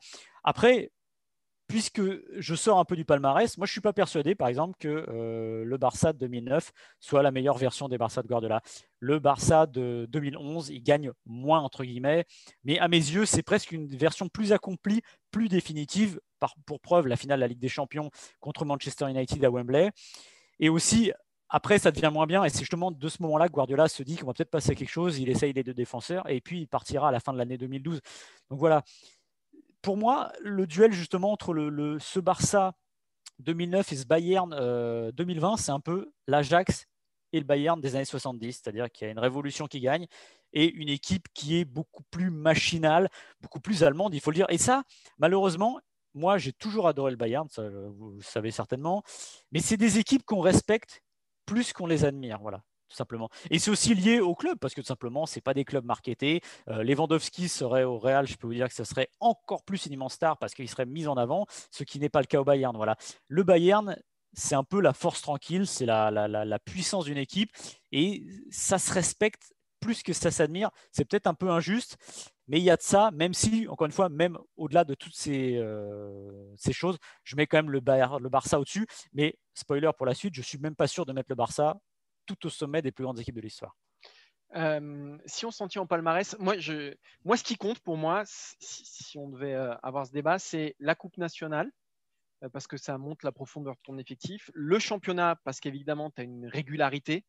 Après, 0.49 0.91
puisque 1.67 2.01
je 2.37 2.55
sors 2.55 2.79
un 2.79 2.85
peu 2.85 2.95
du 2.95 3.03
palmarès, 3.03 3.57
moi 3.57 3.67
je 3.67 3.71
ne 3.71 3.73
suis 3.73 3.81
pas 3.81 3.91
persuadé, 3.91 4.33
par 4.33 4.47
exemple, 4.47 4.77
que 4.79 4.87
euh, 5.09 5.65
le 5.65 5.77
Barça 5.77 6.13
de 6.13 6.19
2009 6.19 6.71
soit 7.01 7.21
la 7.21 7.31
meilleure 7.31 7.57
version 7.57 7.89
des 7.89 7.97
Barça 7.97 8.23
de 8.23 8.29
Guardiola. 8.29 8.61
Le 9.01 9.19
Barça 9.19 9.67
de 9.67 10.07
2011, 10.09 10.69
il 10.69 10.81
gagne 10.81 11.11
moins, 11.25 11.59
entre 11.59 11.83
guillemets, 11.83 12.23
mais 12.63 12.79
à 12.79 12.87
mes 12.87 12.95
yeux, 12.95 13.25
c'est 13.25 13.43
presque 13.43 13.73
une 13.73 13.89
version 13.89 14.29
plus 14.29 14.53
accomplie, 14.53 15.01
plus 15.31 15.49
définitive, 15.49 16.17
pour 16.65 16.79
preuve 16.79 17.07
la 17.07 17.17
finale 17.17 17.39
de 17.39 17.41
la 17.41 17.47
Ligue 17.49 17.59
des 17.59 17.67
Champions 17.67 18.09
contre 18.39 18.63
Manchester 18.63 19.09
United 19.09 19.43
à 19.43 19.49
Wembley. 19.49 19.91
Et 20.61 20.69
aussi, 20.69 21.11
après, 21.49 21.77
ça 21.77 21.91
devient 21.91 22.11
moins 22.13 22.25
bien, 22.25 22.45
et 22.45 22.49
c'est 22.49 22.59
justement 22.59 22.91
de 22.91 23.09
ce 23.09 23.21
moment-là 23.21 23.47
que 23.47 23.53
Guardiola 23.53 23.89
se 23.89 24.03
dit 24.03 24.15
qu'on 24.15 24.27
va 24.27 24.33
peut-être 24.33 24.51
passer 24.51 24.71
à 24.71 24.75
quelque 24.75 24.89
chose, 24.89 25.19
il 25.19 25.29
essaye 25.29 25.51
les 25.51 25.63
deux 25.63 25.73
défenseurs, 25.73 26.29
et 26.29 26.39
puis 26.39 26.61
il 26.61 26.67
partira 26.67 27.09
à 27.09 27.11
la 27.11 27.19
fin 27.19 27.33
de 27.33 27.37
l'année 27.37 27.57
2012. 27.57 27.99
Donc 28.49 28.59
voilà, 28.59 28.83
pour 29.81 29.97
moi, 29.97 30.31
le 30.41 30.67
duel 30.67 30.91
justement 30.91 31.31
entre 31.31 31.53
ce 31.99 32.19
Barça 32.19 32.73
2009 33.39 33.91
et 33.91 33.95
ce 33.95 34.05
Bayern 34.05 34.49
2020, 35.13 35.53
euh, 35.53 35.55
c'est 35.57 35.71
un 35.71 35.79
peu 35.79 36.11
l'Ajax 36.27 36.85
et 37.33 37.39
le 37.39 37.45
Bayern 37.45 37.79
des 37.79 37.95
années 37.95 38.05
70, 38.05 38.53
c'est-à-dire 38.53 38.89
qu'il 38.91 39.05
y 39.05 39.07
a 39.09 39.11
une 39.11 39.19
révolution 39.19 39.67
qui 39.67 39.79
gagne 39.79 40.07
et 40.53 40.71
une 40.71 40.89
équipe 40.89 41.27
qui 41.33 41.57
est 41.57 41.65
beaucoup 41.65 42.03
plus 42.09 42.31
machinale, 42.31 43.09
beaucoup 43.41 43.59
plus 43.59 43.83
allemande, 43.83 44.13
il 44.15 44.21
faut 44.21 44.31
le 44.31 44.35
dire. 44.35 44.47
Et 44.49 44.57
ça, 44.57 44.83
malheureusement, 45.17 45.79
moi, 46.13 46.37
j'ai 46.37 46.53
toujours 46.53 46.87
adoré 46.87 47.11
le 47.11 47.17
Bayern, 47.17 47.47
vous 47.57 48.11
le 48.11 48.21
savez 48.21 48.49
certainement, 48.49 49.03
mais 49.51 49.59
c'est 49.59 49.77
des 49.77 49.99
équipes 49.99 50.23
qu'on 50.25 50.41
respecte 50.41 51.01
plus 51.45 51.73
qu'on 51.73 51.85
les 51.85 52.05
admire. 52.05 52.39
Voilà 52.41 52.63
tout 52.89 52.95
simplement. 52.95 53.29
Et 53.49 53.59
c'est 53.59 53.71
aussi 53.71 53.95
lié 53.95 54.19
au 54.19 54.35
club, 54.35 54.57
parce 54.59 54.73
que 54.73 54.81
tout 54.81 54.87
simplement, 54.87 55.25
ce 55.25 55.39
pas 55.39 55.53
des 55.53 55.65
clubs 55.65 55.85
marketés. 55.85 56.41
Euh, 56.67 56.83
Lewandowski 56.83 57.47
serait 57.47 57.83
au 57.83 57.97
Real, 57.97 58.27
je 58.27 58.35
peux 58.35 58.47
vous 58.47 58.53
dire 58.53 58.67
que 58.67 58.73
ce 58.73 58.83
serait 58.83 59.09
encore 59.19 59.63
plus 59.63 59.85
une 59.85 59.93
immense 59.93 60.13
star 60.13 60.37
parce 60.37 60.53
qu'il 60.53 60.67
serait 60.67 60.85
mis 60.85 61.07
en 61.07 61.15
avant, 61.15 61.45
ce 61.71 61.83
qui 61.83 61.99
n'est 61.99 62.09
pas 62.09 62.21
le 62.21 62.25
cas 62.25 62.39
au 62.39 62.43
Bayern. 62.43 62.75
Voilà. 62.75 62.97
Le 63.27 63.43
Bayern, 63.43 63.95
c'est 64.33 64.55
un 64.55 64.63
peu 64.63 64.81
la 64.81 64.93
force 64.93 65.21
tranquille, 65.21 65.67
c'est 65.67 65.85
la, 65.85 66.11
la, 66.11 66.59
puissance 66.59 67.05
d'une 67.05 67.17
équipe, 67.17 67.51
et 67.91 68.25
ça 68.51 68.77
se 68.77 68.91
respecte 68.93 69.53
plus 69.79 70.03
que 70.03 70.13
ça 70.13 70.31
s'admire. 70.31 70.69
C'est 70.91 71.05
peut-être 71.05 71.27
un 71.27 71.33
peu 71.33 71.49
injuste, 71.49 71.97
mais 72.47 72.59
il 72.59 72.63
y 72.63 72.69
a 72.69 72.77
de 72.77 72.81
ça, 72.81 73.11
même 73.13 73.33
si, 73.33 73.67
encore 73.67 73.85
une 73.85 73.91
fois, 73.91 74.09
même 74.09 74.37
au-delà 74.55 74.83
de 74.83 74.95
toutes 74.95 75.15
ces, 75.15 75.55
euh, 75.55 76.53
ces, 76.55 76.73
choses, 76.73 76.97
je 77.23 77.35
mets 77.35 77.47
quand 77.47 77.57
même 77.57 77.71
le, 77.71 77.79
le 77.79 78.29
Barça 78.29 78.59
au-dessus. 78.59 78.87
Mais 79.13 79.37
spoiler 79.53 79.91
pour 79.97 80.05
la 80.05 80.13
suite, 80.13 80.33
je 80.33 80.41
suis 80.41 80.57
même 80.57 80.75
pas 80.75 80.87
sûr 80.87 81.05
de 81.05 81.13
mettre 81.13 81.29
le 81.29 81.35
Barça 81.35 81.77
tout 82.27 82.45
au 82.45 82.49
sommet 82.49 82.83
des 82.83 82.91
plus 82.91 83.03
grandes 83.03 83.19
équipes 83.19 83.35
de 83.35 83.41
l'histoire. 83.41 83.75
Euh, 84.55 85.17
si 85.25 85.45
on 85.45 85.51
s'en 85.51 85.67
tient 85.67 85.81
au 85.81 85.85
palmarès, 85.85 86.37
moi, 86.39 86.55
moi, 87.25 87.37
ce 87.37 87.43
qui 87.43 87.55
compte 87.55 87.79
pour 87.79 87.97
moi, 87.97 88.23
si, 88.25 89.17
on 89.17 89.29
devait 89.29 89.53
euh, 89.53 89.75
avoir 89.83 90.07
ce 90.07 90.11
débat, 90.11 90.39
c'est 90.39 90.75
la 90.79 90.95
Coupe 90.95 91.17
nationale, 91.17 91.69
euh, 92.43 92.49
parce 92.49 92.67
que 92.67 92.77
ça 92.77 92.97
montre 92.97 93.25
la 93.25 93.31
profondeur 93.31 93.75
de 93.75 93.81
ton 93.83 93.97
effectif, 93.97 94.49
le 94.53 94.79
championnat, 94.79 95.39
parce 95.43 95.59
qu'évidemment, 95.59 96.11
tu 96.11 96.21
as 96.21 96.23
une 96.23 96.47
régularité, 96.47 97.25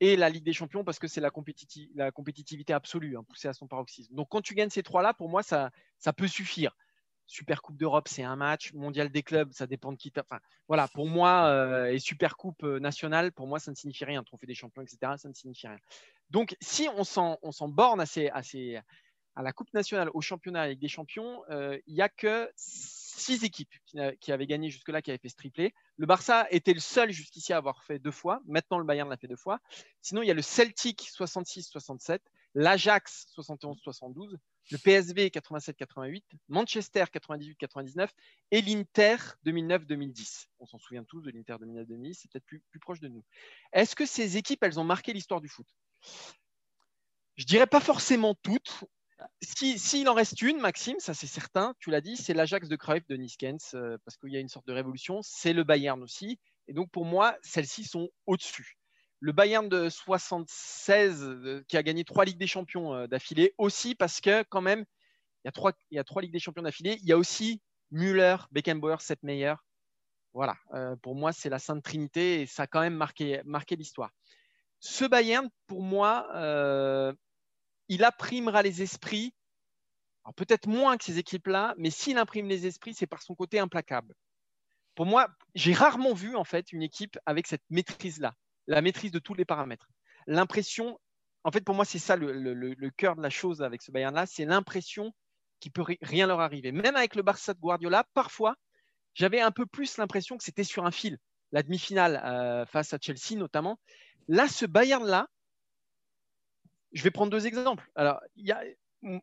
et 0.00 0.16
la 0.16 0.30
Ligue 0.30 0.44
des 0.44 0.54
Champions, 0.54 0.82
parce 0.82 0.98
que 0.98 1.06
c'est 1.06 1.20
la, 1.20 1.30
la, 1.94 2.10
compétitivité 2.10 2.72
absolue, 2.72 3.16
hein, 3.16 3.24
poussée 3.28 3.48
à 3.48 3.52
son 3.52 3.68
paroxysme. 3.68 4.14
Donc, 4.14 4.28
quand 4.30 4.40
tu 4.40 4.54
gagnes 4.54 4.70
ces 4.70 4.82
trois-là, 4.82 5.12
pour 5.14 5.28
moi, 5.28 5.42
ça, 5.42 5.70
ça 5.98 6.12
peut 6.12 6.26
suffire. 6.26 6.74
Super 7.30 7.62
Coupe 7.62 7.76
d'Europe, 7.76 8.08
c'est 8.08 8.24
un 8.24 8.34
match. 8.34 8.72
Mondial 8.72 9.08
des 9.08 9.22
clubs, 9.22 9.52
ça 9.52 9.68
dépend 9.68 9.92
de 9.92 9.96
qui. 9.96 10.12
Enfin, 10.18 10.40
voilà, 10.66 10.88
pour 10.88 11.06
moi, 11.06 11.46
euh, 11.46 11.86
et 11.86 12.00
Super 12.00 12.36
Coupe 12.36 12.64
euh, 12.64 12.80
nationale, 12.80 13.30
pour 13.30 13.46
moi, 13.46 13.60
ça 13.60 13.70
ne 13.70 13.76
signifie 13.76 14.04
rien. 14.04 14.24
Trophée 14.24 14.48
des 14.48 14.54
champions, 14.54 14.82
etc., 14.82 15.12
ça 15.16 15.28
ne 15.28 15.32
signifie 15.32 15.68
rien. 15.68 15.78
Donc, 16.30 16.56
si 16.60 16.88
on 16.96 17.04
s'en, 17.04 17.38
borne 17.68 18.00
à, 18.00 19.42
la 19.42 19.52
Coupe 19.52 19.72
nationale, 19.72 20.10
au 20.12 20.20
championnat 20.20 20.62
avec 20.62 20.80
des 20.80 20.88
champions, 20.88 21.44
euh, 21.50 21.78
il 21.86 21.94
n'y 21.94 22.02
a 22.02 22.08
que 22.08 22.50
six 23.20 23.44
équipes 23.44 23.72
qui, 24.20 24.32
avaient 24.32 24.46
gagné 24.46 24.70
jusque-là, 24.70 25.02
qui 25.02 25.10
avaient 25.10 25.18
fait 25.18 25.28
ce 25.28 25.36
triplé. 25.36 25.74
Le 25.96 26.06
Barça 26.06 26.46
était 26.50 26.72
le 26.72 26.80
seul 26.80 27.10
jusqu'ici 27.12 27.52
à 27.52 27.58
avoir 27.58 27.84
fait 27.84 27.98
deux 27.98 28.10
fois. 28.10 28.40
Maintenant, 28.46 28.78
le 28.78 28.84
Bayern 28.84 29.08
l'a 29.08 29.16
fait 29.16 29.28
deux 29.28 29.36
fois. 29.36 29.60
Sinon, 30.00 30.22
il 30.22 30.28
y 30.28 30.30
a 30.30 30.34
le 30.34 30.42
Celtic 30.42 31.02
66-67, 31.02 32.20
l'Ajax 32.54 33.26
71-72, 33.36 34.36
le 34.70 34.78
PSV 34.78 35.28
87-88, 35.28 36.22
Manchester 36.48 37.04
98-99 37.12 38.08
et 38.50 38.62
l'Inter 38.62 39.16
2009-2010. 39.44 40.46
On 40.60 40.66
s'en 40.66 40.78
souvient 40.78 41.04
tous 41.04 41.20
de 41.20 41.30
l'Inter 41.30 41.54
2009-2010, 41.60 42.14
c'est 42.14 42.30
peut-être 42.30 42.44
plus, 42.44 42.80
proche 42.80 43.00
de 43.00 43.08
nous. 43.08 43.24
Est-ce 43.72 43.96
que 43.96 44.06
ces 44.06 44.36
équipes, 44.36 44.62
elles 44.62 44.78
ont 44.78 44.84
marqué 44.84 45.12
l'histoire 45.12 45.40
du 45.40 45.48
foot? 45.48 45.66
Je 47.36 47.44
dirais 47.44 47.66
pas 47.66 47.80
forcément 47.80 48.34
toutes. 48.34 48.84
S'il 49.42 49.78
si, 49.78 50.08
en 50.08 50.14
reste 50.14 50.40
une, 50.42 50.60
Maxime, 50.60 50.98
ça 50.98 51.14
c'est 51.14 51.26
certain, 51.26 51.74
tu 51.78 51.90
l'as 51.90 52.00
dit, 52.00 52.16
c'est 52.16 52.34
l'Ajax 52.34 52.68
de 52.68 52.76
Cruyff 52.76 53.06
de 53.06 53.16
Niskens, 53.16 53.74
euh, 53.74 53.98
parce 54.04 54.16
qu'il 54.16 54.32
y 54.32 54.36
a 54.36 54.40
une 54.40 54.48
sorte 54.48 54.66
de 54.66 54.72
révolution. 54.72 55.20
C'est 55.22 55.52
le 55.52 55.64
Bayern 55.64 56.02
aussi. 56.02 56.38
Et 56.68 56.72
donc 56.72 56.90
pour 56.90 57.04
moi, 57.04 57.36
celles-ci 57.42 57.84
sont 57.84 58.08
au-dessus 58.26 58.78
le 59.20 59.32
Bayern 59.32 59.68
de 59.68 59.88
76 59.88 61.22
euh, 61.22 61.62
qui 61.68 61.76
a 61.76 61.82
gagné 61.82 62.04
trois 62.04 62.24
Ligues 62.24 62.38
des 62.38 62.46
Champions 62.46 62.94
euh, 62.94 63.06
d'affilée 63.06 63.54
aussi 63.58 63.94
parce 63.94 64.20
que 64.20 64.42
quand 64.44 64.62
même 64.62 64.84
il 65.44 65.48
y 65.92 65.98
a 65.98 66.04
trois, 66.04 66.20
Ligues 66.20 66.32
des 66.32 66.38
Champions 66.38 66.62
d'affilée. 66.62 66.98
Il 67.02 67.08
y 67.08 67.12
a 67.12 67.18
aussi 67.18 67.62
Müller, 67.90 68.36
Beckenbauer, 68.50 68.98
Meyer 69.22 69.54
Voilà, 70.34 70.54
euh, 70.74 70.96
pour 70.96 71.14
moi, 71.14 71.32
c'est 71.32 71.48
la 71.48 71.58
Sainte 71.58 71.82
Trinité 71.82 72.42
et 72.42 72.46
ça 72.46 72.64
a 72.64 72.66
quand 72.66 72.80
même 72.80 72.94
marqué, 72.94 73.40
marqué 73.44 73.74
l'histoire. 73.76 74.10
Ce 74.80 75.06
Bayern, 75.06 75.48
pour 75.66 75.82
moi, 75.82 76.26
il 77.90 78.04
imprimera 78.04 78.62
les 78.62 78.82
esprits, 78.82 79.34
peut-être 80.36 80.68
moins 80.68 80.96
que 80.96 81.04
ces 81.04 81.18
équipes-là, 81.18 81.74
mais 81.76 81.90
s'il 81.90 82.18
imprime 82.18 82.46
les 82.46 82.64
esprits, 82.64 82.94
c'est 82.94 83.08
par 83.08 83.20
son 83.20 83.34
côté 83.34 83.58
implacable. 83.58 84.14
Pour 84.94 85.06
moi, 85.06 85.26
j'ai 85.56 85.72
rarement 85.72 86.14
vu 86.14 86.36
en 86.36 86.44
fait 86.44 86.72
une 86.72 86.82
équipe 86.82 87.18
avec 87.26 87.48
cette 87.48 87.64
maîtrise-là, 87.68 88.34
la 88.68 88.80
maîtrise 88.80 89.10
de 89.10 89.18
tous 89.18 89.34
les 89.34 89.44
paramètres. 89.44 89.88
L'impression, 90.28 91.00
en 91.42 91.50
fait, 91.50 91.62
pour 91.62 91.74
moi, 91.74 91.84
c'est 91.84 91.98
ça 91.98 92.14
le, 92.14 92.90
cœur 92.90 93.16
de 93.16 93.22
la 93.22 93.30
chose 93.30 93.60
avec 93.60 93.82
ce 93.82 93.90
Bayern-là, 93.90 94.24
c'est 94.26 94.44
l'impression 94.44 95.12
qu'il 95.58 95.72
peut 95.72 95.84
rien 96.00 96.28
leur 96.28 96.38
arriver. 96.38 96.70
Même 96.70 96.94
avec 96.94 97.16
le 97.16 97.22
Barça 97.22 97.54
de 97.54 97.58
Guardiola, 97.58 98.04
parfois, 98.14 98.54
j'avais 99.14 99.40
un 99.40 99.50
peu 99.50 99.66
plus 99.66 99.96
l'impression 99.96 100.38
que 100.38 100.44
c'était 100.44 100.64
sur 100.64 100.86
un 100.86 100.92
fil. 100.92 101.18
La 101.50 101.64
demi-finale 101.64 102.22
euh, 102.24 102.66
face 102.66 102.94
à 102.94 102.98
Chelsea 103.00 103.36
notamment. 103.36 103.80
Là, 104.28 104.46
ce 104.46 104.64
Bayern-là, 104.64 105.26
je 106.92 107.02
vais 107.02 107.10
prendre 107.10 107.30
deux 107.30 107.46
exemples. 107.46 107.90
Alors, 107.94 108.20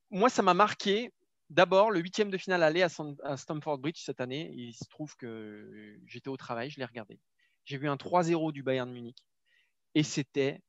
moi, 0.09 0.30
ça 0.30 0.41
m'a 0.41 0.53
marqué 0.53 1.11
d'abord 1.49 1.91
le 1.91 1.99
huitième 1.99 2.30
de 2.30 2.38
finale 2.38 2.63
aller 2.63 2.82
à, 2.82 3.38
Stamford 3.38 3.78
Bridge 3.80 4.01
cette 4.03 4.22
année. 4.22 4.51
Il 4.53 4.74
se 4.74 4.86
trouve 4.89 5.15
que 5.15 5.99
j'étais 6.05 6.30
au 6.30 6.38
travail, 6.38 6.70
je 6.70 6.80
l'ai 6.80 6.86
regardé. 6.86 7.20
J'ai 7.65 7.78
vu 7.78 7.89
un 7.89 7.95
3-0 7.95 8.51
du 8.51 8.63
Bayern 8.63 8.91
Munich 8.91 9.18
et 9.95 10.03
c'était 10.03 10.61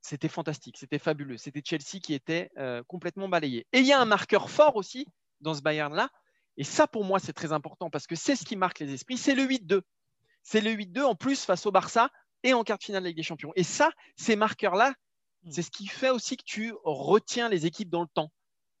c'était 0.00 0.28
fantastique, 0.28 0.76
c'était 0.78 0.98
fabuleux. 0.98 1.36
C'était 1.36 1.62
Chelsea 1.64 2.00
qui 2.02 2.14
était 2.14 2.50
euh, 2.56 2.82
complètement 2.86 3.28
balayé. 3.28 3.66
Et 3.72 3.80
il 3.80 3.86
y 3.86 3.92
a 3.92 4.00
un 4.00 4.04
marqueur 4.04 4.48
fort 4.48 4.76
aussi 4.76 5.06
dans 5.40 5.54
ce 5.54 5.60
Bayern-là, 5.60 6.08
et 6.58 6.64
ça, 6.64 6.88
pour 6.88 7.04
moi, 7.04 7.20
c'est 7.20 7.32
très 7.32 7.52
important 7.52 7.88
parce 7.88 8.08
que 8.08 8.16
c'est 8.16 8.34
ce 8.34 8.44
qui 8.44 8.56
marque 8.56 8.80
les 8.80 8.92
esprits. 8.92 9.16
C'est 9.16 9.36
le 9.36 9.44
8-2. 9.44 9.80
C'est 10.42 10.60
le 10.60 10.72
8-2 10.72 11.04
en 11.04 11.14
plus 11.14 11.44
face 11.44 11.64
au 11.66 11.70
Barça 11.70 12.10
et 12.42 12.52
en 12.52 12.64
quart 12.64 12.78
de 12.78 12.82
finale 12.82 13.04
de 13.04 13.08
Ligue 13.08 13.16
des 13.16 13.22
Champions. 13.22 13.52
Et 13.54 13.62
ça, 13.62 13.90
ces 14.16 14.34
marqueurs-là. 14.34 14.92
C'est 15.50 15.62
ce 15.62 15.70
qui 15.70 15.86
fait 15.86 16.10
aussi 16.10 16.36
que 16.36 16.44
tu 16.44 16.74
retiens 16.84 17.48
les 17.48 17.66
équipes 17.66 17.90
dans 17.90 18.02
le 18.02 18.08
temps. 18.08 18.30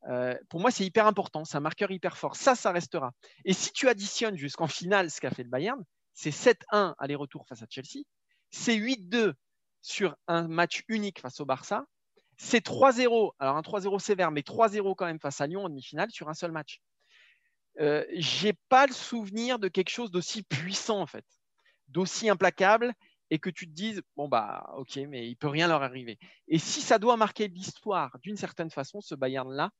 Euh, 0.08 0.36
pour 0.48 0.60
moi, 0.60 0.70
c'est 0.70 0.84
hyper 0.84 1.06
important. 1.06 1.44
C'est 1.44 1.56
un 1.56 1.60
marqueur 1.60 1.90
hyper 1.90 2.16
fort. 2.16 2.36
Ça, 2.36 2.54
ça 2.54 2.72
restera. 2.72 3.12
Et 3.44 3.52
si 3.52 3.72
tu 3.72 3.88
additionnes 3.88 4.36
jusqu'en 4.36 4.66
finale 4.66 5.10
ce 5.10 5.20
qu'a 5.20 5.30
fait 5.30 5.42
le 5.42 5.48
Bayern, 5.48 5.82
c'est 6.14 6.30
7-1 6.30 6.94
aller-retour 6.98 7.46
face 7.46 7.62
à 7.62 7.66
Chelsea. 7.68 8.04
C'est 8.50 8.76
8-2 8.76 9.34
sur 9.82 10.16
un 10.26 10.48
match 10.48 10.82
unique 10.88 11.20
face 11.20 11.40
au 11.40 11.44
Barça. 11.44 11.84
C'est 12.36 12.64
3-0. 12.64 13.32
Alors, 13.38 13.56
un 13.56 13.60
3-0 13.60 13.98
sévère, 13.98 14.30
mais 14.30 14.42
3-0 14.42 14.94
quand 14.94 15.06
même 15.06 15.20
face 15.20 15.40
à 15.40 15.46
Lyon 15.46 15.64
en 15.64 15.68
demi-finale 15.68 16.10
sur 16.10 16.28
un 16.28 16.34
seul 16.34 16.52
match. 16.52 16.80
Euh, 17.80 18.04
j'ai 18.14 18.54
pas 18.68 18.86
le 18.86 18.92
souvenir 18.92 19.58
de 19.58 19.68
quelque 19.68 19.90
chose 19.90 20.10
d'aussi 20.10 20.42
puissant 20.42 21.00
en 21.00 21.06
fait, 21.06 21.24
d'aussi 21.88 22.28
implacable 22.28 22.92
et 23.30 23.38
que 23.38 23.50
tu 23.50 23.66
te 23.66 23.72
dises 23.72 24.02
bon 24.16 24.28
bah 24.28 24.72
ok 24.76 24.96
mais 25.08 25.28
il 25.28 25.36
peut 25.36 25.48
rien 25.48 25.68
leur 25.68 25.82
arriver. 25.82 26.18
Et 26.48 26.58
si 26.58 26.80
ça 26.80 26.98
doit 26.98 27.16
marquer 27.16 27.48
l'histoire 27.48 28.18
d'une 28.22 28.36
certaine 28.36 28.70
façon, 28.70 29.00
ce 29.00 29.14
Bayern 29.14 29.52
là, 29.52 29.70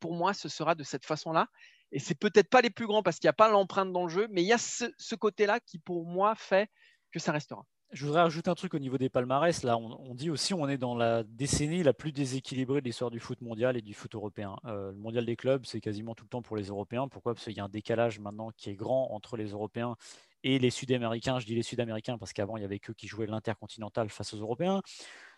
pour 0.00 0.14
moi 0.14 0.34
ce 0.34 0.48
sera 0.48 0.74
de 0.74 0.82
cette 0.82 1.06
façon 1.06 1.32
là. 1.32 1.48
Et 1.90 1.98
c'est 1.98 2.18
peut-être 2.18 2.50
pas 2.50 2.60
les 2.60 2.70
plus 2.70 2.86
grands 2.86 3.02
parce 3.02 3.18
qu'il 3.18 3.26
n'y 3.26 3.30
a 3.30 3.34
pas 3.34 3.48
l'empreinte 3.48 3.92
dans 3.92 4.04
le 4.04 4.10
jeu, 4.10 4.28
mais 4.30 4.42
il 4.42 4.46
y 4.46 4.52
a 4.52 4.58
ce 4.58 5.14
côté 5.14 5.46
là 5.46 5.58
qui 5.60 5.78
pour 5.78 6.04
moi 6.04 6.34
fait 6.34 6.70
que 7.12 7.18
ça 7.18 7.32
restera. 7.32 7.64
Je 7.90 8.04
voudrais 8.04 8.20
ajouter 8.20 8.50
un 8.50 8.54
truc 8.54 8.74
au 8.74 8.78
niveau 8.78 8.98
des 8.98 9.08
palmarès. 9.08 9.62
Là, 9.62 9.78
on, 9.78 10.14
dit 10.14 10.28
aussi 10.28 10.52
on 10.52 10.68
est 10.68 10.76
dans 10.76 10.94
la 10.94 11.22
décennie 11.22 11.82
la 11.82 11.94
plus 11.94 12.12
déséquilibrée 12.12 12.82
de 12.82 12.84
l'histoire 12.84 13.10
du 13.10 13.18
foot 13.18 13.40
mondial 13.40 13.78
et 13.78 13.82
du 13.82 13.94
foot 13.94 14.14
européen. 14.14 14.56
Euh, 14.66 14.90
le 14.90 14.98
mondial 14.98 15.24
des 15.24 15.36
clubs, 15.36 15.64
c'est 15.64 15.80
quasiment 15.80 16.14
tout 16.14 16.24
le 16.24 16.28
temps 16.28 16.42
pour 16.42 16.58
les 16.58 16.64
Européens. 16.64 17.08
Pourquoi? 17.08 17.34
Parce 17.34 17.44
qu'il 17.44 17.56
y 17.56 17.60
a 17.60 17.64
un 17.64 17.70
décalage 17.70 18.20
maintenant 18.20 18.50
qui 18.54 18.68
est 18.68 18.74
grand 18.74 19.10
entre 19.12 19.38
les 19.38 19.52
Européens 19.52 19.96
et 20.44 20.58
les 20.58 20.70
Sud-Américains. 20.70 21.38
Je 21.38 21.46
dis 21.46 21.54
les 21.54 21.62
Sud-Américains 21.62 22.18
parce 22.18 22.32
qu'avant, 22.32 22.56
il 22.56 22.62
y 22.62 22.64
avait 22.64 22.78
que 22.78 22.92
qui 22.92 23.06
jouaient 23.06 23.26
l'intercontinental 23.26 24.08
face 24.08 24.34
aux 24.34 24.38
Européens. 24.38 24.82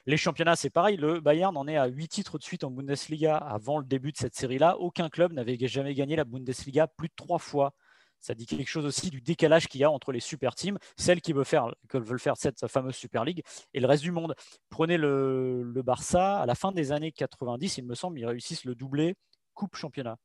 Les 0.07 0.17
championnats, 0.17 0.57
c'est 0.57 0.71
pareil. 0.71 0.97
Le 0.97 1.21
Bayern 1.21 1.57
en 1.57 1.67
est 1.69 1.77
à 1.77 1.87
8 1.87 2.09
titres 2.09 2.39
de 2.39 2.43
suite 2.43 2.65
en 2.65 2.71
Bundesliga 2.71 3.37
avant 3.37 3.79
le 3.79 3.85
début 3.85 4.13
de 4.13 4.17
cette 4.17 4.35
série-là. 4.35 4.79
Aucun 4.79 5.09
club 5.09 5.33
n'avait 5.33 5.59
jamais 5.67 5.95
gagné 5.95 6.17
la 6.17 6.25
Bundesliga 6.25 6.87
plus 6.87 7.09
de 7.09 7.15
trois 7.17 7.39
fois 7.39 7.75
ça 8.21 8.35
dit 8.35 8.47
quelque 8.47 8.69
chose 8.69 8.85
aussi 8.85 9.11
du 9.11 9.21
décalage 9.21 9.67
qu'il 9.67 9.81
y 9.81 9.85
a 9.85 9.91
entre 9.91 10.13
les 10.13 10.21
super 10.21 10.55
teams, 10.55 10.79
celles 10.97 11.21
qui 11.21 11.33
veulent 11.33 11.45
faire, 11.45 11.75
veulent 11.93 12.21
faire 12.21 12.37
cette 12.37 12.67
fameuse 12.69 12.95
Super 12.95 13.25
League, 13.25 13.43
et 13.73 13.81
le 13.81 13.87
reste 13.87 14.03
du 14.03 14.13
monde. 14.13 14.35
Prenez 14.69 14.99
le, 14.99 15.63
le 15.63 15.83
Barça, 15.83 16.39
à 16.39 16.47
la 16.47 16.55
fin 16.55 16.71
des 16.73 16.93
années 16.93 17.13
90, 17.13 17.79
il 17.79 17.87
me 17.87 17.95
semble, 17.95 18.19
ils 18.19 18.27
réussissent 18.27 18.65
le 18.65 18.75
doublé 18.75 19.15
Coupe 19.55 19.75
Championnat. 19.75 20.17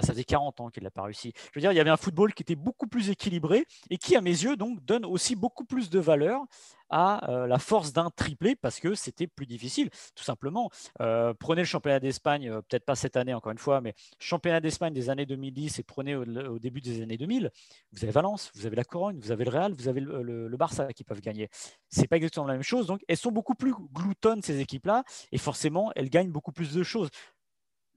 Bah, 0.00 0.06
ça 0.06 0.14
faisait 0.14 0.24
40 0.24 0.60
ans 0.60 0.70
qu'il 0.70 0.82
n'a 0.82 0.90
pas 0.90 1.02
réussi. 1.02 1.32
Je 1.52 1.58
veux 1.58 1.60
dire, 1.60 1.72
il 1.72 1.76
y 1.76 1.80
avait 1.80 1.90
un 1.90 1.98
football 1.98 2.32
qui 2.32 2.42
était 2.42 2.54
beaucoup 2.54 2.86
plus 2.86 3.10
équilibré 3.10 3.66
et 3.90 3.98
qui, 3.98 4.16
à 4.16 4.22
mes 4.22 4.30
yeux, 4.30 4.56
donc, 4.56 4.82
donne 4.84 5.04
aussi 5.04 5.36
beaucoup 5.36 5.64
plus 5.64 5.90
de 5.90 5.98
valeur 5.98 6.42
à 6.88 7.30
euh, 7.30 7.46
la 7.46 7.58
force 7.58 7.92
d'un 7.92 8.10
triplé 8.10 8.56
parce 8.56 8.80
que 8.80 8.94
c'était 8.94 9.26
plus 9.26 9.46
difficile, 9.46 9.90
tout 10.14 10.24
simplement. 10.24 10.70
Euh, 11.00 11.34
prenez 11.38 11.60
le 11.60 11.66
championnat 11.66 12.00
d'Espagne, 12.00 12.48
euh, 12.48 12.62
peut-être 12.62 12.84
pas 12.84 12.96
cette 12.96 13.16
année 13.16 13.34
encore 13.34 13.52
une 13.52 13.58
fois, 13.58 13.80
mais 13.80 13.94
championnat 14.18 14.60
d'Espagne 14.60 14.94
des 14.94 15.10
années 15.10 15.26
2010 15.26 15.78
et 15.78 15.82
prenez 15.82 16.16
au, 16.16 16.58
début 16.58 16.80
des 16.80 17.02
années 17.02 17.18
2000, 17.18 17.50
vous 17.92 18.02
avez 18.02 18.12
Valence, 18.12 18.50
vous 18.54 18.66
avez 18.66 18.74
la 18.74 18.84
Corogne, 18.84 19.18
vous 19.20 19.30
avez 19.30 19.44
le 19.44 19.50
Real, 19.50 19.72
vous 19.74 19.86
avez 19.86 20.00
le, 20.00 20.56
Barça 20.56 20.92
qui 20.92 21.04
peuvent 21.04 21.20
gagner. 21.20 21.48
C'est 21.90 22.08
pas 22.08 22.16
exactement 22.16 22.46
la 22.46 22.54
même 22.54 22.62
chose, 22.62 22.86
donc 22.86 23.02
elles 23.06 23.16
sont 23.16 23.30
beaucoup 23.30 23.54
plus 23.54 23.72
gloutonnes 23.92 24.42
ces 24.42 24.60
équipes-là 24.60 25.04
et 25.30 25.38
forcément 25.38 25.92
elles 25.94 26.10
gagnent 26.10 26.32
beaucoup 26.32 26.52
plus 26.52 26.74
de 26.74 26.82
choses 26.82 27.08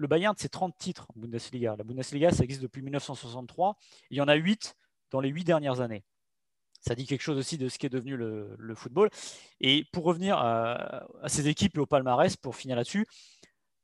le 0.03 0.07
Bayern, 0.07 0.35
c'est 0.37 0.49
30 0.49 0.77
titres 0.77 1.07
en 1.15 1.19
Bundesliga. 1.19 1.75
La 1.77 1.83
Bundesliga, 1.85 2.31
ça 2.31 2.43
existe 2.43 2.61
depuis 2.61 2.81
1963. 2.81 3.77
Il 4.11 4.17
y 4.17 4.21
en 4.21 4.27
a 4.27 4.35
8 4.35 4.75
dans 5.11 5.21
les 5.21 5.29
8 5.29 5.45
dernières 5.45 5.79
années. 5.79 6.03
Ça 6.81 6.93
dit 6.93 7.05
quelque 7.05 7.21
chose 7.21 7.37
aussi 7.37 7.57
de 7.57 7.69
ce 7.69 7.79
qui 7.79 7.85
est 7.85 7.89
devenu 7.89 8.17
le, 8.17 8.75
football. 8.75 9.09
Et 9.61 9.85
pour 9.93 10.03
revenir 10.03 10.37
à, 10.37 11.05
ces 11.27 11.47
équipes 11.47 11.77
et 11.77 11.79
au 11.79 11.85
palmarès, 11.85 12.35
pour 12.35 12.57
finir 12.57 12.75
là-dessus, 12.75 13.07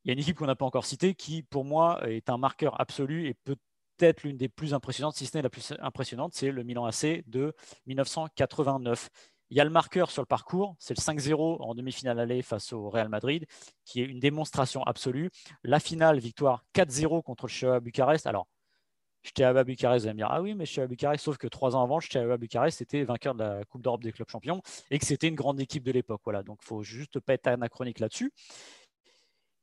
il 0.03 0.09
y 0.09 0.11
a 0.11 0.13
une 0.13 0.19
équipe 0.19 0.37
qu'on 0.37 0.45
n'a 0.45 0.57
pas 0.57 0.65
encore 0.65 0.85
citée 0.85 1.15
qui, 1.15 1.41
pour 1.41 1.63
moi, 1.63 2.01
est 2.09 2.29
un 2.29 2.37
marqueur 2.37 2.79
absolu 2.81 3.27
et 3.27 3.33
peut-être 3.33 4.23
l'une 4.23 4.35
des 4.35 4.49
plus 4.49 4.73
impressionnantes, 4.73 5.15
si 5.15 5.25
ce 5.25 5.37
n'est 5.37 5.43
la 5.43 5.49
plus 5.49 5.73
impressionnante, 5.79 6.33
c'est 6.33 6.51
le 6.51 6.63
Milan 6.63 6.85
AC 6.85 7.23
de 7.27 7.55
1989. 7.85 9.09
Il 9.51 9.57
y 9.57 9.61
a 9.61 9.63
le 9.63 9.71
marqueur 9.71 10.11
sur 10.11 10.21
le 10.21 10.27
parcours, 10.27 10.75
c'est 10.77 10.95
le 10.95 11.01
5-0 11.01 11.61
en 11.61 11.73
demi-finale 11.73 12.19
aller 12.19 12.43
face 12.43 12.71
au 12.71 12.89
Real 12.89 13.09
Madrid, 13.09 13.45
qui 13.83 14.01
est 14.01 14.05
une 14.05 14.19
démonstration 14.19 14.83
absolue. 14.83 15.31
La 15.63 15.79
finale, 15.79 16.19
victoire 16.19 16.63
4-0 16.75 17.23
contre 17.23 17.47
le 17.47 17.51
Steaua 17.51 17.79
Bucarest. 17.79 18.27
Alors, 18.27 18.47
Steaua 19.23 19.63
Bucarest, 19.63 20.03
vous 20.03 20.07
allez 20.07 20.13
me 20.13 20.19
dire, 20.19 20.29
ah 20.29 20.41
oui, 20.41 20.53
mais 20.53 20.67
Steaua 20.67 20.85
Bucarest, 20.85 21.23
sauf 21.23 21.37
que 21.37 21.47
trois 21.47 21.75
ans 21.75 21.83
avant, 21.83 21.99
Steaua 21.99 22.37
Bucarest 22.37 22.81
était 22.81 23.03
vainqueur 23.03 23.33
de 23.33 23.43
la 23.43 23.65
Coupe 23.65 23.81
d'Europe 23.81 24.03
des 24.03 24.11
clubs 24.11 24.29
champions 24.29 24.61
et 24.91 24.99
que 24.99 25.05
c'était 25.05 25.27
une 25.27 25.35
grande 25.35 25.59
équipe 25.59 25.83
de 25.83 25.91
l'époque. 25.91 26.21
Voilà, 26.23 26.43
donc 26.43 26.61
faut 26.61 26.83
juste 26.83 27.19
pas 27.19 27.33
être 27.33 27.47
anachronique 27.47 27.99
là-dessus. 27.99 28.31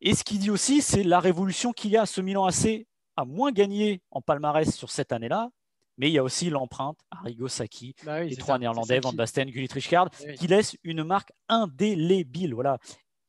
Et 0.01 0.15
ce 0.15 0.25
qu'il 0.25 0.41
dit 0.41 0.51
aussi, 0.51 0.83
c'est 0.83 1.05
la 1.05 1.21
révolution 1.21 1.73
qu'il 1.73 1.91
y 1.93 1.97
a. 1.97 2.07
Ce 2.07 2.21
Milan 2.21 2.45
AC 2.45 2.87
a 3.17 3.25
moins 3.25 3.53
gagné 3.53 4.03
en 4.11 4.21
palmarès 4.21 4.75
sur 4.75 4.91
cette 4.91 5.13
année-là, 5.13 5.51
mais 5.99 6.09
il 6.09 6.13
y 6.13 6.19
a 6.19 6.23
aussi 6.23 6.51
l'empreinte 6.51 6.99
Arrigo 7.11 7.49
bah 8.05 8.23
les 8.23 8.37
trois 8.37 8.59
Néerlandais, 8.59 9.01
Van 9.01 9.13
Basten, 9.13 9.51
Gullit 9.51 9.69
Richard, 9.73 10.11
qui 10.37 10.47
laissent 10.47 10.77
une 10.85 11.05
marque 11.05 11.33
indélébile. 11.49 12.55
Voilà 12.55 12.79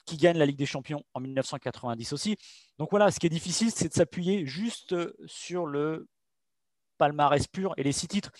qui 0.07 0.18
gagne 0.18 0.38
la 0.38 0.45
Ligue 0.45 0.57
des 0.57 0.65
Champions 0.65 1.03
en 1.13 1.20
1990 1.20 2.13
aussi. 2.13 2.38
Donc 2.80 2.89
voilà, 2.91 3.11
ce 3.11 3.20
qui 3.20 3.28
est 3.28 3.30
difficile, 3.30 3.70
c'est 3.72 3.89
de 3.89 3.93
s'appuyer 3.93 4.45
juste 4.45 4.95
sur 5.28 5.68
le 5.68 6.07
palmarès 6.97 7.45
pur 7.45 7.74
et 7.78 7.84
les 7.84 7.91
six 7.91 8.07
titres. 8.07 8.32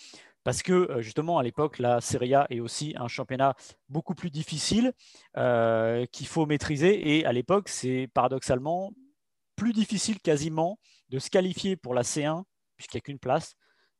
Parce 0.44 0.62
que 0.62 0.72
euh, 0.72 1.02
justement, 1.02 1.38
à 1.38 1.42
l'époque, 1.42 1.78
la 1.78 2.00
Serie 2.00 2.34
A 2.34 2.46
est 2.48 2.60
aussi 2.60 2.94
un 2.96 3.06
championnat 3.06 3.54
beaucoup 3.88 4.14
plus 4.14 4.30
difficile 4.30 4.92
euh, 5.36 6.06
qu'il 6.06 6.26
faut 6.26 6.46
maîtriser. 6.46 7.16
Et 7.16 7.26
à 7.26 7.32
l'époque, 7.32 7.68
c'est 7.68 8.08
paradoxalement 8.14 8.92
plus 9.56 9.74
difficile 9.74 10.20
quasiment 10.20 10.78
de 11.10 11.18
se 11.18 11.28
qualifier 11.28 11.76
pour 11.76 11.92
la 11.92 12.02
C1, 12.02 12.44
puisqu'il 12.76 12.96
n'y 12.96 13.00
a 13.00 13.02
qu'une 13.02 13.18
place, 13.18 13.56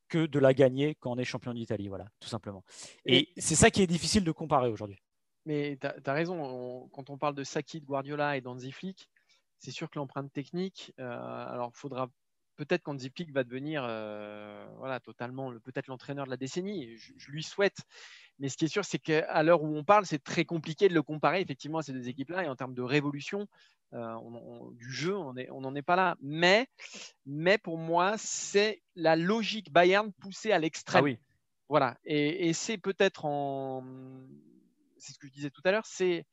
que 0.09 0.27
de 0.27 0.39
la 0.39 0.55
gagner 0.55 0.95
quand 0.97 1.13
on 1.13 1.19
est 1.19 1.25
champion 1.25 1.55
d'Italie, 1.55 1.89
voilà, 1.89 2.07
tout 2.21 2.29
simplement. 2.29 2.65
Et, 3.05 3.29
c'est 3.37 3.55
ça 3.55 3.71
qui 3.71 3.83
est 3.83 3.87
difficile 3.87 4.25
de 4.25 4.33
comparer 4.33 4.69
aujourd'hui. 4.69 4.99
Mais 5.47 5.79
tu 5.81 5.87
as, 5.87 6.13
raison, 6.13 6.89
quand 6.93 7.11
on 7.11 7.19
parle 7.19 7.35
de 7.35 7.45
Saki, 7.45 7.81
de 7.81 7.87
Guardiola 7.87 8.37
et 8.37 8.41
d'Anzi 8.41 8.73
Flick, 8.73 9.09
c'est 9.59 9.71
sûr 9.71 9.91
que 9.91 9.99
l'empreinte 9.99 10.33
technique, 10.33 10.93
euh, 10.99 11.05
alors 11.49 11.75
faudra 11.75 12.09
peut-être 12.59 12.83
qu'Anzi 12.83 13.09
Flick 13.09 13.33
va 13.33 13.45
devenir 13.45 13.87
euh, 13.89 14.67
voilà, 14.79 14.99
totalement 14.99 15.53
peut-être 15.61 15.87
l'entraîneur 15.87 16.27
de 16.27 16.31
la 16.31 16.37
décennie. 16.37 16.97
Je, 16.97 17.31
lui 17.31 17.43
souhaite. 17.43 17.79
Mais 18.39 18.49
ce 18.49 18.57
qui 18.57 18.65
est 18.65 18.69
sûr, 18.69 18.85
c'est 18.85 18.99
qu'à 18.99 19.43
l'heure 19.43 19.63
où 19.63 19.75
on 19.75 19.85
parle, 19.85 20.05
c'est 20.05 20.23
très 20.23 20.45
compliqué 20.45 20.89
de 20.89 20.95
le 20.95 21.03
comparer 21.03 21.41
effectivement 21.41 21.79
à 21.79 21.83
ces 21.83 21.93
deux 21.93 22.09
équipes-là. 22.09 22.45
Et 22.45 22.49
en 22.49 22.57
termes 22.57 22.75
de 22.75 22.83
révolution, 22.83 23.47
euh, 23.95 24.17
du 24.73 24.93
jeu, 24.93 25.17
on 25.17 25.61
n'en 25.61 25.75
est 25.75 25.83
pas 25.83 25.97
là. 25.97 26.17
Mais, 26.21 26.69
mais 27.25 27.59
pour 27.59 27.79
moi, 27.79 28.19
c'est 28.19 28.83
la 28.97 29.15
logique 29.15 29.73
Bayern 29.73 30.13
poussée 30.13 30.51
à 30.53 30.59
l'extrême. 30.59 31.01
Ah 31.01 31.05
oui. 31.05 31.19
Voilà. 31.69 31.97
Et, 32.05 32.53
c'est 32.55 32.79
peut-être 32.79 33.25
en. 33.25 33.85
C'est 34.99 35.13
ce 35.13 35.19
que 35.19 35.29
je 35.29 35.33
disais 35.33 35.51
tout 35.51 35.63
à 35.65 35.71
l'heure, 35.71 35.87
c'est 35.87 36.27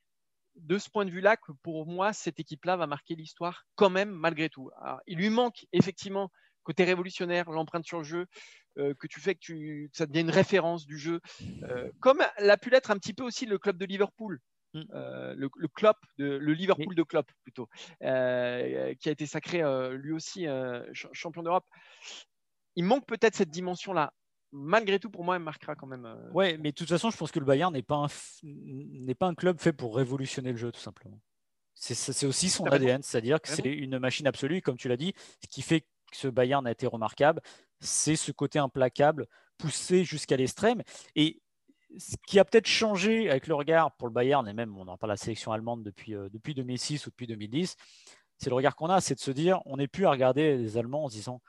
de 0.56 0.78
ce 0.78 0.90
point 0.90 1.06
de 1.06 1.12
vue-là 1.12 1.38
que 1.38 1.52
pour 1.64 1.86
moi, 1.86 2.14
cette 2.14 2.40
équipe-là 2.40 2.76
va 2.78 2.88
marquer 2.88 3.16
l'histoire 3.16 3.66
quand 3.76 3.90
même, 3.90 4.10
malgré 4.10 4.50
tout. 4.50 4.72
il 5.08 5.18
lui 5.18 5.30
manque 5.30 5.66
effectivement 5.74 6.32
côté 6.64 6.84
révolutionnaire, 6.84 7.52
l'empreinte 7.52 7.86
sur 7.86 8.00
le 8.00 8.04
jeu, 8.04 8.26
que 8.76 9.08
tu 9.08 9.22
fais 9.22 9.36
que, 9.36 9.40
tu, 9.40 9.90
ça 9.94 10.06
devient 10.06 10.22
une 10.22 10.30
référence 10.30 10.86
du 10.86 10.98
jeu. 10.98 11.22
comme 12.00 12.24
l'a 12.40 12.58
pu 12.58 12.70
l'être 12.70 12.92
un 12.92 12.98
petit 12.98 13.14
peu 13.14 13.24
aussi 13.24 13.46
le 13.46 13.58
club 13.58 13.78
de 13.78 13.86
Liverpool. 13.86 14.40
Mm. 14.74 14.84
le, 15.38 15.68
club 15.70 15.96
de, 16.18 16.26
le 16.26 16.54
Liverpool 16.54 16.96
de 16.96 17.04
Klopp 17.04 17.32
plutôt, 17.44 17.70
qui 18.00 18.06
a 18.06 18.90
été 18.90 19.26
sacré 19.26 19.62
lui 19.94 20.12
aussi 20.12 20.48
champion 21.14 21.44
d'Europe. 21.44 21.66
Il 22.76 22.84
manque 22.84 23.06
peut-être 23.06 23.36
cette 23.36 23.52
dimension-là 23.52 24.14
malgré 24.56 25.00
tout, 25.00 25.10
pour 25.10 25.24
moi, 25.24 25.36
elle 25.36 25.42
marquera 25.42 25.76
quand 25.76 25.88
même. 25.88 26.06
Euh, 26.06 26.32
ouais, 26.32 26.58
mais 26.58 26.72
de 26.72 26.76
toute 26.76 26.90
façon, 26.90 27.12
je 27.12 27.18
pense 27.18 27.32
que 27.32 27.40
le 27.40 27.46
Bayern 27.46 27.74
n'est 27.74 27.84
pas, 27.84 27.96
un 27.96 28.08
n'est 28.44 29.16
pas 29.16 29.28
un 29.28 29.36
club 29.36 29.60
fait 29.60 29.74
pour 29.74 29.96
révolutionner 29.96 30.52
le 30.52 30.58
jeu, 30.58 30.72
tout 30.72 30.80
simplement. 30.80 31.20
C'est 31.74 32.26
aussi 32.26 32.50
son 32.50 32.66
ADN, 32.66 33.04
c'est-à-dire 33.04 33.42
que 33.42 33.50
c'est 33.50 33.70
une 33.70 34.00
machine 34.00 34.26
absolue, 34.28 34.62
comme 34.62 34.78
tu 34.78 34.88
l'as 34.88 34.96
dit. 34.96 35.14
Ce 35.44 35.48
qui 35.50 35.62
fait 35.62 35.82
que 35.82 35.88
ce 36.14 36.30
Bayern 36.30 36.66
a 36.66 36.72
été 36.72 36.88
remarquable, 36.88 37.42
c'est 37.82 38.16
ce 38.16 38.32
côté 38.32 38.60
implacable, 38.60 39.28
poussé 39.58 40.06
jusqu'à 40.06 40.38
l'extrême. 40.38 40.82
Et 41.16 41.42
ce 41.98 42.16
qui 42.28 42.40
a 42.40 42.46
peut-être 42.46 42.68
changé 42.68 43.30
avec 43.30 43.48
le 43.48 43.56
regard 43.56 43.94
pour 43.98 44.08
le 44.08 44.14
Bayern, 44.14 44.48
et 44.48 44.54
même 44.54 44.78
on 44.78 44.88
en 44.88 44.98
parle 44.98 45.12
la 45.12 45.18
sélection 45.18 45.52
allemande 45.52 45.84
depuis, 45.84 46.16
euh, 46.16 46.30
depuis 46.30 46.54
2006 46.54 47.08
ou 47.08 47.10
depuis 47.10 47.28
2010, 47.28 47.76
c'est 48.38 48.50
le 48.50 48.56
regard 48.56 48.76
qu'on 48.76 48.90
a, 48.90 49.02
c'est 49.02 49.16
de 49.16 49.20
se 49.20 49.32
dire 49.32 49.60
on 49.66 49.78
n'est 49.78 49.88
plus 49.88 50.06
à 50.06 50.12
regarder 50.12 50.58
les 50.58 50.78
Allemands 50.78 51.06
en 51.06 51.10
se 51.10 51.16
disant 51.16 51.42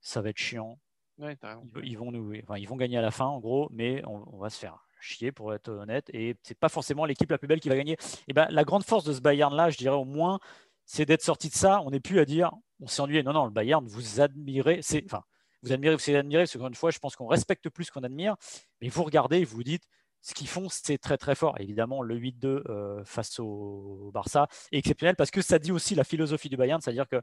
ça 0.00 0.20
va 0.20 0.30
être 0.30 0.38
chiant, 0.38 0.78
ils, 1.18 1.96
vont 1.96 2.76
gagner 2.76 2.98
à 2.98 3.02
la 3.02 3.10
fin, 3.10 3.26
en 3.26 3.40
gros, 3.40 3.68
mais 3.70 4.02
on, 4.06 4.38
va 4.38 4.50
se 4.50 4.58
faire 4.58 4.84
chier 5.00 5.32
pour 5.32 5.54
être 5.54 5.68
honnête. 5.68 6.10
Et 6.12 6.36
c'est 6.42 6.58
pas 6.58 6.68
forcément 6.68 7.04
l'équipe 7.04 7.30
la 7.30 7.38
plus 7.38 7.46
belle 7.46 7.60
qui 7.60 7.68
va 7.68 7.76
gagner. 7.76 7.96
Et 8.28 8.32
ben, 8.32 8.46
la 8.50 8.64
grande 8.64 8.84
force 8.84 9.04
de 9.04 9.12
ce 9.12 9.20
Bayern-là, 9.20 9.70
je 9.70 9.78
dirais 9.78 9.96
au 9.96 10.04
moins, 10.04 10.40
c'est 10.84 11.06
d'être 11.06 11.22
sorti 11.22 11.48
de 11.48 11.54
ça. 11.54 11.80
On 11.82 11.90
n'est 11.90 12.00
plus 12.00 12.20
à 12.20 12.24
dire 12.24 12.52
on 12.80 12.86
s'est 12.86 13.00
ennuyé. 13.00 13.22
Non, 13.22 13.32
non, 13.32 13.44
le 13.44 13.50
Bayern, 13.50 13.86
vous 13.86 14.20
admirez. 14.20 14.80
C'est, 14.82 15.04
enfin, 15.04 15.22
vous 15.62 15.72
admirez, 15.72 15.96
vous 15.96 16.16
admirez, 16.16 16.42
parce 16.42 16.52
qu'encore 16.52 16.68
une 16.68 16.74
fois, 16.74 16.90
je 16.90 16.98
pense 16.98 17.16
qu'on 17.16 17.26
respecte 17.26 17.68
plus 17.68 17.90
qu'on 17.90 18.02
admire. 18.02 18.36
Mais 18.80 18.88
vous 18.88 19.04
regardez 19.04 19.44
vous 19.44 19.56
vous 19.56 19.64
dites 19.64 19.84
ce 20.20 20.32
qu'ils 20.32 20.48
font, 20.48 20.68
c'est 20.70 20.98
très 20.98 21.18
très 21.18 21.34
fort. 21.34 21.54
Évidemment, 21.60 22.00
le 22.00 22.18
8-2 22.18 22.62
euh, 22.70 23.04
face 23.04 23.38
au 23.38 24.10
Barça 24.12 24.48
est 24.72 24.78
exceptionnel 24.78 25.16
parce 25.16 25.30
que 25.30 25.42
ça 25.42 25.58
dit 25.58 25.70
aussi 25.70 25.94
la 25.94 26.04
philosophie 26.04 26.48
du 26.48 26.56
Bayern, 26.56 26.80
c'est-à-dire 26.80 27.06
que 27.06 27.20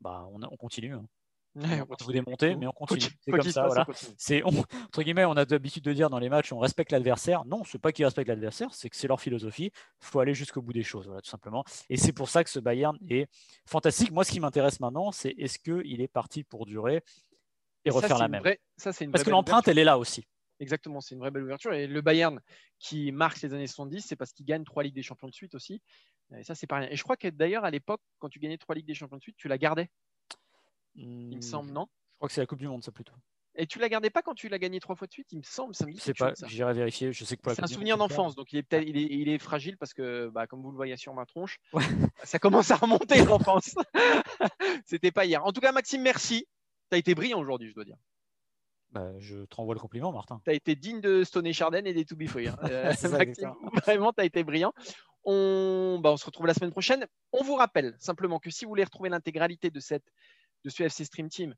bah, 0.00 0.26
on, 0.32 0.42
on 0.42 0.56
continue. 0.56 0.94
Hein 0.94 1.06
on 1.54 2.04
vous 2.04 2.12
démonter, 2.12 2.56
mais 2.56 2.66
on 2.66 2.72
continue. 2.72 3.02
C'est 3.20 3.30
comme 3.30 3.42
ça, 3.42 3.66
voilà. 3.66 3.86
C'est 4.16 4.42
entre 4.42 5.02
guillemets, 5.02 5.24
on 5.24 5.32
a 5.32 5.44
l'habitude 5.44 5.84
de 5.84 5.92
dire 5.92 6.10
dans 6.10 6.18
les 6.18 6.28
matchs, 6.28 6.52
on 6.52 6.58
respecte 6.58 6.92
l'adversaire. 6.92 7.44
Non, 7.44 7.64
c'est 7.64 7.78
pas 7.78 7.92
qu'ils 7.92 8.04
respectent 8.04 8.28
l'adversaire, 8.28 8.72
c'est 8.72 8.88
que 8.88 8.96
c'est 8.96 9.08
leur 9.08 9.20
philosophie. 9.20 9.70
Il 9.74 10.06
faut 10.06 10.20
aller 10.20 10.34
jusqu'au 10.34 10.62
bout 10.62 10.72
des 10.72 10.82
choses, 10.82 11.06
voilà, 11.06 11.20
tout 11.20 11.30
simplement. 11.30 11.64
Et 11.90 11.96
c'est 11.96 12.12
pour 12.12 12.28
ça 12.28 12.44
que 12.44 12.50
ce 12.50 12.58
Bayern 12.58 12.96
est 13.08 13.28
fantastique. 13.66 14.10
Moi, 14.10 14.24
ce 14.24 14.32
qui 14.32 14.40
m'intéresse 14.40 14.80
maintenant, 14.80 15.12
c'est 15.12 15.30
est-ce 15.38 15.58
qu'il 15.58 16.00
est 16.00 16.08
parti 16.08 16.44
pour 16.44 16.66
durer 16.66 17.02
et 17.84 17.90
refaire 17.90 18.18
la 18.18 18.28
même? 18.28 18.42
Ça, 18.76 18.90
une 19.00 19.10
parce 19.10 19.24
que 19.24 19.30
l'empreinte, 19.30 19.68
elle 19.68 19.78
est 19.78 19.84
là 19.84 19.98
aussi. 19.98 20.26
Exactement, 20.60 21.00
c'est 21.00 21.16
une 21.16 21.20
vraie 21.20 21.32
belle 21.32 21.42
ouverture. 21.42 21.72
Et 21.72 21.88
le 21.88 22.00
Bayern 22.02 22.40
qui 22.78 23.10
marque 23.10 23.40
les 23.42 23.52
années 23.52 23.66
70, 23.66 24.00
c'est 24.00 24.16
parce 24.16 24.32
qu'il 24.32 24.46
gagne 24.46 24.62
trois 24.64 24.84
Ligues 24.84 24.94
des 24.94 25.02
Champions 25.02 25.26
de 25.26 25.34
suite 25.34 25.54
aussi. 25.56 25.82
Et 26.38 26.44
ça, 26.44 26.54
c'est 26.54 26.66
pas 26.68 26.76
rien. 26.76 26.88
Et 26.88 26.96
je 26.96 27.02
crois 27.02 27.16
que 27.16 27.28
d'ailleurs, 27.28 27.64
à 27.64 27.70
l'époque, 27.70 28.00
quand 28.20 28.28
tu 28.28 28.38
gagnais 28.38 28.58
trois 28.58 28.74
Ligues 28.74 28.86
des 28.86 28.94
Champions 28.94 29.16
de 29.16 29.22
suite, 29.22 29.36
tu 29.36 29.48
la 29.48 29.58
gardais. 29.58 29.90
Il 30.94 31.36
me 31.36 31.40
semble, 31.40 31.70
non? 31.70 31.88
Je 31.90 32.16
crois 32.16 32.28
que 32.28 32.34
c'est 32.34 32.40
la 32.40 32.46
Coupe 32.46 32.58
du 32.58 32.68
Monde, 32.68 32.84
ça 32.84 32.92
plutôt. 32.92 33.14
Et 33.54 33.66
tu 33.66 33.78
la 33.78 33.88
gardais 33.88 34.08
pas 34.08 34.22
quand 34.22 34.34
tu 34.34 34.48
l'as 34.48 34.58
gagné 34.58 34.80
trois 34.80 34.96
fois 34.96 35.06
de 35.06 35.12
suite? 35.12 35.30
Il 35.32 35.38
me 35.38 35.42
semble, 35.42 35.74
ça 35.74 35.84
me 35.84 35.92
dit. 35.92 35.98
Je 35.98 36.04
sais 36.04 36.14
pas, 36.14 36.32
j'irai 36.46 36.72
vérifier. 36.72 37.12
Je 37.12 37.24
sais 37.24 37.36
que 37.36 37.54
C'est 37.54 37.62
un 37.62 37.66
souvenir 37.66 37.98
d'enfance, 37.98 38.34
donc 38.34 38.52
il 38.52 38.58
est, 38.58 38.72
il, 38.72 38.96
est, 38.96 39.08
il 39.10 39.28
est, 39.28 39.38
fragile 39.38 39.76
parce 39.76 39.92
que, 39.92 40.30
bah, 40.30 40.46
comme 40.46 40.62
vous 40.62 40.70
le 40.70 40.76
voyez 40.76 40.96
sur 40.96 41.12
ma 41.12 41.26
tronche, 41.26 41.58
ça 42.24 42.38
commence 42.38 42.70
à 42.70 42.76
remonter 42.76 43.22
l'enfance. 43.24 43.74
C'était 44.86 45.10
pas 45.10 45.26
hier. 45.26 45.44
En 45.44 45.52
tout 45.52 45.60
cas, 45.60 45.72
Maxime, 45.72 46.00
merci. 46.00 46.46
Tu 46.90 46.94
as 46.94 46.98
été 46.98 47.14
brillant 47.14 47.40
aujourd'hui, 47.40 47.68
je 47.68 47.74
dois 47.74 47.84
dire. 47.84 47.96
Bah, 48.90 49.10
je 49.18 49.44
te 49.44 49.56
renvoie 49.56 49.74
le 49.74 49.80
compliment, 49.80 50.12
Martin. 50.12 50.40
Tu 50.44 50.50
as 50.50 50.54
été 50.54 50.74
digne 50.74 51.00
de 51.00 51.24
Stone 51.24 51.46
et 51.46 51.52
et 51.52 51.94
des 51.94 52.04
To 52.04 52.16
Be 52.16 52.26
Free. 52.26 52.48
Hein. 52.48 52.56
Euh, 52.70 52.92
Maxime, 53.10 53.52
vraiment, 53.84 54.12
tu 54.12 54.20
as 54.20 54.24
été 54.24 54.44
brillant. 54.44 54.72
On, 55.24 56.00
bah, 56.02 56.10
on 56.10 56.16
se 56.16 56.24
retrouve 56.24 56.46
la 56.46 56.54
semaine 56.54 56.72
prochaine. 56.72 57.06
On 57.32 57.42
vous 57.44 57.54
rappelle 57.54 57.94
simplement 57.98 58.38
que 58.38 58.50
si 58.50 58.64
vous 58.64 58.70
voulez 58.70 58.84
retrouver 58.84 59.08
l'intégralité 59.08 59.70
de 59.70 59.80
cette 59.80 60.04
de 60.64 60.70
ce 60.70 60.82
FC 60.82 61.04
Stream 61.04 61.28
Team 61.28 61.54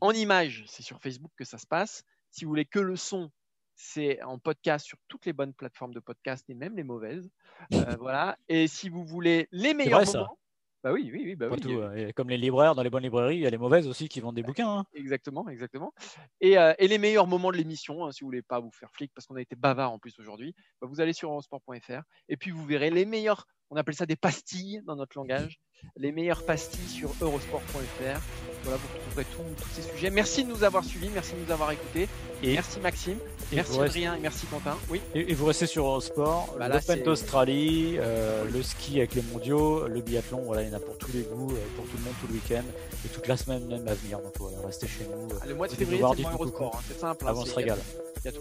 en 0.00 0.12
image, 0.12 0.64
c'est 0.66 0.82
sur 0.82 1.00
Facebook 1.00 1.32
que 1.36 1.44
ça 1.44 1.58
se 1.58 1.66
passe. 1.66 2.04
Si 2.30 2.44
vous 2.44 2.50
voulez 2.50 2.66
que 2.66 2.78
le 2.78 2.96
son, 2.96 3.30
c'est 3.74 4.22
en 4.22 4.38
podcast 4.38 4.86
sur 4.86 4.98
toutes 5.08 5.24
les 5.26 5.32
bonnes 5.32 5.54
plateformes 5.54 5.94
de 5.94 6.00
podcast 6.00 6.44
et 6.50 6.54
même 6.54 6.76
les 6.76 6.82
mauvaises. 6.82 7.30
Euh, 7.72 7.84
voilà. 8.00 8.36
Et 8.48 8.68
si 8.68 8.88
vous 8.88 9.04
voulez 9.04 9.48
les 9.50 9.72
meilleurs 9.72 10.04
moments, 10.04 10.38
bah 10.82 10.92
oui, 10.92 11.08
oui, 11.10 11.22
oui. 11.24 11.34
Bah 11.34 11.46
oui. 11.50 12.12
comme 12.12 12.28
les 12.28 12.36
libraires 12.36 12.74
dans 12.74 12.82
les 12.82 12.90
bonnes 12.90 13.04
librairies, 13.04 13.36
il 13.36 13.40
y 13.40 13.46
a 13.46 13.50
les 13.50 13.56
mauvaises 13.56 13.86
aussi 13.86 14.06
qui 14.06 14.20
vendent 14.20 14.34
des 14.34 14.42
bouquins. 14.42 14.80
Hein. 14.80 14.84
Exactement, 14.92 15.48
exactement. 15.48 15.94
Et, 16.42 16.58
euh, 16.58 16.74
et, 16.78 16.88
les 16.88 16.98
meilleurs 16.98 17.26
moments 17.26 17.50
de 17.50 17.56
l'émission, 17.56 18.04
hein, 18.04 18.12
si 18.12 18.20
vous 18.20 18.26
voulez 18.26 18.42
pas 18.42 18.60
vous 18.60 18.70
faire 18.70 18.90
flic, 18.92 19.10
parce 19.14 19.26
qu'on 19.26 19.36
a 19.36 19.40
été 19.40 19.56
bavard 19.56 19.92
en 19.92 19.98
plus 19.98 20.18
aujourd'hui, 20.18 20.54
bah 20.82 20.86
vous 20.86 21.00
allez 21.00 21.14
sur 21.14 21.30
eurosport.fr 21.30 22.02
et 22.28 22.36
puis 22.36 22.50
vous 22.50 22.66
verrez 22.66 22.90
les 22.90 23.06
meilleurs, 23.06 23.46
on 23.70 23.76
appelle 23.76 23.94
ça 23.94 24.06
des 24.06 24.16
pastilles 24.16 24.82
dans 24.86 24.96
notre 24.96 25.16
langage, 25.16 25.58
les 25.96 26.12
meilleures 26.12 26.44
pastilles 26.44 26.88
sur 26.88 27.10
eurosport.fr. 27.20 28.20
Voilà, 28.62 28.78
vous 28.78 28.88
retrouverez 28.94 29.24
tous 29.58 29.68
ces 29.74 29.82
sujets. 29.82 30.10
Merci 30.10 30.44
de 30.44 30.48
nous 30.48 30.64
avoir 30.64 30.84
suivis, 30.84 31.10
merci 31.12 31.34
de 31.34 31.40
nous 31.44 31.52
avoir 31.52 31.70
écoutés. 31.70 32.08
Et 32.42 32.54
merci 32.54 32.80
Maxime, 32.80 33.18
merci 33.52 33.80
Adrien 33.80 34.18
merci 34.20 34.46
Quentin. 34.46 34.76
Oui. 34.88 35.00
Et, 35.14 35.34
vous 35.34 35.46
restez 35.46 35.66
sur 35.66 35.86
Eurosport, 35.86 36.54
bah 36.58 36.68
l'Open 36.68 37.02
d'Australie, 37.02 37.96
euh, 37.98 38.44
le 38.50 38.62
ski 38.62 38.98
avec 38.98 39.14
les 39.14 39.22
mondiaux, 39.22 39.86
le 39.86 40.00
biathlon, 40.00 40.42
voilà, 40.42 40.62
il 40.62 40.68
y 40.68 40.72
en 40.72 40.76
a 40.76 40.80
pour 40.80 40.96
tous 40.98 41.12
les 41.12 41.22
goûts, 41.22 41.52
euh, 41.52 41.76
pour 41.76 41.84
tout 41.86 41.96
le 41.96 42.04
monde 42.04 42.14
tout 42.20 42.26
le 42.28 42.34
week-end 42.34 42.64
et 43.04 43.08
toute 43.08 43.26
la 43.26 43.36
semaine 43.36 43.66
même 43.66 43.86
à 43.86 43.94
venir. 43.94 44.18
Donc 44.20 44.32
voilà, 44.38 44.58
restez 44.64 44.86
chez 44.86 45.04
nous. 45.04 45.28
Ah, 45.42 45.46
le 45.46 45.54
mois 45.54 45.68
de 45.68 45.74
février, 45.74 46.02
c'est 46.16 46.22
Eurosport, 46.22 46.76
hein, 46.76 46.82
c'est 46.88 46.98
simple. 46.98 47.26
Avant, 47.28 47.42
on 47.42 47.46
se 47.46 47.54
régale. 47.54 47.78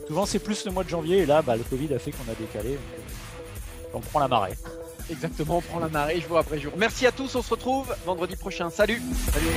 Souvent, 0.07 0.26
c'est 0.26 0.39
plus 0.39 0.65
le 0.65 0.71
mois 0.71 0.84
de 0.84 0.89
janvier 0.89 1.19
et 1.19 1.26
là, 1.26 1.41
bah, 1.41 1.57
le 1.57 1.63
Covid 1.63 1.93
a 1.93 1.99
fait 1.99 2.11
qu'on 2.11 2.32
a 2.32 2.36
décalé. 2.36 2.71
Donc, 2.71 2.80
euh, 2.80 3.95
on 3.95 3.99
prend 3.99 4.19
la 4.19 4.28
marée. 4.28 4.53
Exactement, 5.09 5.57
on 5.57 5.61
prend 5.61 5.79
la 5.79 5.89
marée 5.89 6.21
jour 6.21 6.37
après 6.37 6.59
jour. 6.59 6.73
Merci 6.77 7.05
à 7.05 7.11
tous, 7.11 7.35
on 7.35 7.41
se 7.41 7.49
retrouve 7.49 7.95
vendredi 8.05 8.35
prochain. 8.35 8.69
Salut 8.69 9.01
Salut 9.31 9.47